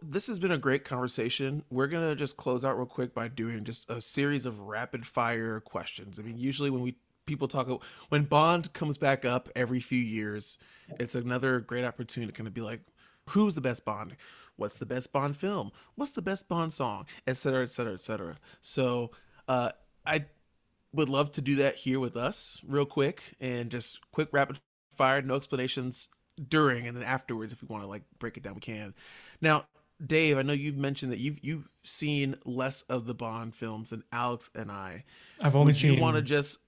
This 0.00 0.26
has 0.26 0.40
been 0.40 0.50
a 0.50 0.58
great 0.58 0.84
conversation. 0.84 1.62
We're 1.70 1.86
gonna 1.86 2.16
just 2.16 2.36
close 2.36 2.64
out 2.64 2.76
real 2.76 2.86
quick 2.86 3.14
by 3.14 3.28
doing 3.28 3.62
just 3.62 3.88
a 3.88 4.00
series 4.00 4.44
of 4.44 4.58
rapid 4.58 5.06
fire 5.06 5.60
questions. 5.60 6.18
I 6.18 6.22
mean, 6.22 6.36
usually 6.36 6.70
when 6.70 6.82
we 6.82 6.96
people 7.24 7.46
talk 7.46 7.68
when 8.08 8.24
Bond 8.24 8.72
comes 8.72 8.98
back 8.98 9.24
up 9.24 9.48
every 9.54 9.78
few 9.78 10.00
years, 10.00 10.58
it's 10.98 11.14
another 11.14 11.60
great 11.60 11.84
opportunity 11.84 12.32
to 12.32 12.36
kind 12.36 12.48
of 12.48 12.54
be 12.54 12.60
like, 12.60 12.80
who's 13.28 13.54
the 13.54 13.60
best 13.60 13.84
Bond? 13.84 14.16
What's 14.56 14.78
the 14.78 14.86
best 14.86 15.12
Bond 15.12 15.36
film? 15.36 15.70
What's 15.94 16.10
the 16.10 16.22
best 16.22 16.48
Bond 16.48 16.72
song? 16.72 17.06
Et 17.26 17.36
cetera, 17.36 17.62
et 17.62 17.70
cetera, 17.70 17.92
et 17.92 18.00
cetera. 18.00 18.36
So 18.60 19.12
uh, 19.48 19.72
I 20.06 20.26
would 20.92 21.08
love 21.08 21.32
to 21.32 21.40
do 21.40 21.56
that 21.56 21.76
here 21.76 22.00
with 22.00 22.16
us 22.16 22.62
real 22.66 22.86
quick 22.86 23.34
and 23.40 23.70
just 23.70 24.00
quick 24.12 24.28
rapid 24.32 24.60
fire, 24.96 25.22
no 25.22 25.36
explanations 25.36 26.08
during 26.48 26.86
and 26.86 26.96
then 26.96 27.02
afterwards 27.02 27.52
if 27.52 27.62
we 27.62 27.66
want 27.66 27.82
to 27.82 27.88
like 27.88 28.02
break 28.18 28.36
it 28.36 28.42
down 28.42 28.54
we 28.54 28.60
can. 28.60 28.94
Now, 29.40 29.66
Dave, 30.04 30.38
I 30.38 30.42
know 30.42 30.52
you've 30.52 30.76
mentioned 30.76 31.10
that 31.10 31.18
you've 31.18 31.42
you've 31.42 31.68
seen 31.82 32.36
less 32.44 32.82
of 32.82 33.06
the 33.06 33.14
Bond 33.14 33.54
films 33.54 33.90
than 33.90 34.04
Alex 34.12 34.48
and 34.54 34.70
I. 34.70 35.04
I've 35.40 35.56
only 35.56 35.70
Would 35.70 35.76
seen 35.76 35.94
you 35.94 36.00
want 36.00 36.16
to 36.16 36.22
just 36.22 36.58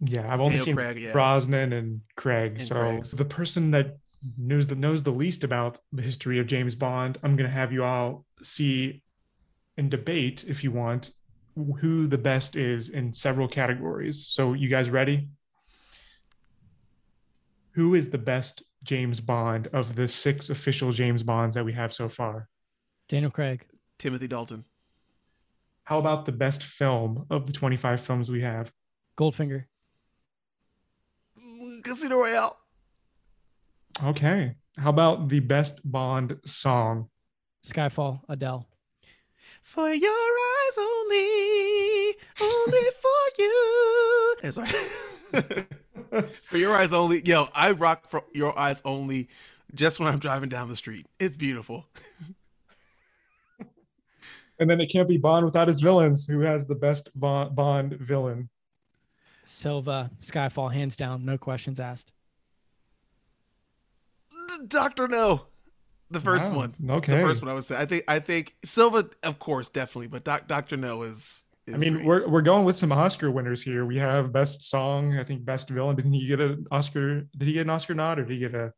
yeah, 0.00 0.32
I've 0.32 0.40
only 0.40 0.50
Daniel 0.50 0.64
seen 0.64 0.76
Craig, 0.76 0.98
yeah. 0.98 1.12
Brosnan 1.12 1.72
and 1.72 2.00
Craig. 2.16 2.56
And 2.58 2.62
so 2.62 2.74
Craig's. 2.74 3.10
the 3.12 3.24
person 3.24 3.70
that 3.70 3.98
knows 4.36 4.66
the 4.66 4.74
knows 4.74 5.02
the 5.02 5.12
least 5.12 5.44
about 5.44 5.78
the 5.92 6.02
history 6.02 6.40
of 6.40 6.46
James 6.46 6.74
Bond, 6.74 7.18
I'm 7.22 7.36
gonna 7.36 7.48
have 7.48 7.72
you 7.72 7.84
all 7.84 8.24
see 8.42 9.02
and 9.76 9.90
debate 9.90 10.44
if 10.48 10.64
you 10.64 10.72
want 10.72 11.10
who 11.56 12.06
the 12.06 12.18
best 12.18 12.56
is 12.56 12.88
in 12.88 13.12
several 13.12 13.48
categories. 13.48 14.26
So 14.26 14.52
you 14.54 14.68
guys 14.68 14.90
ready? 14.90 15.28
Who 17.72 17.94
is 17.94 18.10
the 18.10 18.18
best 18.18 18.62
James 18.82 19.20
Bond 19.20 19.68
of 19.68 19.94
the 19.94 20.08
six 20.08 20.50
official 20.50 20.92
James 20.92 21.22
Bonds 21.22 21.54
that 21.54 21.64
we 21.64 21.72
have 21.72 21.92
so 21.92 22.08
far? 22.08 22.48
Daniel 23.08 23.30
Craig. 23.30 23.66
Timothy 23.98 24.28
Dalton? 24.28 24.64
How 25.84 25.98
about 25.98 26.24
the 26.24 26.32
best 26.32 26.64
film 26.64 27.26
of 27.30 27.46
the 27.46 27.52
25 27.52 28.00
films 28.00 28.30
we 28.30 28.40
have? 28.42 28.72
Goldfinger. 29.18 29.64
Casino 31.82 32.16
Royale. 32.16 32.56
Okay. 34.02 34.56
How 34.76 34.90
about 34.90 35.28
the 35.28 35.40
best 35.40 35.80
Bond 35.84 36.36
song? 36.44 37.08
Skyfall. 37.64 38.20
Adele. 38.28 38.66
For 39.64 39.92
your 39.92 40.10
eyes 40.10 40.78
only, 40.78 42.14
only 42.40 42.86
for 43.02 43.24
you. 43.38 44.36
Hey, 44.42 44.50
sorry. 44.50 44.68
for 46.42 46.58
your 46.58 46.76
eyes 46.76 46.92
only. 46.92 47.22
Yo, 47.24 47.48
I 47.54 47.70
rock 47.70 48.06
for 48.10 48.24
your 48.34 48.56
eyes 48.58 48.82
only 48.84 49.28
just 49.74 49.98
when 49.98 50.06
I'm 50.06 50.18
driving 50.18 50.50
down 50.50 50.68
the 50.68 50.76
street. 50.76 51.08
It's 51.18 51.36
beautiful. 51.36 51.86
And 54.60 54.70
then 54.70 54.80
it 54.80 54.86
can't 54.86 55.08
be 55.08 55.16
Bond 55.16 55.44
without 55.44 55.66
his 55.66 55.80
villains. 55.80 56.28
Who 56.28 56.38
has 56.42 56.64
the 56.64 56.76
best 56.76 57.10
Bond, 57.18 57.56
Bond 57.56 57.94
villain? 57.94 58.48
Silva. 59.44 60.12
Skyfall. 60.20 60.72
Hands 60.72 60.94
down. 60.94 61.24
No 61.24 61.36
questions 61.36 61.80
asked. 61.80 62.12
Doctor 64.68 65.08
No. 65.08 65.46
The 66.14 66.20
first 66.20 66.50
Wow, 66.50 66.56
one. 66.58 66.74
okay. 66.90 67.16
The 67.16 67.22
first 67.22 67.42
one 67.42 67.50
I 67.50 67.54
would 67.54 67.64
say. 67.64 67.76
I 67.76 67.84
think 67.86 68.04
I 68.08 68.18
think 68.20 68.54
Silva, 68.64 69.10
of 69.22 69.38
course, 69.38 69.68
definitely, 69.68 70.06
but 70.06 70.24
Doc, 70.24 70.46
Doctor 70.46 70.76
No 70.76 71.02
is, 71.02 71.44
is 71.66 71.74
I 71.74 71.78
mean, 71.78 71.94
great. 71.94 72.06
we're 72.06 72.28
we're 72.28 72.42
going 72.42 72.64
with 72.64 72.76
some 72.78 72.92
Oscar 72.92 73.30
winners 73.30 73.62
here. 73.62 73.84
We 73.84 73.98
have 73.98 74.32
best 74.32 74.62
song, 74.70 75.18
I 75.18 75.24
think 75.24 75.44
best 75.44 75.68
villain. 75.68 75.96
Didn't 75.96 76.12
he 76.12 76.26
get 76.26 76.40
an 76.40 76.66
Oscar? 76.70 77.22
Did 77.36 77.48
he 77.48 77.52
get 77.54 77.62
an 77.62 77.70
Oscar 77.70 77.94
nod, 77.94 78.18
or 78.18 78.24
did 78.24 78.32
he 78.34 78.38
get 78.38 78.54
a? 78.54 78.72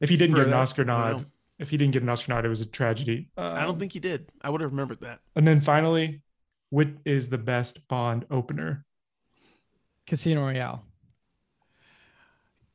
If 0.00 0.10
he 0.10 0.16
didn't 0.16 0.36
For 0.36 0.42
get 0.42 0.46
an 0.46 0.50
that, 0.52 0.58
Oscar 0.58 0.84
don't 0.84 1.16
nod, 1.16 1.26
if 1.58 1.70
he 1.70 1.76
didn't 1.76 1.92
get 1.94 2.02
an 2.02 2.08
Oscar 2.08 2.34
nod, 2.34 2.44
it 2.44 2.48
was 2.48 2.60
a 2.60 2.66
tragedy. 2.66 3.30
I 3.36 3.60
Um, 3.62 3.66
don't 3.68 3.78
think 3.80 3.92
he 3.92 3.98
did. 4.00 4.30
I 4.42 4.50
would 4.50 4.60
have 4.60 4.70
remembered 4.70 5.00
that. 5.00 5.20
And 5.34 5.46
then 5.46 5.60
finally, 5.60 6.20
what 6.70 6.88
is 7.04 7.30
the 7.30 7.38
best 7.38 7.88
Bond 7.88 8.26
opener? 8.30 8.84
Casino 10.06 10.42
Royale. 10.42 10.84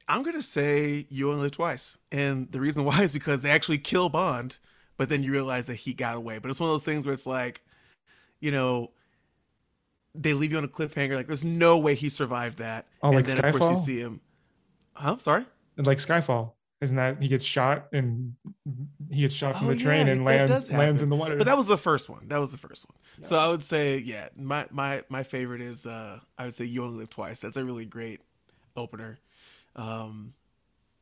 I'm 0.08 0.24
gonna 0.24 0.42
say 0.42 1.06
you 1.10 1.30
only 1.30 1.44
live 1.44 1.52
twice, 1.54 1.98
and 2.12 2.52
the 2.52 2.60
reason 2.60 2.84
why 2.86 3.04
is 3.04 3.12
because 3.12 3.42
they 3.42 3.50
actually 3.52 3.78
kill 3.78 4.10
Bond, 4.10 4.58
but 4.98 5.10
then 5.10 5.24
you 5.24 5.32
realize 5.32 5.66
that 5.68 5.76
he 5.76 5.94
got 5.94 6.16
away. 6.16 6.40
But 6.40 6.52
it's 6.52 6.60
one 6.60 6.70
of 6.70 6.74
those 6.74 6.84
things 6.84 7.06
where 7.06 7.14
it's 7.14 7.28
like, 7.28 7.62
you 8.40 8.52
know, 8.52 8.92
they 10.16 10.34
leave 10.34 10.52
you 10.52 10.58
on 10.58 10.64
a 10.64 10.68
cliffhanger. 10.68 11.16
Like, 11.16 11.28
there's 11.28 11.44
no 11.44 11.78
way 11.78 11.96
he 11.96 12.10
survived 12.10 12.60
that. 12.60 12.88
Oh, 13.02 13.08
and 13.08 13.16
like 13.16 13.26
then 13.26 13.44
of 13.44 13.56
course 13.56 13.78
you 13.78 13.84
see 13.86 14.00
him. 14.00 14.22
Huh? 14.94 15.18
Sorry. 15.18 15.46
Like 15.78 15.98
Skyfall, 15.98 16.52
isn't 16.82 16.96
that 16.98 17.20
he 17.20 17.28
gets 17.28 17.44
shot 17.44 17.88
and 17.94 18.36
he 19.10 19.22
gets 19.22 19.34
shot 19.34 19.58
from 19.58 19.68
Oh, 19.68 19.74
the 19.74 19.80
train 19.80 20.06
yeah, 20.06 20.14
and 20.14 20.26
lands 20.26 20.70
lands 20.70 21.02
in 21.02 21.10
the 21.10 21.16
water? 21.16 21.36
But 21.36 21.46
that 21.46 21.58
was 21.58 21.66
the 21.66 21.78
first 21.78 22.10
one. 22.10 22.28
That 22.28 22.38
was 22.40 22.52
the 22.52 22.60
first 22.60 22.86
one. 22.88 22.98
So 23.24 23.38
I 23.38 23.48
would 23.48 23.64
say, 23.64 23.98
yeah, 23.98 24.30
my 24.36 24.68
my 24.70 25.04
my 25.10 25.24
favorite 25.24 25.62
is 25.62 25.86
uh 25.86 26.20
I 26.38 26.46
would 26.46 26.56
say 26.56 26.66
you 26.66 26.84
only 26.84 26.98
live 26.98 27.10
twice. 27.10 27.40
That's 27.40 27.58
a 27.58 27.66
really 27.66 27.86
great 27.86 28.22
opener. 28.76 29.20
Um 29.76 30.34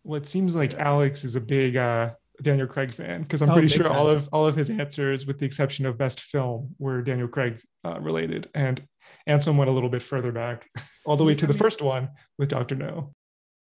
Well, 0.03 0.17
it 0.17 0.25
seems 0.25 0.55
like 0.55 0.73
Yeah. 0.73 0.87
Alex 0.89 1.23
is 1.23 1.35
a 1.35 1.41
big 1.41 1.75
uh, 1.77 2.11
Daniel 2.41 2.67
Craig 2.67 2.93
fan 2.93 3.21
because 3.23 3.41
I'm 3.41 3.49
Oh, 3.49 3.53
pretty 3.53 3.67
big 3.67 3.77
sure 3.77 3.87
all 3.91 4.07
of 4.07 4.27
all 4.31 4.47
of 4.47 4.55
his 4.55 4.69
answers, 4.69 5.25
with 5.27 5.37
the 5.39 5.45
exception 5.45 5.85
of 5.85 5.97
best 5.97 6.21
film, 6.21 6.75
were 6.79 7.01
Daniel 7.01 7.27
Craig 7.27 7.61
uh, 7.85 7.99
related, 7.99 8.49
and 8.55 8.81
Anselm 9.27 9.57
went 9.57 9.69
a 9.69 9.73
little 9.73 9.89
bit 9.89 10.01
further 10.01 10.31
back, 10.31 10.67
all 11.05 11.17
the 11.17 11.23
way 11.23 11.35
to 11.35 11.45
the 11.45 11.53
first 11.53 11.81
one 11.81 12.09
with 12.37 12.49
Doctor 12.49 12.75
No. 12.75 13.13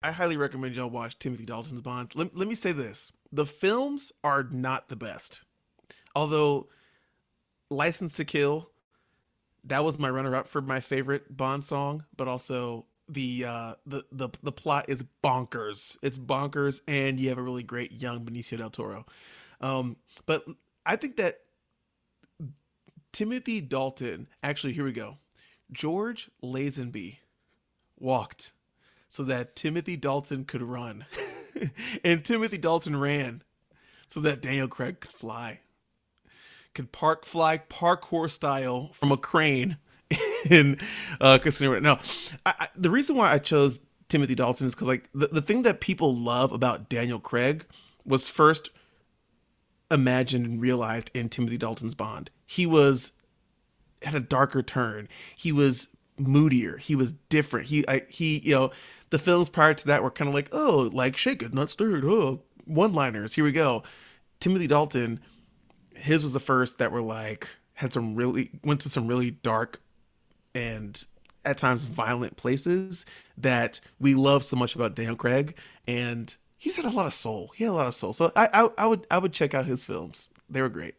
I 0.02 0.12
highly 0.12 0.36
recommend 0.38 0.76
y'all 0.76 0.90
watch 0.90 1.18
Timothy 1.20 1.46
Dalton's 1.46 1.82
Bond. 1.82 2.14
Let, 2.16 2.36
let 2.36 2.48
me 2.48 2.56
say 2.56 2.72
this 2.72 3.12
the 3.32 3.46
films 3.46 4.12
are 4.24 4.44
not 4.44 4.90
the 4.90 4.96
best. 4.96 5.44
Although, 6.16 6.68
License 7.70 8.14
to 8.16 8.26
Kill, 8.26 8.70
that 9.64 9.84
was 9.84 9.98
my 9.98 10.10
runner 10.10 10.36
up 10.36 10.48
for 10.48 10.62
my 10.62 10.80
favorite 10.80 11.36
Bond 11.36 11.64
song, 11.64 12.06
but 12.18 12.28
also 12.28 12.86
the 13.14 13.46
uh 13.46 13.74
the, 13.86 14.04
the 14.12 14.30
the 14.42 14.52
plot 14.52 14.86
is 14.88 15.04
bonkers 15.24 15.98
it's 16.02 16.18
bonkers 16.18 16.82
and 16.88 17.20
you 17.20 17.30
have 17.30 17.38
a 17.38 17.42
really 17.42 17.64
great 17.64 17.92
young 17.92 18.26
benicio 18.26 18.58
del 18.58 18.70
toro 18.70 19.06
um 19.62 19.96
but 20.26 20.46
i 20.86 20.96
think 20.96 21.18
that 21.18 21.40
timothy 23.12 23.62
dalton 23.62 24.28
actually 24.42 24.74
here 24.74 24.86
we 24.86 24.92
go 24.92 25.18
george 25.72 26.30
lazenby 26.44 27.18
walked 28.00 28.52
so 29.14 29.24
that 29.24 29.56
Timothy 29.56 29.96
Dalton 29.96 30.44
could 30.44 30.64
run. 30.64 31.06
and 32.04 32.26
Timothy 32.26 32.58
Dalton 32.58 33.00
ran 33.00 33.44
so 34.08 34.20
that 34.22 34.42
Daniel 34.42 34.68
Craig 34.68 35.02
could 35.02 35.14
fly. 35.14 35.60
Could 36.74 36.92
park 36.92 37.24
fly 37.24 37.60
parkour 37.60 38.28
style 38.30 38.90
from 38.94 39.12
a 39.12 39.18
crane 39.18 39.78
in 40.50 40.78
uh 41.22 41.38
Casino. 41.40 41.80
No, 41.80 42.00
I, 42.46 42.54
I, 42.60 42.68
the 42.76 42.90
reason 42.90 43.16
why 43.16 43.32
I 43.32 43.40
chose 43.40 43.80
Timothy 44.10 44.36
Dalton 44.36 44.68
is 44.68 44.76
because 44.76 44.88
like 44.88 45.10
the, 45.14 45.28
the 45.28 45.42
thing 45.42 45.64
that 45.64 45.80
people 45.82 46.16
love 46.16 46.52
about 46.52 46.90
Daniel 46.90 47.20
Craig 47.20 47.66
was 48.06 48.28
first 48.28 48.70
imagined 49.90 50.46
and 50.46 50.62
realized 50.62 51.12
in 51.14 51.30
Timothy 51.30 51.58
Dalton's 51.58 51.96
Bond. 51.96 52.30
He 52.46 52.66
was 52.66 53.14
had 54.02 54.16
a 54.16 54.20
darker 54.20 54.62
turn. 54.62 55.08
He 55.36 55.52
was 55.52 55.96
moodier. 56.18 56.78
He 56.78 56.96
was 56.96 57.14
different. 57.30 57.68
He 57.68 57.88
I, 57.88 58.02
he 58.10 58.40
you 58.40 58.56
know 58.56 58.72
the 59.10 59.20
films 59.20 59.50
prior 59.50 59.74
to 59.74 59.88
that 59.88 60.04
were 60.04 60.12
kind 60.12 60.28
of 60.28 60.34
like 60.34 60.50
oh 60.52 60.90
like 60.94 61.18
shake 61.18 61.42
it 61.42 61.54
not 61.54 61.70
stirred 61.70 62.04
oh 62.06 62.44
one 62.66 62.94
liners 62.94 63.34
here 63.34 63.44
we 63.44 63.52
go. 63.52 63.84
Timothy 64.40 64.68
Dalton, 64.68 65.22
his 65.96 66.22
was 66.22 66.34
the 66.34 66.40
first 66.40 66.78
that 66.78 66.92
were 66.92 67.02
like 67.02 67.48
had 67.76 67.94
some 67.94 68.16
really 68.16 68.52
went 68.64 68.82
to 68.82 68.90
some 68.90 69.08
really 69.08 69.32
dark 69.32 69.82
and 70.56 71.04
at 71.46 71.58
times 71.58 71.86
violent 71.86 72.38
places 72.38 73.06
that 73.38 73.80
we 74.00 74.16
love 74.16 74.44
so 74.44 74.56
much 74.56 74.76
about 74.76 74.96
Daniel 74.96 75.16
Craig 75.16 75.56
and 75.88 76.36
he's 76.58 76.78
had 76.78 76.86
a 76.86 76.90
lot 76.90 77.06
of 77.06 77.14
soul. 77.14 77.52
He 77.56 77.66
had 77.66 77.72
a 77.72 77.74
lot 77.74 77.88
of 77.88 77.94
soul. 77.94 78.14
So 78.14 78.32
I, 78.36 78.48
I, 78.54 78.70
I 78.78 78.88
would 78.88 79.06
I 79.12 79.18
would 79.18 79.34
check 79.34 79.54
out 79.54 79.66
his 79.66 79.84
films. 79.84 80.30
They 80.50 80.62
were 80.62 80.70
great. 80.70 80.96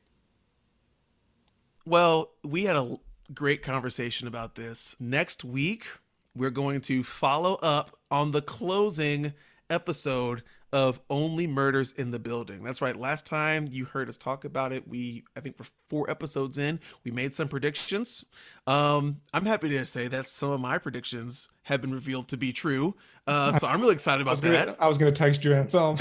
Well, 1.86 2.30
we 2.42 2.64
had 2.64 2.76
a 2.76 2.96
great 3.32 3.62
conversation 3.62 4.28
about 4.28 4.54
this. 4.54 4.94
Next 5.00 5.44
week, 5.44 5.86
we're 6.34 6.50
going 6.50 6.80
to 6.82 7.02
follow 7.02 7.54
up 7.56 7.96
on 8.10 8.32
the 8.32 8.42
closing 8.42 9.32
episode 9.70 10.42
of 10.74 11.00
Only 11.08 11.46
Murders 11.46 11.92
in 11.92 12.10
the 12.10 12.18
Building. 12.18 12.64
That's 12.64 12.82
right. 12.82 12.96
Last 12.96 13.24
time 13.24 13.68
you 13.70 13.84
heard 13.84 14.08
us 14.08 14.18
talk 14.18 14.44
about 14.44 14.72
it, 14.72 14.88
we 14.88 15.22
I 15.36 15.40
think 15.40 15.54
we're 15.56 15.66
four 15.88 16.10
episodes 16.10 16.58
in. 16.58 16.80
We 17.04 17.12
made 17.12 17.32
some 17.32 17.46
predictions. 17.46 18.24
Um, 18.66 19.20
I'm 19.32 19.46
happy 19.46 19.68
to 19.68 19.84
say 19.84 20.08
that 20.08 20.28
some 20.28 20.50
of 20.50 20.60
my 20.60 20.78
predictions 20.78 21.48
have 21.62 21.80
been 21.80 21.94
revealed 21.94 22.26
to 22.28 22.36
be 22.36 22.52
true. 22.52 22.96
Uh, 23.24 23.52
so 23.52 23.68
I'm 23.68 23.80
really 23.80 23.94
excited 23.94 24.20
about 24.20 24.38
I 24.38 24.48
that. 24.48 24.66
Gonna, 24.66 24.76
I 24.80 24.88
was 24.88 24.98
going 24.98 25.14
to 25.14 25.16
text 25.16 25.44
you 25.44 25.54
and 25.54 25.70
tell 25.70 25.96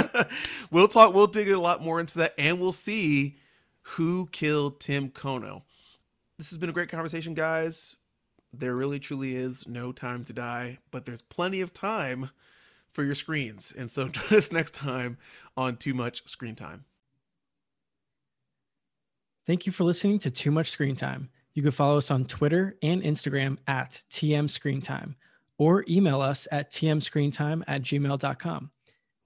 we'll 0.70 0.88
talk. 0.88 1.14
We'll 1.14 1.26
dig 1.26 1.48
a 1.48 1.58
lot 1.58 1.82
more 1.82 1.98
into 1.98 2.18
that, 2.18 2.34
and 2.36 2.60
we'll 2.60 2.70
see 2.70 3.38
who 3.80 4.28
killed 4.30 4.78
Tim 4.78 5.08
Kono. 5.08 5.62
This 6.36 6.50
has 6.50 6.58
been 6.58 6.68
a 6.68 6.74
great 6.74 6.90
conversation, 6.90 7.32
guys. 7.32 7.96
There 8.52 8.76
really 8.76 9.00
truly 9.00 9.34
is 9.34 9.66
no 9.66 9.90
time 9.90 10.24
to 10.26 10.34
die, 10.34 10.76
but 10.90 11.06
there's 11.06 11.22
plenty 11.22 11.62
of 11.62 11.72
time 11.72 12.28
for 12.92 13.04
your 13.04 13.14
screens. 13.14 13.72
And 13.76 13.90
so 13.90 14.08
join 14.08 14.38
us 14.38 14.52
next 14.52 14.74
time 14.74 15.18
on 15.56 15.76
Too 15.76 15.94
Much 15.94 16.28
Screen 16.28 16.54
Time. 16.54 16.84
Thank 19.46 19.66
you 19.66 19.72
for 19.72 19.84
listening 19.84 20.18
to 20.20 20.30
Too 20.30 20.50
Much 20.50 20.70
Screen 20.70 20.94
Time. 20.94 21.28
You 21.54 21.62
can 21.62 21.72
follow 21.72 21.98
us 21.98 22.10
on 22.10 22.24
Twitter 22.24 22.76
and 22.82 23.02
Instagram 23.02 23.58
at 23.66 24.02
TM 24.10 24.48
Screen 24.48 24.80
Time 24.80 25.16
or 25.58 25.84
email 25.88 26.20
us 26.20 26.48
at 26.50 26.72
tmscreentime 26.72 27.62
at 27.66 27.82
gmail.com. 27.82 28.70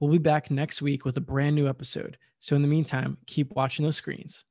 We'll 0.01 0.13
be 0.13 0.19
back 0.19 0.51
next 0.51 0.83
week 0.83 1.05
with 1.05 1.17
a 1.17 1.21
brand 1.21 1.57
new 1.57 1.69
episode. 1.69 2.19
So 2.39 2.57
in 2.57 2.63
the 2.63 2.69
meantime, 2.69 3.17
keep 3.27 3.55
watching 3.55 3.85
those 3.85 3.97
screens. 3.97 4.45